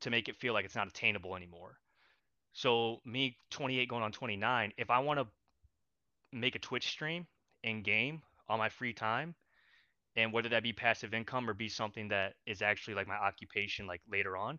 to 0.00 0.10
make 0.10 0.28
it 0.28 0.36
feel 0.36 0.52
like 0.52 0.64
it's 0.64 0.76
not 0.76 0.88
attainable 0.88 1.36
anymore 1.36 1.78
so 2.52 3.00
me 3.04 3.36
28 3.50 3.88
going 3.88 4.02
on 4.02 4.12
29 4.12 4.72
if 4.76 4.90
i 4.90 4.98
want 4.98 5.18
to 5.18 5.26
make 6.32 6.54
a 6.54 6.58
Twitch 6.58 6.88
stream 6.88 7.26
in 7.62 7.82
game 7.82 8.22
on 8.48 8.58
my 8.58 8.68
free 8.68 8.92
time, 8.92 9.34
and 10.16 10.32
whether 10.32 10.48
that 10.48 10.62
be 10.62 10.72
passive 10.72 11.14
income 11.14 11.48
or 11.48 11.54
be 11.54 11.68
something 11.68 12.08
that 12.08 12.34
is 12.46 12.62
actually 12.62 12.94
like 12.94 13.06
my 13.06 13.16
occupation 13.16 13.86
like 13.86 14.00
later 14.10 14.36
on, 14.36 14.58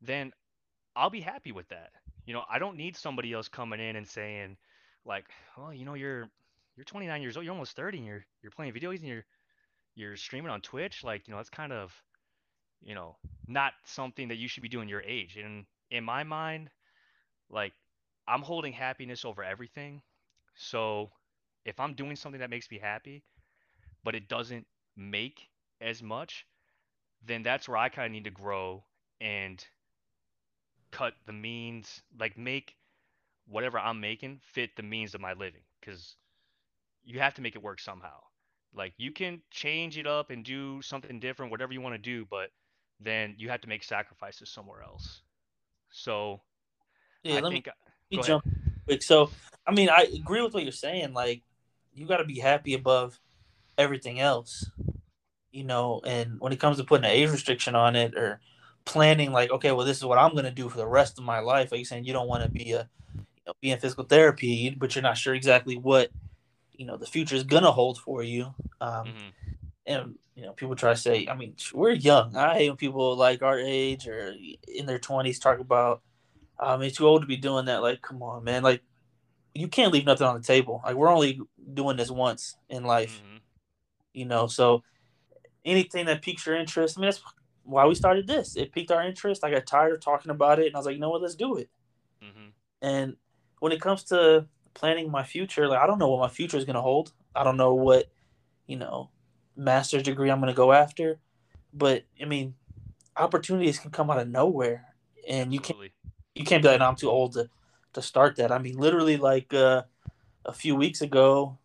then 0.00 0.32
I'll 0.96 1.10
be 1.10 1.20
happy 1.20 1.52
with 1.52 1.68
that. 1.68 1.90
You 2.26 2.34
know, 2.34 2.42
I 2.50 2.58
don't 2.58 2.76
need 2.76 2.96
somebody 2.96 3.32
else 3.32 3.48
coming 3.48 3.80
in 3.80 3.96
and 3.96 4.06
saying 4.06 4.56
like, 5.04 5.26
well, 5.56 5.72
you 5.72 5.84
know, 5.84 5.94
you're 5.94 6.28
you're 6.76 6.84
29 6.84 7.22
years 7.22 7.36
old, 7.36 7.44
you're 7.44 7.52
almost 7.52 7.76
30, 7.76 7.98
and 7.98 8.06
you're 8.06 8.24
you're 8.42 8.52
playing 8.52 8.72
video 8.72 8.90
games 8.90 9.02
and 9.02 9.10
you're 9.10 9.24
you're 9.94 10.16
streaming 10.16 10.50
on 10.50 10.60
Twitch. 10.60 11.04
Like, 11.04 11.26
you 11.26 11.32
know, 11.32 11.38
that's 11.38 11.50
kind 11.50 11.72
of 11.72 11.92
you 12.82 12.94
know 12.94 13.16
not 13.46 13.72
something 13.84 14.28
that 14.28 14.36
you 14.36 14.48
should 14.48 14.62
be 14.62 14.68
doing 14.68 14.88
your 14.88 15.02
age. 15.02 15.36
And 15.36 15.66
in 15.90 16.04
my 16.04 16.24
mind, 16.24 16.70
like 17.50 17.72
I'm 18.28 18.42
holding 18.42 18.72
happiness 18.72 19.24
over 19.24 19.42
everything. 19.44 20.02
So 20.56 21.10
if 21.64 21.80
I'm 21.80 21.94
doing 21.94 22.16
something 22.16 22.40
that 22.40 22.50
makes 22.50 22.70
me 22.70 22.78
happy, 22.78 23.24
but 24.04 24.14
it 24.14 24.28
doesn't 24.28 24.66
make 24.96 25.48
as 25.80 26.02
much, 26.02 26.46
then 27.26 27.42
that's 27.42 27.68
where 27.68 27.78
I 27.78 27.88
kind 27.90 28.06
of 28.06 28.12
need 28.12 28.24
to 28.24 28.30
grow 28.30 28.84
and 29.20 29.64
cut 30.90 31.14
the 31.26 31.32
means, 31.32 32.02
like 32.18 32.36
make 32.36 32.76
whatever 33.46 33.78
I'm 33.78 34.00
making 34.00 34.40
fit 34.42 34.76
the 34.76 34.82
means 34.82 35.14
of 35.14 35.20
my 35.20 35.32
living. 35.34 35.62
Because 35.80 36.16
you 37.04 37.20
have 37.20 37.34
to 37.34 37.42
make 37.42 37.56
it 37.56 37.62
work 37.62 37.80
somehow. 37.80 38.20
Like 38.74 38.94
you 38.98 39.12
can 39.12 39.42
change 39.50 39.98
it 39.98 40.06
up 40.06 40.30
and 40.30 40.44
do 40.44 40.82
something 40.82 41.20
different, 41.20 41.50
whatever 41.50 41.72
you 41.72 41.80
want 41.80 41.94
to 41.94 41.98
do, 41.98 42.26
but 42.30 42.50
then 43.00 43.34
you 43.38 43.48
have 43.48 43.60
to 43.62 43.68
make 43.68 43.84
sacrifices 43.84 44.48
somewhere 44.50 44.82
else. 44.82 45.22
So 45.90 46.40
Yeah, 47.22 47.38
I 47.38 47.40
let 47.40 47.44
me, 47.44 47.50
think, 47.50 47.68
uh, 47.68 47.72
let 48.10 48.16
me 48.18 48.22
jump 48.22 48.44
quick. 48.86 49.02
So, 49.02 49.30
I 49.66 49.72
mean, 49.72 49.88
I 49.88 50.06
agree 50.14 50.42
with 50.42 50.54
what 50.54 50.62
you're 50.62 50.72
saying. 50.72 51.12
Like, 51.12 51.42
you 51.94 52.06
got 52.06 52.18
to 52.18 52.24
be 52.24 52.38
happy 52.38 52.74
above 52.74 53.18
everything 53.76 54.20
else, 54.20 54.70
you 55.52 55.64
know. 55.64 56.00
And 56.04 56.40
when 56.40 56.52
it 56.52 56.60
comes 56.60 56.78
to 56.78 56.84
putting 56.84 57.04
an 57.04 57.10
age 57.10 57.30
restriction 57.30 57.74
on 57.74 57.96
it 57.96 58.14
or 58.16 58.40
planning, 58.84 59.32
like, 59.32 59.50
okay, 59.50 59.72
well, 59.72 59.86
this 59.86 59.98
is 59.98 60.04
what 60.04 60.18
I'm 60.18 60.32
going 60.32 60.44
to 60.44 60.50
do 60.50 60.68
for 60.68 60.78
the 60.78 60.86
rest 60.86 61.18
of 61.18 61.24
my 61.24 61.40
life. 61.40 61.70
Like 61.70 61.78
you're 61.80 61.84
saying, 61.86 62.04
you 62.04 62.12
don't 62.12 62.28
want 62.28 62.44
to 62.44 62.50
be 62.50 62.72
a 62.72 62.88
you 63.14 63.42
know, 63.46 63.52
be 63.60 63.70
in 63.70 63.78
physical 63.78 64.04
therapy, 64.04 64.70
but 64.70 64.94
you're 64.94 65.02
not 65.02 65.18
sure 65.18 65.34
exactly 65.34 65.76
what 65.76 66.10
you 66.72 66.86
know 66.86 66.96
the 66.96 67.06
future 67.06 67.36
is 67.36 67.44
going 67.44 67.64
to 67.64 67.72
hold 67.72 67.98
for 67.98 68.22
you. 68.22 68.54
Um, 68.80 69.08
hmm 69.08 69.28
and 69.88 70.14
you 70.36 70.42
know, 70.44 70.52
people 70.52 70.76
try 70.76 70.92
to 70.92 70.96
say, 70.96 71.26
I 71.28 71.34
mean, 71.34 71.56
we're 71.74 71.90
young. 71.90 72.36
I 72.36 72.54
hate 72.54 72.68
when 72.68 72.76
people 72.76 73.16
like 73.16 73.42
our 73.42 73.58
age 73.58 74.06
or 74.06 74.34
in 74.68 74.86
their 74.86 75.00
20s 75.00 75.40
talk 75.40 75.58
about, 75.58 76.02
um, 76.60 76.82
it's 76.82 76.96
too 76.98 77.08
old 77.08 77.22
to 77.22 77.26
be 77.26 77.36
doing 77.36 77.64
that. 77.64 77.82
Like, 77.82 78.02
come 78.02 78.22
on, 78.22 78.44
man. 78.44 78.62
Like, 78.62 78.82
you 79.54 79.66
can't 79.66 79.92
leave 79.92 80.06
nothing 80.06 80.26
on 80.26 80.36
the 80.36 80.46
table. 80.46 80.80
Like, 80.84 80.94
we're 80.94 81.10
only 81.10 81.40
doing 81.74 81.96
this 81.96 82.10
once 82.10 82.56
in 82.68 82.84
life, 82.84 83.20
hmm 83.20 83.38
you 84.12 84.26
know. 84.26 84.46
So 84.46 84.82
anything 85.64 86.06
that 86.06 86.22
piques 86.22 86.46
your 86.46 86.56
interest, 86.56 86.96
I 86.96 87.00
mean, 87.00 87.08
that's 87.08 87.22
why 87.64 87.86
we 87.86 87.94
started 87.94 88.26
this. 88.26 88.56
It 88.56 88.72
piqued 88.72 88.92
our 88.92 89.02
interest. 89.02 89.44
I 89.44 89.50
got 89.50 89.66
tired 89.66 89.92
of 89.94 90.00
talking 90.00 90.30
about 90.30 90.60
it, 90.60 90.66
and 90.66 90.76
I 90.76 90.78
was 90.78 90.86
like, 90.86 90.94
you 90.94 91.00
know 91.00 91.10
what, 91.10 91.22
let's 91.22 91.34
do 91.34 91.56
it. 91.56 91.68
hmm 92.22 92.50
And 92.80 93.16
when 93.58 93.72
it 93.72 93.80
comes 93.80 94.04
to 94.04 94.46
planning 94.74 95.10
my 95.10 95.24
future, 95.24 95.66
like, 95.66 95.80
I 95.80 95.86
don't 95.86 95.98
know 95.98 96.10
what 96.10 96.20
my 96.20 96.28
future 96.28 96.58
is 96.58 96.64
gonna 96.64 96.82
hold. 96.82 97.12
I 97.34 97.42
don't 97.42 97.56
know 97.56 97.74
what, 97.74 98.10
you 98.66 98.76
know, 98.76 99.10
master's 99.58 100.04
degree 100.04 100.30
I'm 100.30 100.40
gonna 100.40 100.54
go 100.54 100.72
after. 100.72 101.20
But 101.74 102.04
I 102.22 102.26
mean, 102.26 102.56
opportunities 103.16 103.78
can 103.78 103.90
come 103.90 104.10
out 104.10 104.20
of 104.20 104.28
nowhere, 104.28 104.94
and 105.28 105.52
you 105.54 105.60
can't 105.60 105.78
you 106.34 106.44
can't 106.44 106.62
be 106.62 106.68
like, 106.70 106.80
no, 106.80 106.86
I'm 106.86 106.96
too 106.96 107.10
old 107.10 107.34
to 107.34 107.50
to 107.94 108.02
start 108.02 108.36
that. 108.36 108.52
I 108.52 108.58
mean, 108.58 108.78
literally, 108.78 109.16
like 109.18 109.54
uh, 109.54 109.84
a 110.44 110.52
few 110.54 110.76
weeks 110.76 111.00
ago, 111.02 111.58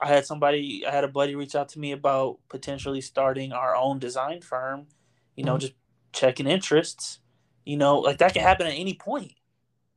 I 0.00 0.08
had 0.08 0.26
somebody, 0.26 0.86
I 0.86 0.92
had 0.92 1.04
a 1.04 1.08
buddy 1.08 1.34
reach 1.36 1.56
out 1.56 1.68
to 1.70 1.80
me 1.80 1.92
about 1.92 2.38
potentially 2.48 3.00
starting 3.02 3.52
our 3.52 3.76
own 3.76 3.98
design 4.00 4.42
firm. 4.42 4.88
You 5.36 5.44
know, 5.44 5.58
just 5.58 5.74
checking 6.12 6.48
interests. 6.48 7.20
You 7.66 7.76
know, 7.78 7.98
like 8.00 8.18
that 8.18 8.34
can 8.34 8.42
happen 8.42 8.66
at 8.66 8.74
any 8.74 8.94
point 8.94 9.34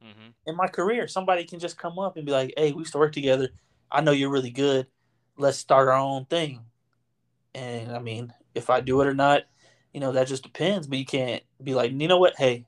hmm 0.02 0.36
in 0.46 0.56
my 0.56 0.68
career. 0.68 1.08
Somebody 1.08 1.46
can 1.46 1.60
just 1.60 1.78
come 1.78 2.00
up 2.00 2.18
and 2.18 2.26
be 2.26 2.32
like, 2.32 2.54
"Hey, 2.58 2.72
we 2.72 2.80
used 2.80 2.93
to 2.93 3.00
work 3.00 3.14
together. 3.14 3.50
I 3.91 4.02
know 4.02 4.12
you're 4.12 4.32
really 4.32 4.52
good. 4.52 4.88
Let's 5.38 5.58
start 5.58 5.88
our 5.88 5.96
own 5.96 6.26
thing." 6.26 6.66
And 7.56 7.93
I 7.93 7.99
mean, 7.99 8.34
if 8.56 8.70
I 8.72 8.82
do 8.82 9.01
it 9.01 9.08
or 9.08 9.16
not, 9.16 9.43
you 9.93 10.01
know, 10.01 10.14
that 10.14 10.28
just 10.28 10.43
depends. 10.43 10.88
But 10.88 10.99
you 10.99 11.06
can't 11.06 11.43
be 11.64 11.76
like, 11.76 11.91
you 11.93 12.10
know 12.10 12.20
what? 12.20 12.36
Hey, 12.38 12.68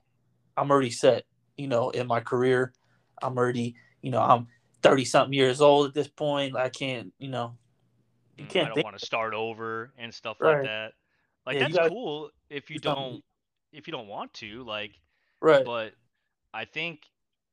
I'm 0.56 0.70
already 0.70 0.90
set. 0.90 1.24
You 1.58 1.68
know, 1.68 1.90
in 1.90 2.08
my 2.08 2.20
career, 2.20 2.74
I'm 3.22 3.38
already, 3.38 3.76
you 4.02 4.12
know, 4.12 4.22
I'm 4.22 4.48
thirty 4.82 5.06
something 5.06 5.34
years 5.34 5.62
old 5.62 5.88
at 5.88 5.94
this 5.94 6.08
point. 6.08 6.56
I 6.56 6.70
can't, 6.70 7.14
you 7.18 7.30
know, 7.30 7.56
you 8.38 8.46
Mm, 8.46 8.50
I 8.50 8.54
can't 8.54 8.66
I 8.66 8.68
don't 8.68 8.82
want 8.82 8.98
to 8.98 9.04
start 9.04 9.34
over 9.34 9.92
and 9.98 10.14
stuff 10.14 10.42
like 10.42 10.62
that. 10.62 10.92
Like 11.46 11.56
Yeah, 11.56 11.62
you 11.62 11.74
that's 11.74 11.74
gotta 11.74 11.90
cool 11.90 12.30
if 12.50 12.70
you 12.70 12.78
don't 12.78 13.22
if 13.72 13.86
you 13.86 13.92
don't 13.92 14.08
want 14.08 14.32
to, 14.34 14.64
like, 14.64 14.92
right. 15.40 15.64
but 15.64 15.94
I 16.54 16.66
think 16.66 17.02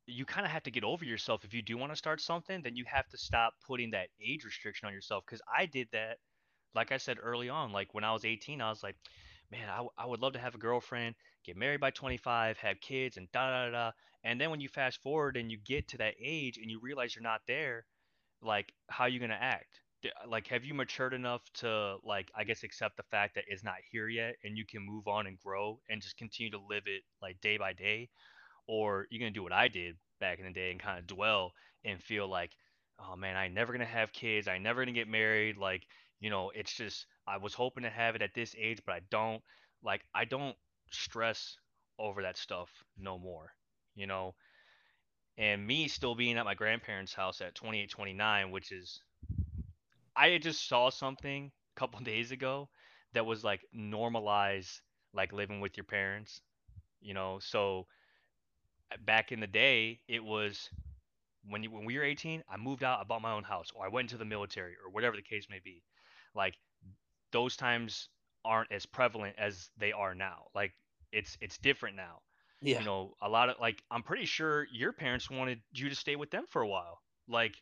you 0.08 0.26
kind 0.26 0.46
of 0.46 0.52
have 0.52 0.64
to 0.64 0.72
get 0.72 0.84
over 0.86 1.06
yourself 1.06 1.46
if 1.46 1.54
you 1.54 1.62
do 1.64 1.78
want 1.78 1.92
to 1.94 1.98
start 1.98 2.22
something, 2.22 2.62
then 2.64 2.76
you 2.76 2.86
have 2.88 3.08
to 3.10 3.18
stop 3.18 3.56
putting 3.68 3.92
that 3.92 4.10
age 4.26 4.46
restriction 4.46 4.88
on 4.88 4.94
yourself 4.94 5.26
because 5.28 5.42
I 5.56 5.66
did 5.68 5.90
that 5.94 6.20
like 6.76 6.92
I 6.92 6.98
said 6.98 7.18
early 7.22 7.50
on, 7.50 7.72
like 7.72 7.94
when 7.94 8.04
I 8.04 8.14
was 8.14 8.26
18, 8.26 8.62
I 8.62 8.70
was 8.70 8.84
like, 8.84 8.96
man, 9.52 9.70
I, 9.98 10.06
would 10.06 10.22
love 10.22 10.34
to 10.34 10.40
have 10.40 10.56
a 10.56 10.60
girlfriend, 10.60 11.16
get 11.46 11.58
married 11.58 11.80
by 11.82 11.92
25, 11.92 12.58
have 12.58 12.80
kids, 12.82 13.18
and 13.18 13.32
da 13.32 13.50
da 13.50 13.66
da. 13.66 13.72
da." 13.72 13.92
And 14.24 14.42
then 14.42 14.50
when 14.50 14.62
you 14.62 14.68
fast 14.70 15.02
forward 15.04 15.38
and 15.38 15.52
you 15.52 15.58
get 15.66 15.88
to 15.90 15.98
that 16.00 16.16
age 16.20 16.58
and 16.58 16.70
you 16.70 16.80
realize 16.82 17.16
you're 17.16 17.24
not 17.24 17.42
there, 17.48 17.86
like, 18.42 18.74
how 18.90 19.06
are 19.06 19.10
you 19.10 19.20
gonna 19.20 19.38
act? 19.40 19.82
Uh, 20.06 20.28
like, 20.28 20.48
have 20.48 20.64
you 20.66 20.74
matured 20.74 21.14
enough 21.14 21.42
to, 21.56 21.98
like, 22.04 22.32
I 22.36 22.44
guess, 22.44 22.64
accept 22.64 22.98
the 22.98 23.04
fact 23.04 23.36
that 23.36 23.46
it's 23.48 23.64
not 23.64 23.76
here 23.92 24.10
yet 24.10 24.36
and 24.44 24.58
you 24.58 24.66
can 24.66 24.82
move 24.86 25.08
on 25.08 25.28
and 25.28 25.38
grow 25.40 25.80
and 25.90 26.02
just 26.02 26.18
continue 26.18 26.52
to 26.52 26.60
live 26.60 26.84
it, 26.88 27.04
like, 27.22 27.40
day 27.42 27.58
by 27.58 27.74
day? 27.74 28.10
or 28.68 29.08
you're 29.10 29.20
gonna 29.20 29.32
do 29.32 29.44
what 29.44 29.54
I 29.54 29.68
did 29.68 29.98
back 30.20 30.40
in 30.40 30.46
the 30.46 30.52
day 30.52 30.72
and 30.72 30.80
kind 30.80 31.00
of 31.00 31.08
dwell 31.08 31.54
and 31.84 32.02
feel 32.02 32.28
like, 32.28 32.52
oh 33.00 33.16
man, 33.16 33.36
I 33.36 33.48
never 33.48 33.74
gonna 33.74 33.86
have 33.86 34.14
kids, 34.14 34.48
I 34.48 34.58
never 34.58 34.82
gonna 34.84 34.94
get 34.94 35.08
married. 35.08 35.58
Like, 35.58 35.84
you 36.20 36.30
know, 36.30 36.52
it's 36.56 36.74
just 36.74 37.06
I 37.28 37.38
was 37.38 37.54
hoping 37.54 37.84
to 37.84 37.90
have 37.90 38.16
it 38.16 38.22
at 38.22 38.34
this 38.34 38.56
age, 38.58 38.82
but 38.86 38.96
I 38.96 39.02
don't. 39.12 39.42
Like, 39.84 40.02
I 40.16 40.26
don't 40.26 40.56
stress 40.92 41.58
over 42.00 42.24
that 42.24 42.38
stuff 42.38 42.70
no 42.98 43.18
more. 43.20 43.54
You 43.96 44.08
know, 44.08 44.36
and 45.38 45.66
me 45.66 45.88
still 45.88 46.14
being 46.16 46.38
at 46.38 46.44
my 46.46 46.56
grandparents' 46.56 47.14
house 47.14 47.40
at 47.42 47.56
28, 47.56 47.90
29, 47.90 48.52
which 48.52 48.72
is 48.74 49.02
I 50.16 50.38
just 50.40 50.68
saw 50.68 50.90
something 50.90 51.52
a 51.76 51.80
couple 51.80 52.00
days 52.04 52.32
ago 52.32 52.70
that 53.14 53.26
was 53.26 53.44
like 53.46 53.62
normalize 53.74 54.82
like 55.14 55.32
living 55.32 55.62
with 55.62 55.78
your 55.78 55.86
parents. 55.86 56.42
You 57.02 57.14
know, 57.14 57.40
so 57.40 57.88
uh, 58.92 58.98
back 59.06 59.32
in 59.32 59.40
the 59.40 59.48
day, 59.48 60.00
it 60.08 60.24
was 60.24 60.70
when 61.48 61.64
you 61.64 61.72
when 61.72 61.86
we 61.86 61.98
were 61.98 62.04
18, 62.04 62.44
I 62.50 62.58
moved 62.58 62.84
out, 62.84 63.00
I 63.00 63.04
bought 63.04 63.22
my 63.22 63.34
own 63.34 63.44
house, 63.44 63.70
or 63.76 63.86
I 63.86 63.90
went 63.90 64.06
into 64.12 64.18
the 64.18 64.26
military, 64.26 64.74
or 64.84 64.92
whatever 64.92 65.16
the 65.16 65.22
case 65.24 65.48
may 65.50 65.60
be. 65.64 65.84
Like 66.36 66.58
those 67.32 67.56
times 67.58 68.10
aren't 68.46 68.72
as 68.72 68.86
prevalent 68.86 69.36
as 69.38 69.70
they 69.78 69.92
are 69.92 70.16
now. 70.16 70.48
Like 70.56 70.74
it's 71.12 71.38
it's 71.42 71.58
different 71.58 71.96
now. 71.96 72.22
Yeah, 72.62 72.82
You 72.82 72.86
know, 72.86 73.16
a 73.22 73.30
lot 73.30 73.50
of 73.50 73.60
like 73.60 73.84
I'm 73.92 74.04
pretty 74.04 74.26
sure 74.26 74.68
your 74.72 74.94
parents 74.94 75.30
wanted 75.30 75.62
you 75.74 75.90
to 75.90 75.96
stay 75.96 76.16
with 76.16 76.32
them 76.32 76.46
for 76.48 76.62
a 76.62 76.68
while. 76.68 77.02
Like, 77.28 77.56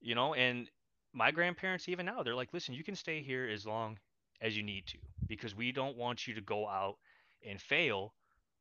you 0.00 0.14
know, 0.14 0.34
and 0.34 0.70
my 1.12 1.30
grandparents 1.30 1.88
even 1.88 2.06
now, 2.06 2.22
they're 2.22 2.34
like, 2.34 2.52
"Listen, 2.52 2.74
you 2.74 2.84
can 2.84 2.94
stay 2.96 3.22
here 3.22 3.48
as 3.48 3.66
long 3.66 3.98
as 4.40 4.56
you 4.56 4.62
need 4.62 4.86
to 4.88 4.98
because 5.26 5.54
we 5.54 5.72
don't 5.72 5.96
want 5.96 6.26
you 6.26 6.34
to 6.34 6.40
go 6.40 6.68
out 6.68 6.98
and 7.44 7.60
fail 7.60 8.14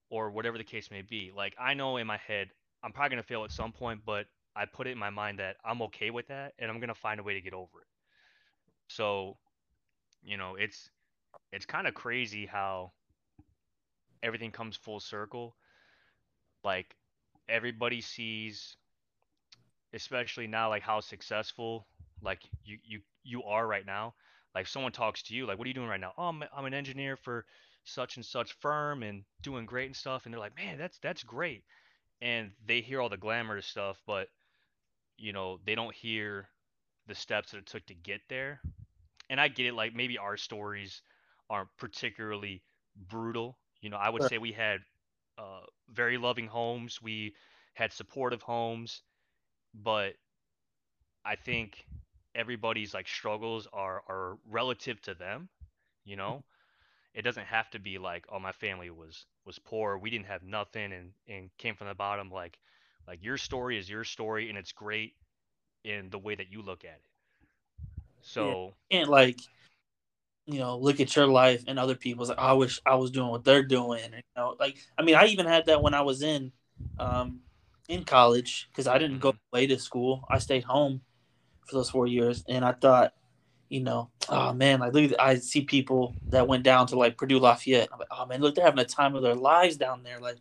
or 0.10 0.32
whatever 0.32 0.58
the 0.58 0.64
case 0.64 0.92
may 0.92 1.02
be. 1.02 1.32
Like 1.32 1.56
I 1.60 1.74
know 1.74 1.98
in 1.98 2.08
my 2.08 2.18
head 2.18 2.52
I'm 2.84 2.94
probably 2.94 3.12
gonna 3.12 3.24
fail 3.24 3.44
at 3.46 3.52
some 3.52 3.74
point, 3.74 4.06
but 4.06 4.28
I 4.56 4.66
put 4.66 4.88
it 4.88 4.92
in 4.92 5.00
my 5.00 5.10
mind 5.12 5.40
that 5.40 5.58
I'm 5.66 5.82
okay 5.84 6.12
with 6.12 6.28
that 6.28 6.54
and 6.60 6.72
I'm 6.72 6.80
gonna 6.80 6.96
find 6.96 7.20
a 7.20 7.24
way 7.24 7.34
to 7.36 7.42
get 7.42 7.54
over 7.54 7.82
it. 7.82 7.88
So, 8.90 9.38
you 10.24 10.38
know, 10.38 10.56
it's 10.56 10.90
it's 11.54 11.66
kind 11.66 11.88
of 11.88 11.94
crazy 11.96 12.46
how 12.48 12.94
everything 14.24 14.52
comes 14.52 14.78
full 14.78 15.00
circle. 15.00 15.56
Like 16.64 16.96
everybody 17.50 18.00
sees, 18.02 18.78
especially 19.94 20.48
now, 20.48 20.70
like 20.70 20.84
how 20.84 21.00
successful 21.00 21.88
like 22.22 22.42
you 22.64 22.78
you 22.84 23.02
you 23.24 23.44
are 23.44 23.66
right 23.68 23.86
now. 23.86 24.14
Like 24.56 24.68
someone 24.68 24.92
talks 24.92 25.24
to 25.24 25.36
you, 25.36 25.46
like, 25.46 25.58
what 25.58 25.66
are 25.66 25.70
you 25.70 25.74
doing 25.74 25.88
right 25.90 26.00
now? 26.00 26.14
Oh, 26.18 26.26
I'm 26.28 26.44
I'm 26.56 26.66
an 26.66 26.74
engineer 26.74 27.16
for 27.18 27.46
such 27.86 28.18
and 28.18 28.26
such 28.26 28.54
firm 28.54 29.04
and 29.04 29.24
doing 29.42 29.66
great 29.66 29.88
and 29.88 29.96
stuff. 29.96 30.26
And 30.26 30.34
they're 30.34 30.40
like, 30.40 30.56
man, 30.56 30.78
that's 30.78 31.00
that's 31.00 31.24
great. 31.24 31.64
And 32.22 32.52
they 32.66 32.82
hear 32.82 33.02
all 33.02 33.10
the 33.10 33.18
glamorous 33.18 33.68
stuff, 33.68 34.02
but 34.08 34.30
you 35.18 35.34
know, 35.34 35.60
they 35.66 35.76
don't 35.76 35.96
hear 35.96 36.50
the 37.08 37.16
steps 37.16 37.52
that 37.52 37.60
it 37.60 37.68
took 37.68 37.86
to 37.88 37.96
get 37.96 38.22
there. 38.30 38.62
And 39.30 39.40
I 39.40 39.48
get 39.48 39.68
it, 39.68 39.74
like 39.74 39.94
maybe 39.96 40.18
our 40.18 40.38
stories 40.38 41.02
aren't 41.50 41.70
particularly 41.78 42.64
brutal. 43.10 43.58
You 43.82 43.90
know, 43.90 43.98
I 43.98 44.10
would 44.10 44.24
sure. 44.24 44.30
say 44.30 44.38
we 44.38 44.52
had 44.54 44.80
uh, 45.38 45.62
very 45.90 46.18
loving 46.18 46.48
homes, 46.48 47.02
we 47.02 47.36
had 47.74 47.94
supportive 47.94 48.42
homes, 48.42 49.04
but 49.74 50.14
I 51.26 51.36
think 51.36 51.86
everybody's 52.36 52.94
like 52.94 53.08
struggles 53.08 53.68
are 53.74 54.04
are 54.08 54.38
relative 54.48 55.02
to 55.04 55.14
them. 55.16 55.50
You 56.06 56.16
know, 56.18 56.44
it 57.14 57.22
doesn't 57.24 57.46
have 57.48 57.70
to 57.72 57.80
be 57.80 57.98
like, 57.98 58.26
oh, 58.30 58.40
my 58.40 58.52
family 58.54 58.90
was 58.92 59.26
was 59.46 59.60
poor, 59.60 59.98
we 59.98 60.10
didn't 60.12 60.28
have 60.28 60.44
nothing, 60.44 60.92
and 60.94 61.14
and 61.28 61.50
came 61.58 61.76
from 61.76 61.88
the 61.88 61.96
bottom. 61.96 62.30
Like, 62.32 62.60
like 63.08 63.24
your 63.24 63.38
story 63.38 63.78
is 63.78 63.90
your 63.90 64.04
story, 64.06 64.50
and 64.50 64.58
it's 64.58 64.72
great 64.74 65.16
in 65.84 66.10
the 66.10 66.20
way 66.20 66.36
that 66.36 66.52
you 66.52 66.62
look 66.62 66.86
at 66.86 66.96
it. 67.04 67.09
Yeah. 68.38 68.56
So, 68.56 68.74
Can't 68.92 69.10
like 69.10 69.40
you 70.46 70.60
know 70.60 70.78
look 70.78 71.00
at 71.00 71.16
your 71.16 71.28
life 71.28 71.64
and 71.68 71.78
other 71.80 71.96
people's. 71.96 72.30
Like, 72.30 72.40
"Oh, 72.40 72.44
I 72.44 72.54
wish 72.54 72.80
I 72.86 72.96
was 72.96 73.12
doing 73.12 73.30
what 73.30 73.44
they're 73.44 73.64
doing. 73.64 74.04
You 74.14 74.22
know, 74.36 74.56
like 74.60 74.78
I 74.98 75.04
mean, 75.04 75.16
I 75.16 75.26
even 75.28 75.46
had 75.46 75.66
that 75.68 75.82
when 75.82 75.94
I 75.94 76.02
was 76.02 76.22
in 76.24 76.52
um 76.98 77.42
in 77.88 78.04
college 78.04 78.68
because 78.72 78.88
I 78.88 78.98
didn't 78.98 79.20
go 79.20 79.32
hmm 79.32 79.38
away 79.54 79.68
to 79.68 79.80
school. 79.80 80.26
I 80.30 80.40
stayed 80.40 80.64
home 80.64 81.02
for 81.68 81.76
those 81.76 81.90
four 81.90 82.08
years, 82.08 82.44
and 82.48 82.66
I 82.66 82.74
thought, 82.74 83.14
you 83.70 83.82
know, 83.82 84.12
oh 84.30 84.54
man, 84.54 84.80
like 84.82 84.94
look, 84.94 85.12
at- 85.14 85.22
I 85.22 85.36
see 85.38 85.64
people 85.64 86.18
that 86.30 86.48
went 86.48 86.64
down 86.64 86.88
to 86.88 86.98
like 86.98 87.18
Purdue 87.18 87.40
Lafayette. 87.40 87.90
I'm 87.94 88.00
like, 88.00 88.10
oh 88.12 88.26
man, 88.26 88.42
look, 88.42 88.56
they're 88.56 88.66
having 88.66 88.80
a 88.80 88.86
time 88.86 89.16
of 89.16 89.24
their 89.24 89.36
lives 89.36 89.78
down 89.78 90.04
there. 90.04 90.20
Like, 90.20 90.38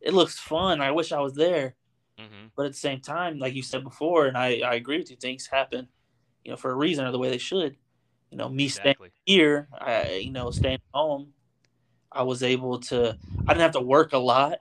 it 0.00 0.14
looks 0.14 0.38
fun. 0.38 0.80
I 0.82 0.92
wish 0.92 1.12
I 1.12 1.20
was 1.20 1.34
there. 1.34 1.76
hmm 2.18 2.50
But 2.56 2.66
at 2.66 2.72
the 2.72 2.78
same 2.78 3.00
time, 3.00 3.38
like 3.38 3.54
you 3.54 3.62
said 3.62 3.84
before, 3.84 4.26
and 4.26 4.36
I, 4.36 4.60
I 4.60 4.74
agree 4.74 4.98
with 4.98 5.10
you, 5.10 5.16
things 5.16 5.46
happen, 5.48 5.88
you 6.48 6.52
know, 6.54 6.56
for 6.56 6.70
a 6.70 6.74
reason 6.74 7.06
or 7.06 7.12
the 7.12 7.18
way 7.18 7.28
they 7.28 7.38
should. 7.38 7.76
You 8.30 8.38
know, 8.38 8.48
me 8.48 8.68
staying 8.68 8.96
here, 9.26 9.68
I, 9.78 10.22
you 10.24 10.32
know, 10.32 10.50
staying 10.50 10.78
home, 10.94 11.34
I 12.10 12.22
was 12.22 12.42
able 12.42 12.80
to, 12.80 13.18
I 13.46 13.52
didn't 13.52 13.62
have 13.62 13.72
to 13.72 13.82
work 13.82 14.14
a 14.14 14.18
lot. 14.18 14.60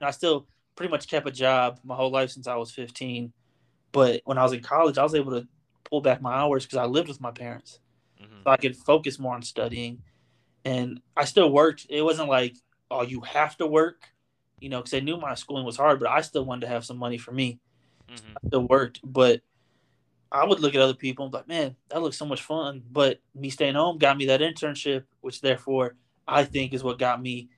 And 0.00 0.08
I 0.08 0.12
still 0.12 0.46
pretty 0.76 0.90
much 0.90 1.08
kept 1.08 1.28
a 1.28 1.30
job 1.30 1.78
my 1.84 1.94
whole 1.94 2.10
life 2.10 2.30
since 2.30 2.46
I 2.48 2.56
was 2.56 2.70
15. 2.72 3.34
But 3.92 4.22
when 4.24 4.38
I 4.38 4.44
was 4.44 4.54
in 4.54 4.62
college, 4.62 4.96
I 4.98 5.02
was 5.02 5.14
able 5.14 5.32
to 5.32 5.46
pull 5.90 6.00
back 6.00 6.22
my 6.22 6.32
hours 6.32 6.64
because 6.64 6.78
I 6.78 6.86
lived 6.86 7.08
with 7.08 7.20
my 7.20 7.32
parents. 7.32 7.80
hmm 8.18 8.24
So 8.46 8.50
I 8.50 8.56
could 8.56 8.76
focus 8.76 9.18
more 9.18 9.34
on 9.34 9.42
studying. 9.42 10.02
And 10.64 11.00
I 11.16 11.26
still 11.26 11.52
worked. 11.52 11.86
It 11.90 12.02
wasn't 12.02 12.30
like, 12.30 12.56
oh, 12.90 13.02
you 13.02 13.20
have 13.20 13.58
to 13.58 13.66
work, 13.66 14.08
you 14.60 14.70
know, 14.70 14.78
because 14.78 14.92
they 14.92 15.02
knew 15.02 15.18
my 15.18 15.34
schooling 15.34 15.66
was 15.66 15.76
hard, 15.76 16.00
but 16.00 16.08
I 16.08 16.22
still 16.22 16.46
wanted 16.46 16.62
to 16.62 16.72
have 16.72 16.86
some 16.86 16.98
money 16.98 17.18
for 17.18 17.32
me. 17.32 17.60
hmm 18.08 18.14
I 18.36 18.48
still 18.48 18.66
worked. 18.68 19.00
But 19.04 19.42
I 20.36 20.44
would 20.46 20.60
look 20.60 20.74
at 20.74 20.80
other 20.80 20.94
people 20.94 21.24
and 21.24 21.32
be 21.32 21.38
like, 21.38 21.48
man, 21.48 21.76
that 21.88 22.02
looks 22.02 22.18
so 22.18 22.26
much 22.26 22.42
fun. 22.42 22.82
But 22.90 23.20
me 23.34 23.50
staying 23.50 23.74
home 23.74 23.98
got 23.98 24.16
me 24.16 24.26
that 24.26 24.40
internship, 24.40 25.04
which 25.20 25.40
therefore 25.40 25.96
I 26.28 26.44
think 26.44 26.74
is 26.74 26.84
what 26.84 26.98
got 26.98 27.22
me 27.22 27.48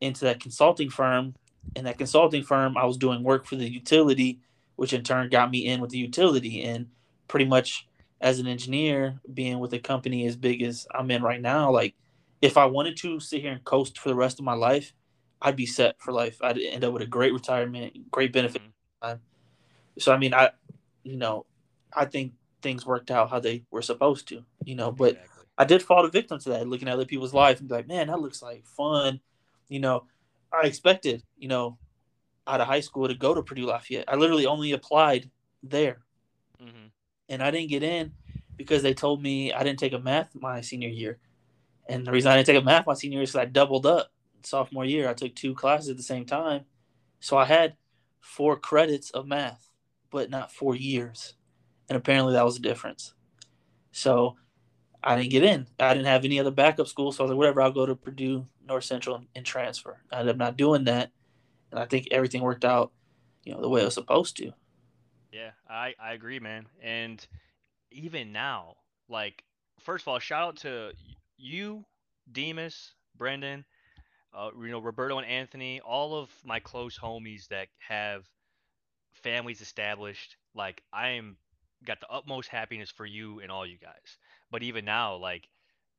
into 0.00 0.24
that 0.26 0.40
consulting 0.40 0.90
firm. 0.90 1.34
And 1.76 1.86
that 1.86 1.98
consulting 1.98 2.42
firm, 2.42 2.76
I 2.76 2.84
was 2.84 2.96
doing 2.98 3.22
work 3.22 3.46
for 3.46 3.56
the 3.56 3.70
utility, 3.70 4.40
which 4.76 4.92
in 4.92 5.02
turn 5.02 5.30
got 5.30 5.50
me 5.50 5.66
in 5.66 5.80
with 5.80 5.90
the 5.90 5.98
utility. 5.98 6.62
And 6.62 6.88
pretty 7.28 7.46
much 7.46 7.88
as 8.20 8.38
an 8.38 8.46
engineer, 8.46 9.20
being 9.32 9.58
with 9.58 9.72
a 9.74 9.78
company 9.78 10.26
as 10.26 10.36
big 10.36 10.62
as 10.62 10.86
I'm 10.94 11.10
in 11.10 11.22
right 11.22 11.40
now, 11.40 11.70
like 11.70 11.94
if 12.42 12.56
I 12.56 12.66
wanted 12.66 12.96
to 12.98 13.20
sit 13.20 13.42
here 13.42 13.52
and 13.52 13.64
coast 13.64 13.98
for 13.98 14.08
the 14.08 14.14
rest 14.14 14.38
of 14.38 14.44
my 14.44 14.54
life, 14.54 14.94
I'd 15.42 15.56
be 15.56 15.66
set 15.66 15.96
for 16.00 16.12
life. 16.12 16.38
I'd 16.42 16.58
end 16.58 16.84
up 16.84 16.92
with 16.92 17.02
a 17.02 17.06
great 17.06 17.32
retirement, 17.32 18.10
great 18.10 18.32
benefit. 18.32 18.62
hmm 19.02 19.14
So 19.98 20.12
I 20.12 20.18
mean, 20.18 20.34
I, 20.34 20.50
you 21.04 21.16
know, 21.16 21.46
I 21.96 22.04
think 22.06 22.34
things 22.62 22.86
worked 22.86 23.10
out 23.10 23.30
how 23.30 23.40
they 23.40 23.64
were 23.72 23.82
supposed 23.82 24.28
to, 24.28 24.44
you 24.64 24.76
know. 24.76 24.92
But 24.92 25.14
Exactly. 25.14 25.44
I 25.58 25.64
did 25.64 25.82
fall 25.82 26.04
a 26.06 26.10
victim 26.10 26.38
to 26.40 26.50
that, 26.50 26.68
looking 26.68 26.88
at 26.88 26.94
other 26.94 27.06
people's 27.06 27.34
life 27.34 27.60
and 27.60 27.68
be 27.68 27.74
like, 27.74 27.88
man, 27.88 28.08
that 28.08 28.20
looks 28.20 28.42
like 28.42 28.66
fun. 28.66 29.20
You 29.68 29.80
know, 29.80 30.04
I 30.52 30.66
expected, 30.66 31.24
you 31.38 31.48
know, 31.48 31.78
out 32.46 32.60
of 32.60 32.68
high 32.68 32.80
school 32.80 33.08
to 33.08 33.14
go 33.14 33.34
to 33.34 33.42
Purdue 33.42 33.66
Lafayette. 33.66 34.06
I 34.08 34.16
literally 34.16 34.46
only 34.46 34.72
applied 34.72 35.30
there, 35.62 36.02
hmm 36.60 36.88
and 37.28 37.42
I 37.42 37.50
didn't 37.50 37.70
get 37.70 37.82
in 37.82 38.12
because 38.56 38.82
they 38.82 38.94
told 38.94 39.22
me 39.22 39.52
I 39.52 39.64
didn't 39.64 39.80
take 39.80 39.92
a 39.94 39.98
math 39.98 40.34
my 40.34 40.60
senior 40.60 40.88
year. 40.88 41.18
And 41.88 42.06
the 42.06 42.12
reason 42.12 42.30
I 42.30 42.36
didn't 42.36 42.46
take 42.46 42.62
a 42.62 42.64
math 42.64 42.86
my 42.86 42.94
senior 42.94 43.16
year 43.18 43.24
is 43.24 43.30
because 43.32 43.42
I 43.42 43.46
doubled 43.46 43.86
up 43.86 44.12
sophomore 44.42 44.84
year. 44.84 45.08
I 45.08 45.14
took 45.14 45.34
two 45.34 45.54
classes 45.54 45.90
at 45.90 45.96
the 45.96 46.02
same 46.02 46.24
time, 46.26 46.64
so 47.20 47.36
I 47.36 47.46
had 47.46 47.76
four 48.20 48.56
credits 48.58 49.10
of 49.10 49.26
math, 49.26 49.70
but 50.10 50.30
not 50.30 50.52
four 50.52 50.74
years. 50.76 51.34
And 51.88 51.96
apparently 51.96 52.32
that 52.32 52.44
was 52.44 52.54
the 52.56 52.62
difference. 52.62 53.14
So 53.92 54.36
I 55.02 55.16
didn't 55.16 55.30
get 55.30 55.44
in. 55.44 55.68
I 55.78 55.94
didn't 55.94 56.06
have 56.06 56.24
any 56.24 56.40
other 56.40 56.50
backup 56.50 56.88
school, 56.88 57.12
so 57.12 57.22
I 57.22 57.24
was 57.24 57.30
like, 57.30 57.38
whatever, 57.38 57.62
I'll 57.62 57.70
go 57.70 57.86
to 57.86 57.94
Purdue 57.94 58.46
North 58.66 58.84
Central 58.84 59.16
and, 59.16 59.26
and 59.34 59.46
transfer. 59.46 59.98
I 60.12 60.20
ended 60.20 60.34
up 60.34 60.38
not 60.38 60.56
doing 60.56 60.84
that, 60.84 61.12
and 61.70 61.78
I 61.78 61.84
think 61.84 62.08
everything 62.10 62.42
worked 62.42 62.64
out, 62.64 62.92
you 63.44 63.54
know, 63.54 63.60
the 63.60 63.68
way 63.68 63.82
it 63.82 63.84
was 63.84 63.94
supposed 63.94 64.36
to. 64.38 64.52
Yeah, 65.32 65.50
I 65.68 65.94
I 66.00 66.14
agree, 66.14 66.40
man. 66.40 66.66
And 66.82 67.24
even 67.92 68.32
now, 68.32 68.76
like, 69.08 69.44
first 69.80 70.02
of 70.02 70.08
all, 70.08 70.18
shout 70.18 70.48
out 70.48 70.56
to 70.58 70.92
you, 71.36 71.84
Demas, 72.32 72.94
Brendan, 73.16 73.64
uh, 74.34 74.50
you 74.60 74.68
know, 74.68 74.80
Roberto 74.80 75.18
and 75.18 75.26
Anthony, 75.26 75.80
all 75.80 76.18
of 76.18 76.30
my 76.44 76.58
close 76.58 76.98
homies 76.98 77.48
that 77.48 77.68
have 77.78 78.26
families 79.12 79.60
established. 79.60 80.36
Like, 80.54 80.82
I 80.92 81.10
am 81.10 81.36
got 81.86 82.00
the 82.00 82.10
utmost 82.10 82.48
happiness 82.48 82.90
for 82.90 83.06
you 83.06 83.40
and 83.40 83.50
all 83.50 83.66
you 83.66 83.78
guys. 83.78 84.18
But 84.50 84.62
even 84.64 84.84
now, 84.84 85.16
like, 85.16 85.48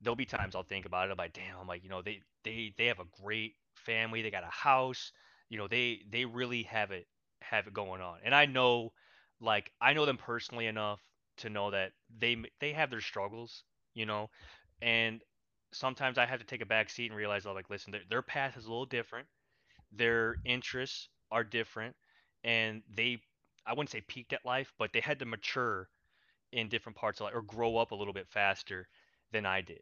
there'll 0.02 0.16
be 0.16 0.26
times 0.26 0.56
I'll 0.56 0.64
think 0.64 0.86
about 0.86 1.10
it. 1.10 1.12
I'm 1.12 1.18
like, 1.18 1.34
damn, 1.34 1.58
I'm 1.60 1.68
like, 1.68 1.84
you 1.84 1.90
know, 1.90 2.02
they 2.02 2.22
they 2.44 2.74
they 2.78 2.86
have 2.88 3.00
a 3.00 3.24
great 3.24 3.56
family. 3.76 4.22
They 4.22 4.32
got 4.32 4.44
a 4.44 4.48
house. 4.48 5.12
You 5.50 5.58
know, 5.58 5.68
they 5.68 6.02
they 6.12 6.26
really 6.26 6.64
have 6.64 6.92
it 6.92 7.08
have 7.42 7.68
it 7.68 7.74
going 7.74 8.02
on. 8.02 8.20
And 8.24 8.36
I 8.36 8.46
know, 8.46 8.94
like, 9.42 9.72
I 9.82 9.94
know 9.94 10.06
them 10.06 10.18
personally 10.18 10.68
enough 10.68 11.02
to 11.38 11.50
know 11.50 11.72
that 11.72 11.94
they 12.20 12.38
they 12.60 12.74
have 12.74 12.90
their 12.92 13.02
struggles. 13.02 13.64
You 13.94 14.06
know, 14.06 14.30
and 14.82 15.22
sometimes 15.74 16.18
I 16.18 16.26
have 16.26 16.40
to 16.40 16.46
take 16.46 16.62
a 16.62 16.66
back 16.68 16.90
seat 16.90 17.08
and 17.08 17.18
realize, 17.18 17.46
oh, 17.46 17.54
like, 17.54 17.70
listen, 17.70 17.92
their, 17.92 18.02
their 18.10 18.22
path 18.22 18.58
is 18.58 18.66
a 18.66 18.70
little 18.70 18.86
different. 18.86 19.28
Their 19.92 20.38
interests 20.46 21.10
are 21.32 21.44
different, 21.44 21.96
and 22.44 22.84
they 22.90 23.22
I 23.68 23.74
wouldn't 23.74 23.92
say 23.92 24.02
peaked 24.02 24.34
at 24.34 24.46
life, 24.46 24.74
but 24.80 24.94
they 24.94 25.02
had 25.02 25.20
to 25.20 25.26
mature 25.26 25.90
in 26.52 26.70
different 26.70 26.98
parts 26.98 27.20
of 27.20 27.26
life 27.26 27.36
or 27.36 27.42
grow 27.42 27.78
up 27.78 27.92
a 27.92 27.96
little 27.96 28.14
bit 28.14 28.28
faster 28.30 28.88
than 29.32 29.46
I 29.46 29.62
did. 29.62 29.82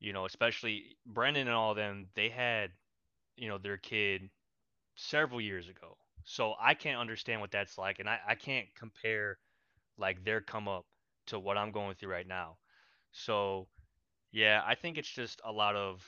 You 0.00 0.12
know, 0.12 0.26
especially 0.26 0.96
Brendan 1.06 1.48
and 1.48 1.56
all 1.56 1.70
of 1.72 1.76
them, 1.76 2.08
they 2.14 2.28
had, 2.30 2.72
you 3.36 3.48
know, 3.48 3.58
their 3.58 3.78
kid 3.78 4.30
several 4.96 5.40
years 5.40 5.68
ago. 5.68 5.96
So 6.24 6.54
I 6.60 6.74
can't 6.74 7.00
understand 7.00 7.40
what 7.40 7.50
that's 7.50 7.78
like 7.78 7.98
and 8.00 8.08
I, 8.08 8.18
I 8.28 8.34
can't 8.34 8.68
compare 8.76 9.38
like 9.98 10.24
their 10.24 10.40
come 10.40 10.68
up 10.68 10.86
to 11.28 11.38
what 11.38 11.58
I'm 11.58 11.72
going 11.72 11.94
through 11.96 12.12
right 12.12 12.26
now. 12.26 12.58
So 13.12 13.68
yeah, 14.32 14.62
I 14.66 14.74
think 14.76 14.98
it's 14.98 15.10
just 15.10 15.40
a 15.44 15.52
lot 15.52 15.76
of 15.76 16.04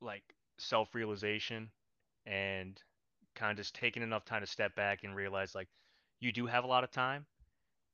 like 0.00 0.22
self 0.58 0.94
realization 0.94 1.70
and 2.26 2.80
kind 3.40 3.52
of 3.52 3.56
just 3.56 3.74
taking 3.74 4.02
enough 4.02 4.24
time 4.24 4.42
to 4.42 4.46
step 4.46 4.74
back 4.76 5.04
and 5.04 5.16
realize 5.16 5.54
like 5.54 5.68
you 6.20 6.32
do 6.32 6.46
have 6.46 6.64
a 6.64 6.66
lot 6.66 6.84
of 6.84 6.90
time 6.90 7.26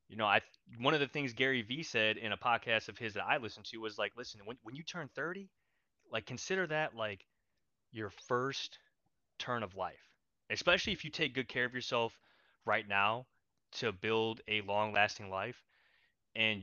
you 0.09 0.17
know, 0.17 0.27
I 0.27 0.41
one 0.79 0.95
of 0.95 1.01
the 1.01 1.09
things 1.09 1.33
Gary 1.33 1.63
Vee 1.63 1.83
said 1.83 2.17
in 2.17 2.33
a 2.33 2.37
podcast 2.37 2.89
of 2.89 2.99
his 2.99 3.15
that 3.15 3.25
I 3.25 3.39
listened 3.39 3.67
to 3.67 3.79
was 3.79 3.99
like, 3.99 4.13
listen, 4.17 4.41
when 4.45 4.57
when 4.63 4.77
you 4.77 4.83
turn 4.83 5.09
30, 5.15 5.49
like 6.13 6.27
consider 6.27 6.67
that 6.69 6.95
like 6.95 7.27
your 7.93 8.11
first 8.11 8.79
turn 9.39 9.63
of 9.63 9.75
life. 9.75 10.11
Especially 10.51 10.93
if 10.93 11.05
you 11.05 11.11
take 11.11 11.35
good 11.35 11.49
care 11.49 11.65
of 11.65 11.75
yourself 11.75 12.19
right 12.65 12.87
now 12.87 13.27
to 13.73 13.93
build 13.93 14.41
a 14.49 14.61
long-lasting 14.63 15.29
life 15.29 15.57
and 16.37 16.63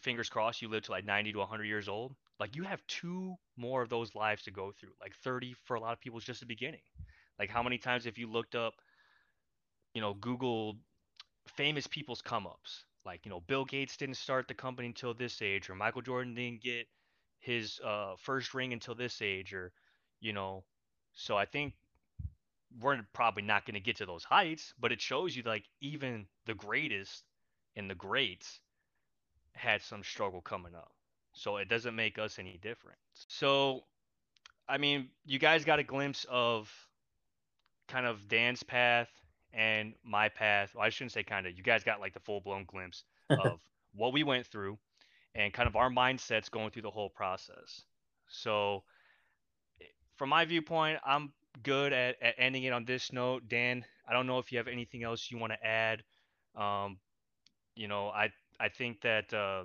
fingers 0.00 0.28
crossed 0.28 0.60
you 0.60 0.68
live 0.68 0.82
to 0.84 0.90
like 0.90 1.06
90 1.06 1.32
to 1.32 1.38
100 1.38 1.64
years 1.64 1.88
old, 1.88 2.14
like 2.38 2.56
you 2.56 2.62
have 2.64 2.86
two 2.86 3.36
more 3.56 3.82
of 3.82 3.88
those 3.88 4.14
lives 4.14 4.42
to 4.42 4.50
go 4.50 4.72
through. 4.78 4.92
Like 5.00 5.14
30 5.24 5.54
for 5.64 5.76
a 5.76 5.80
lot 5.80 5.94
of 5.94 6.00
people 6.00 6.18
is 6.18 6.24
just 6.24 6.40
the 6.40 6.46
beginning. 6.46 6.82
Like 7.38 7.50
how 7.50 7.62
many 7.62 7.78
times 7.78 8.04
have 8.04 8.18
you 8.18 8.30
looked 8.30 8.54
up, 8.54 8.74
you 9.94 10.00
know, 10.00 10.14
Google 10.14 10.76
famous 11.46 11.86
people's 11.86 12.22
come 12.22 12.46
ups. 12.46 12.84
Like, 13.04 13.24
you 13.24 13.30
know, 13.30 13.40
Bill 13.40 13.64
Gates 13.64 13.96
didn't 13.96 14.16
start 14.16 14.46
the 14.48 14.54
company 14.54 14.88
until 14.88 15.12
this 15.12 15.42
age, 15.42 15.68
or 15.68 15.74
Michael 15.74 16.02
Jordan 16.02 16.34
didn't 16.34 16.62
get 16.62 16.86
his 17.40 17.80
uh, 17.84 18.14
first 18.16 18.54
ring 18.54 18.72
until 18.72 18.94
this 18.94 19.20
age, 19.20 19.52
or, 19.52 19.72
you 20.20 20.32
know, 20.32 20.62
so 21.14 21.36
I 21.36 21.44
think 21.44 21.74
we're 22.80 23.00
probably 23.12 23.42
not 23.42 23.66
going 23.66 23.74
to 23.74 23.80
get 23.80 23.96
to 23.96 24.06
those 24.06 24.24
heights, 24.24 24.72
but 24.80 24.92
it 24.92 25.00
shows 25.00 25.36
you 25.36 25.42
like 25.42 25.64
even 25.80 26.26
the 26.46 26.54
greatest 26.54 27.24
and 27.76 27.90
the 27.90 27.94
greats 27.94 28.60
had 29.52 29.82
some 29.82 30.02
struggle 30.02 30.40
coming 30.40 30.74
up. 30.74 30.92
So 31.34 31.56
it 31.56 31.68
doesn't 31.68 31.96
make 31.96 32.18
us 32.18 32.38
any 32.38 32.58
different. 32.62 32.98
So, 33.28 33.84
I 34.68 34.78
mean, 34.78 35.08
you 35.26 35.38
guys 35.38 35.64
got 35.64 35.80
a 35.80 35.82
glimpse 35.82 36.24
of 36.30 36.72
kind 37.88 38.06
of 38.06 38.28
Dan's 38.28 38.62
path 38.62 39.08
and 39.52 39.94
my 40.04 40.28
path. 40.28 40.72
Well, 40.74 40.84
I 40.84 40.90
shouldn't 40.90 41.12
say 41.12 41.22
kind 41.22 41.46
of. 41.46 41.56
You 41.56 41.62
guys 41.62 41.84
got 41.84 42.00
like 42.00 42.14
the 42.14 42.20
full 42.20 42.40
blown 42.40 42.64
glimpse 42.64 43.04
of 43.30 43.60
what 43.94 44.12
we 44.12 44.22
went 44.22 44.46
through 44.46 44.78
and 45.34 45.52
kind 45.52 45.68
of 45.68 45.76
our 45.76 45.90
mindsets 45.90 46.50
going 46.50 46.70
through 46.70 46.82
the 46.82 46.90
whole 46.90 47.10
process. 47.10 47.82
So, 48.28 48.84
eh, 49.80 49.86
from 50.16 50.30
my 50.30 50.44
viewpoint, 50.44 50.98
I'm 51.04 51.32
good 51.62 51.92
at, 51.92 52.16
at 52.22 52.34
ending 52.38 52.64
it 52.64 52.72
on 52.72 52.84
this 52.84 53.12
note. 53.12 53.48
Dan, 53.48 53.84
I 54.08 54.12
don't 54.12 54.26
know 54.26 54.38
if 54.38 54.52
you 54.52 54.58
have 54.58 54.68
anything 54.68 55.02
else 55.02 55.30
you 55.30 55.38
want 55.38 55.52
to 55.52 55.66
add. 55.66 56.02
Um, 56.56 56.98
you 57.74 57.88
know, 57.88 58.08
I 58.08 58.30
I 58.60 58.68
think 58.68 59.00
that 59.02 59.32
uh, 59.32 59.64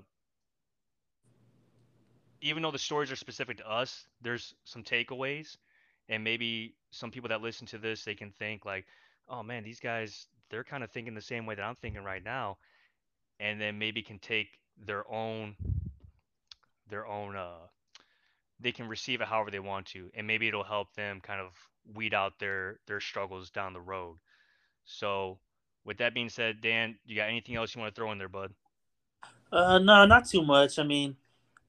even 2.42 2.64
though 2.64 2.72
the 2.72 2.80
stories 2.80 3.12
are 3.12 3.16
specific 3.16 3.58
to 3.58 3.70
us, 3.70 4.06
there's 4.22 4.54
some 4.64 4.84
takeaways, 4.84 5.58
and 6.10 6.24
maybe 6.24 6.76
some 6.92 7.12
people 7.12 7.30
that 7.30 7.42
listen 7.42 7.68
to 7.68 7.78
this 7.78 8.04
they 8.04 8.16
can 8.16 8.32
think 8.32 8.66
like, 8.66 8.86
oh 9.30 9.44
man, 9.44 9.64
these 9.64 9.80
guys 9.80 10.28
they're 10.50 10.64
kind 10.64 10.84
of 10.84 10.92
thinking 10.92 11.14
the 11.14 11.22
same 11.22 11.46
way 11.46 11.56
that 11.56 11.64
I'm 11.64 11.76
thinking 11.76 12.04
right 12.04 12.24
now, 12.24 12.58
and 13.40 13.60
then 13.60 13.78
maybe 13.78 14.02
can 14.02 14.20
take 14.20 14.48
their 14.86 15.10
own 15.12 15.56
their 16.90 17.06
own 17.08 17.36
uh 17.36 17.68
they 18.60 18.72
can 18.72 18.88
receive 18.88 19.22
it 19.22 19.28
however 19.28 19.52
they 19.52 19.60
want 19.60 19.86
to 19.88 20.10
and 20.16 20.26
maybe 20.26 20.48
it'll 20.48 20.64
help 20.64 20.94
them 20.94 21.20
kind 21.22 21.42
of 21.42 21.52
weed 21.96 22.14
out 22.14 22.34
their 22.40 22.80
their 22.88 23.00
struggles 23.00 23.50
down 23.50 23.74
the 23.74 23.82
road. 23.82 24.18
So 24.86 25.40
with 25.86 25.98
that 25.98 26.14
being 26.14 26.30
said 26.30 26.62
dan 26.62 26.98
you 27.06 27.16
got 27.16 27.30
anything 27.30 27.56
else 27.56 27.76
you 27.76 27.82
want 27.82 27.94
to 27.94 28.00
throw 28.00 28.12
in 28.12 28.18
there 28.18 28.30
bud? 28.30 28.54
Uh 29.52 29.80
no 29.80 30.06
not 30.06 30.28
too 30.28 30.44
much. 30.44 30.80
I 30.80 30.84
mean 30.84 31.18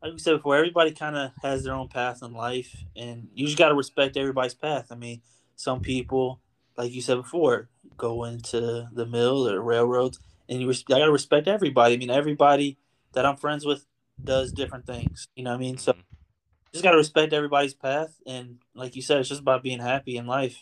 like 0.03 0.13
we 0.13 0.19
said 0.19 0.37
before 0.37 0.57
everybody 0.57 0.93
kind 0.93 1.17
of 1.17 1.33
has 1.43 1.65
their 1.65 1.75
own 1.75 1.89
path 1.89 2.23
in 2.23 2.33
life 2.33 2.85
and 2.97 3.29
you 3.35 3.47
just 3.47 3.59
got 3.59 3.69
to 3.69 3.75
respect 3.75 4.17
everybody's 4.17 4.55
path 4.55 4.87
i 4.91 4.95
mean 4.95 5.21
some 5.57 5.81
people 5.81 6.41
like 6.79 6.95
you 6.95 7.03
said 7.03 7.17
before, 7.17 7.69
go 7.97 8.25
into 8.25 8.89
the 8.93 9.05
mill 9.05 9.49
or 9.49 9.61
railroads, 9.61 10.21
and 10.49 10.61
you 10.61 10.69
res- 10.69 10.85
I 10.89 11.01
gotta 11.01 11.13
respect 11.13 11.49
everybody. 11.49 11.95
I 11.95 11.97
mean, 11.99 12.09
everybody 12.09 12.79
that 13.13 13.27
I'm 13.27 13.37
friends 13.37 13.67
with 13.67 13.85
does 14.23 14.53
different 14.53 14.87
things. 14.87 15.27
You 15.35 15.43
know 15.43 15.51
what 15.51 15.57
I 15.57 15.61
mean? 15.61 15.75
Mm-hmm. 15.75 15.83
So 15.83 15.95
just 16.73 16.85
gotta 16.85 16.97
respect 16.97 17.33
everybody's 17.33 17.75
path, 17.75 18.15
and 18.25 18.59
like 18.75 18.97
you 18.97 19.03
said, 19.03 19.19
it's 19.19 19.29
just 19.29 19.41
about 19.41 19.63
being 19.63 19.81
happy 19.81 20.17
in 20.17 20.27
life. 20.27 20.61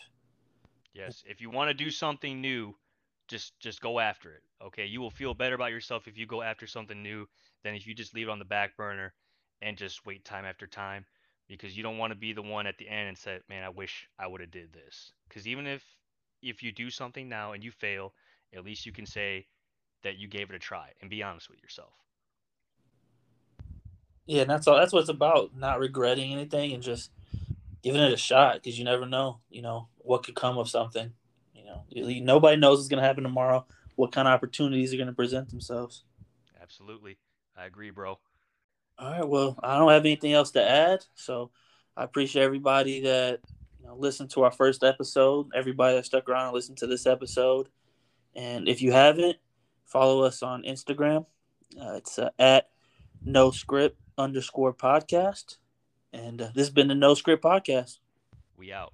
Yes, 0.94 1.22
if 1.26 1.42
you 1.42 1.50
want 1.50 1.68
to 1.68 1.74
do 1.74 1.90
something 1.90 2.40
new, 2.40 2.74
just 3.28 3.58
just 3.60 3.82
go 3.82 4.00
after 4.00 4.32
it. 4.32 4.42
Okay, 4.64 4.86
you 4.86 5.02
will 5.02 5.10
feel 5.10 5.34
better 5.34 5.54
about 5.54 5.70
yourself 5.70 6.08
if 6.08 6.16
you 6.16 6.26
go 6.26 6.40
after 6.40 6.66
something 6.66 7.02
new 7.02 7.28
than 7.62 7.74
if 7.74 7.86
you 7.86 7.94
just 7.94 8.14
leave 8.14 8.28
it 8.28 8.30
on 8.30 8.38
the 8.38 8.44
back 8.46 8.74
burner 8.76 9.12
and 9.62 9.76
just 9.76 10.06
wait 10.06 10.24
time 10.24 10.44
after 10.44 10.66
time 10.66 11.04
because 11.48 11.76
you 11.76 11.82
don't 11.82 11.98
want 11.98 12.10
to 12.10 12.18
be 12.18 12.32
the 12.32 12.42
one 12.42 12.66
at 12.66 12.78
the 12.78 12.88
end 12.88 13.08
and 13.08 13.18
say, 13.18 13.40
"Man, 13.48 13.62
I 13.62 13.68
wish 13.68 14.08
I 14.18 14.26
would 14.26 14.40
have 14.40 14.50
did 14.50 14.72
this." 14.72 15.12
Because 15.28 15.46
even 15.46 15.66
if 15.66 15.84
if 16.42 16.62
you 16.62 16.72
do 16.72 16.90
something 16.90 17.28
now 17.28 17.52
and 17.52 17.64
you 17.64 17.70
fail, 17.70 18.12
at 18.54 18.64
least 18.64 18.86
you 18.86 18.92
can 18.92 19.06
say 19.06 19.46
that 20.02 20.18
you 20.18 20.28
gave 20.28 20.50
it 20.50 20.56
a 20.56 20.58
try 20.58 20.92
and 21.00 21.10
be 21.10 21.22
honest 21.22 21.48
with 21.48 21.62
yourself. 21.62 21.92
Yeah, 24.26 24.42
and 24.42 24.50
that's 24.50 24.66
all. 24.66 24.76
That's 24.76 24.92
what 24.92 25.00
it's 25.00 25.08
about. 25.08 25.56
Not 25.56 25.78
regretting 25.78 26.32
anything 26.32 26.72
and 26.72 26.82
just 26.82 27.10
giving 27.82 28.00
it 28.00 28.12
a 28.12 28.16
shot 28.16 28.54
because 28.54 28.78
you 28.78 28.84
never 28.84 29.06
know. 29.06 29.40
You 29.48 29.62
know 29.62 29.88
what 29.98 30.24
could 30.24 30.34
come 30.34 30.58
of 30.58 30.68
something. 30.68 31.12
You 31.54 31.64
know, 31.64 31.84
nobody 32.20 32.56
knows 32.56 32.78
what's 32.78 32.88
going 32.88 33.00
to 33.00 33.06
happen 33.06 33.22
tomorrow. 33.22 33.64
What 33.94 34.12
kind 34.12 34.28
of 34.28 34.34
opportunities 34.34 34.92
are 34.92 34.96
going 34.96 35.06
to 35.06 35.12
present 35.14 35.48
themselves? 35.48 36.04
Absolutely, 36.60 37.18
I 37.56 37.64
agree, 37.66 37.90
bro. 37.90 38.18
All 38.98 39.10
right. 39.10 39.28
Well, 39.28 39.58
I 39.62 39.78
don't 39.78 39.90
have 39.90 40.04
anything 40.04 40.32
else 40.32 40.52
to 40.52 40.62
add. 40.62 41.04
So 41.14 41.50
I 41.96 42.04
appreciate 42.04 42.42
everybody 42.42 43.00
that 43.02 43.40
you 43.80 43.86
know, 43.86 43.96
listened 43.96 44.30
to 44.30 44.42
our 44.42 44.50
first 44.50 44.82
episode, 44.82 45.48
everybody 45.54 45.96
that 45.96 46.06
stuck 46.06 46.28
around 46.28 46.46
and 46.46 46.54
listened 46.54 46.78
to 46.78 46.86
this 46.86 47.06
episode. 47.06 47.68
And 48.34 48.68
if 48.68 48.82
you 48.82 48.92
haven't, 48.92 49.36
follow 49.84 50.22
us 50.22 50.42
on 50.42 50.62
Instagram. 50.62 51.26
Uh, 51.80 51.94
it's 51.94 52.18
uh, 52.18 52.30
at 52.38 52.70
no 53.22 53.50
script 53.50 53.98
underscore 54.18 54.72
podcast. 54.72 55.56
And 56.12 56.40
uh, 56.40 56.48
this 56.54 56.66
has 56.66 56.70
been 56.70 56.88
the 56.88 56.94
No 56.94 57.14
Script 57.14 57.44
Podcast. 57.44 57.98
We 58.56 58.72
out. 58.72 58.92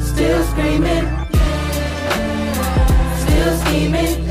Still 0.00 0.44
screaming. 0.44 1.06
Still 3.20 3.56
scheming. 3.58 4.27